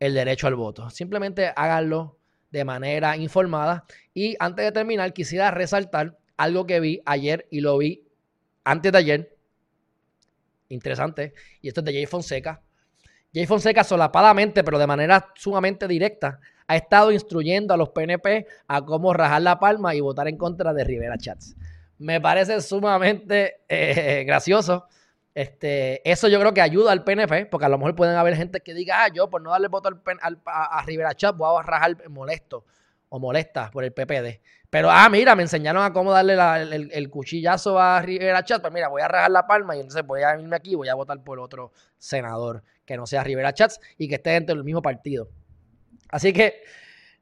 el 0.00 0.14
derecho 0.14 0.46
al 0.46 0.54
voto. 0.54 0.90
Simplemente 0.90 1.52
háganlo 1.54 2.18
de 2.50 2.64
manera 2.64 3.16
informada. 3.16 3.84
Y 4.14 4.36
antes 4.38 4.64
de 4.64 4.72
terminar, 4.72 5.12
quisiera 5.12 5.50
resaltar 5.50 6.18
algo 6.36 6.66
que 6.66 6.80
vi 6.80 7.02
ayer 7.04 7.46
y 7.50 7.60
lo 7.60 7.78
vi 7.78 8.04
antes 8.64 8.92
de 8.92 8.98
ayer, 8.98 9.36
interesante, 10.68 11.32
y 11.62 11.68
esto 11.68 11.80
es 11.80 11.86
de 11.86 11.92
Jay 11.92 12.06
Fonseca. 12.06 12.60
Jay 13.32 13.46
Fonseca 13.46 13.82
solapadamente, 13.82 14.62
pero 14.62 14.78
de 14.78 14.86
manera 14.86 15.32
sumamente 15.34 15.88
directa, 15.88 16.40
ha 16.66 16.76
estado 16.76 17.10
instruyendo 17.10 17.72
a 17.72 17.76
los 17.76 17.90
PNP 17.90 18.46
a 18.66 18.84
cómo 18.84 19.14
rajar 19.14 19.42
la 19.42 19.58
palma 19.58 19.94
y 19.94 20.00
votar 20.00 20.28
en 20.28 20.36
contra 20.36 20.74
de 20.74 20.84
Rivera 20.84 21.16
Chats. 21.16 21.56
Me 21.98 22.20
parece 22.20 22.60
sumamente 22.60 23.62
eh, 23.68 24.24
gracioso. 24.26 24.86
Este, 25.38 26.10
eso 26.10 26.26
yo 26.26 26.40
creo 26.40 26.52
que 26.52 26.60
ayuda 26.60 26.90
al 26.90 27.04
PNP, 27.04 27.46
porque 27.46 27.64
a 27.64 27.68
lo 27.68 27.78
mejor 27.78 27.94
pueden 27.94 28.16
haber 28.16 28.34
gente 28.34 28.60
que 28.60 28.74
diga, 28.74 29.04
ah, 29.04 29.08
yo 29.14 29.30
por 29.30 29.40
no 29.40 29.52
darle 29.52 29.68
voto 29.68 29.88
al, 29.88 30.40
a, 30.44 30.80
a, 30.80 30.82
Rivera 30.82 31.14
Chats 31.14 31.38
voy 31.38 31.56
a 31.56 31.62
rajar 31.62 32.08
molesto 32.10 32.64
o 33.08 33.20
molesta 33.20 33.70
por 33.70 33.84
el 33.84 33.92
PPD. 33.92 34.40
Pero, 34.68 34.90
ah, 34.90 35.08
mira, 35.08 35.36
me 35.36 35.44
enseñaron 35.44 35.84
a 35.84 35.92
cómo 35.92 36.10
darle 36.10 36.34
el, 36.92 37.08
cuchillazo 37.08 37.78
a 37.78 38.02
Rivera 38.02 38.44
Chat. 38.44 38.60
Pues 38.60 38.72
mira, 38.72 38.88
voy 38.88 39.00
a 39.00 39.06
rajar 39.06 39.30
la 39.30 39.46
palma 39.46 39.76
y 39.76 39.78
entonces 39.78 40.04
voy 40.04 40.22
a 40.22 40.36
irme 40.36 40.56
aquí 40.56 40.72
y 40.72 40.74
voy 40.74 40.88
a 40.88 40.96
votar 40.96 41.22
por 41.22 41.38
otro 41.38 41.70
senador 41.98 42.64
que 42.84 42.96
no 42.96 43.06
sea 43.06 43.22
Rivera 43.22 43.54
Chats 43.54 43.78
y 43.96 44.08
que 44.08 44.16
esté 44.16 44.30
dentro 44.30 44.56
del 44.56 44.64
mismo 44.64 44.82
partido. 44.82 45.28
Así 46.08 46.32
que 46.32 46.64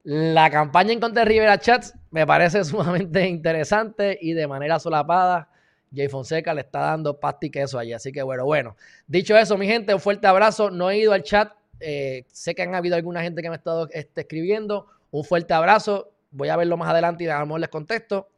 la 0.04 0.48
campaña 0.48 0.94
en 0.94 1.00
contra 1.00 1.22
de 1.22 1.28
Rivera 1.28 1.58
Chats 1.58 1.92
me 2.10 2.26
parece 2.26 2.64
sumamente 2.64 3.28
interesante 3.28 4.18
y 4.18 4.32
de 4.32 4.46
manera 4.46 4.78
solapada. 4.78 5.50
Jay 5.96 6.08
Fonseca 6.08 6.52
le 6.54 6.60
está 6.60 6.80
dando 6.80 7.18
pasti 7.18 7.50
queso 7.50 7.78
allí. 7.78 7.92
Así 7.92 8.12
que 8.12 8.22
bueno, 8.22 8.44
bueno. 8.44 8.76
Dicho 9.06 9.36
eso, 9.36 9.56
mi 9.56 9.66
gente, 9.66 9.94
un 9.94 10.00
fuerte 10.00 10.26
abrazo. 10.26 10.70
No 10.70 10.90
he 10.90 10.98
ido 10.98 11.12
al 11.12 11.22
chat. 11.22 11.52
Eh, 11.80 12.24
sé 12.28 12.54
que 12.54 12.62
han 12.62 12.74
habido 12.74 12.96
alguna 12.96 13.22
gente 13.22 13.42
que 13.42 13.48
me 13.48 13.54
ha 13.54 13.58
estado 13.58 13.88
este, 13.90 14.20
escribiendo. 14.22 14.86
Un 15.10 15.24
fuerte 15.24 15.54
abrazo. 15.54 16.12
Voy 16.30 16.48
a 16.48 16.56
verlo 16.56 16.76
más 16.76 16.90
adelante 16.90 17.24
y 17.24 17.28
a 17.28 17.44
lo 17.44 17.58
les 17.58 17.68
contesto. 17.68 18.28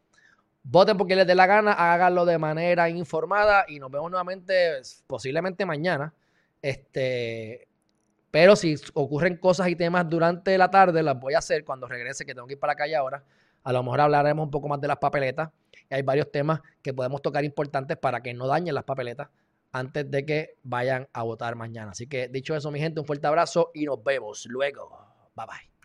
Voten 0.62 0.96
porque 0.96 1.16
les 1.16 1.26
dé 1.26 1.34
la 1.34 1.46
gana, 1.46 1.72
háganlo 1.72 2.26
de 2.26 2.36
manera 2.36 2.90
informada 2.90 3.64
y 3.68 3.78
nos 3.78 3.90
vemos 3.90 4.10
nuevamente 4.10 4.82
posiblemente 5.06 5.64
mañana. 5.64 6.12
Este, 6.60 7.68
pero 8.30 8.54
si 8.54 8.76
ocurren 8.92 9.36
cosas 9.36 9.68
y 9.68 9.76
temas 9.76 10.08
durante 10.08 10.58
la 10.58 10.70
tarde, 10.70 11.02
las 11.02 11.18
voy 11.18 11.34
a 11.34 11.38
hacer 11.38 11.64
cuando 11.64 11.86
regrese, 11.86 12.26
que 12.26 12.34
tengo 12.34 12.46
que 12.46 12.54
ir 12.54 12.58
para 12.58 12.72
la 12.72 12.76
calle 12.76 12.96
ahora. 12.96 13.24
A 13.64 13.72
lo 13.72 13.82
mejor 13.82 14.02
hablaremos 14.02 14.44
un 14.44 14.50
poco 14.50 14.68
más 14.68 14.80
de 14.80 14.88
las 14.88 14.98
papeletas. 14.98 15.48
Hay 15.90 16.02
varios 16.02 16.30
temas 16.30 16.60
que 16.82 16.92
podemos 16.92 17.22
tocar 17.22 17.44
importantes 17.44 17.96
para 17.96 18.22
que 18.22 18.34
no 18.34 18.46
dañen 18.46 18.74
las 18.74 18.84
papeletas 18.84 19.28
antes 19.72 20.10
de 20.10 20.24
que 20.24 20.56
vayan 20.62 21.08
a 21.12 21.22
votar 21.22 21.54
mañana. 21.56 21.92
Así 21.92 22.06
que 22.06 22.28
dicho 22.28 22.54
eso, 22.56 22.70
mi 22.70 22.80
gente, 22.80 23.00
un 23.00 23.06
fuerte 23.06 23.26
abrazo 23.26 23.70
y 23.74 23.84
nos 23.84 24.02
vemos 24.02 24.46
luego. 24.46 24.90
Bye 25.34 25.46
bye. 25.46 25.77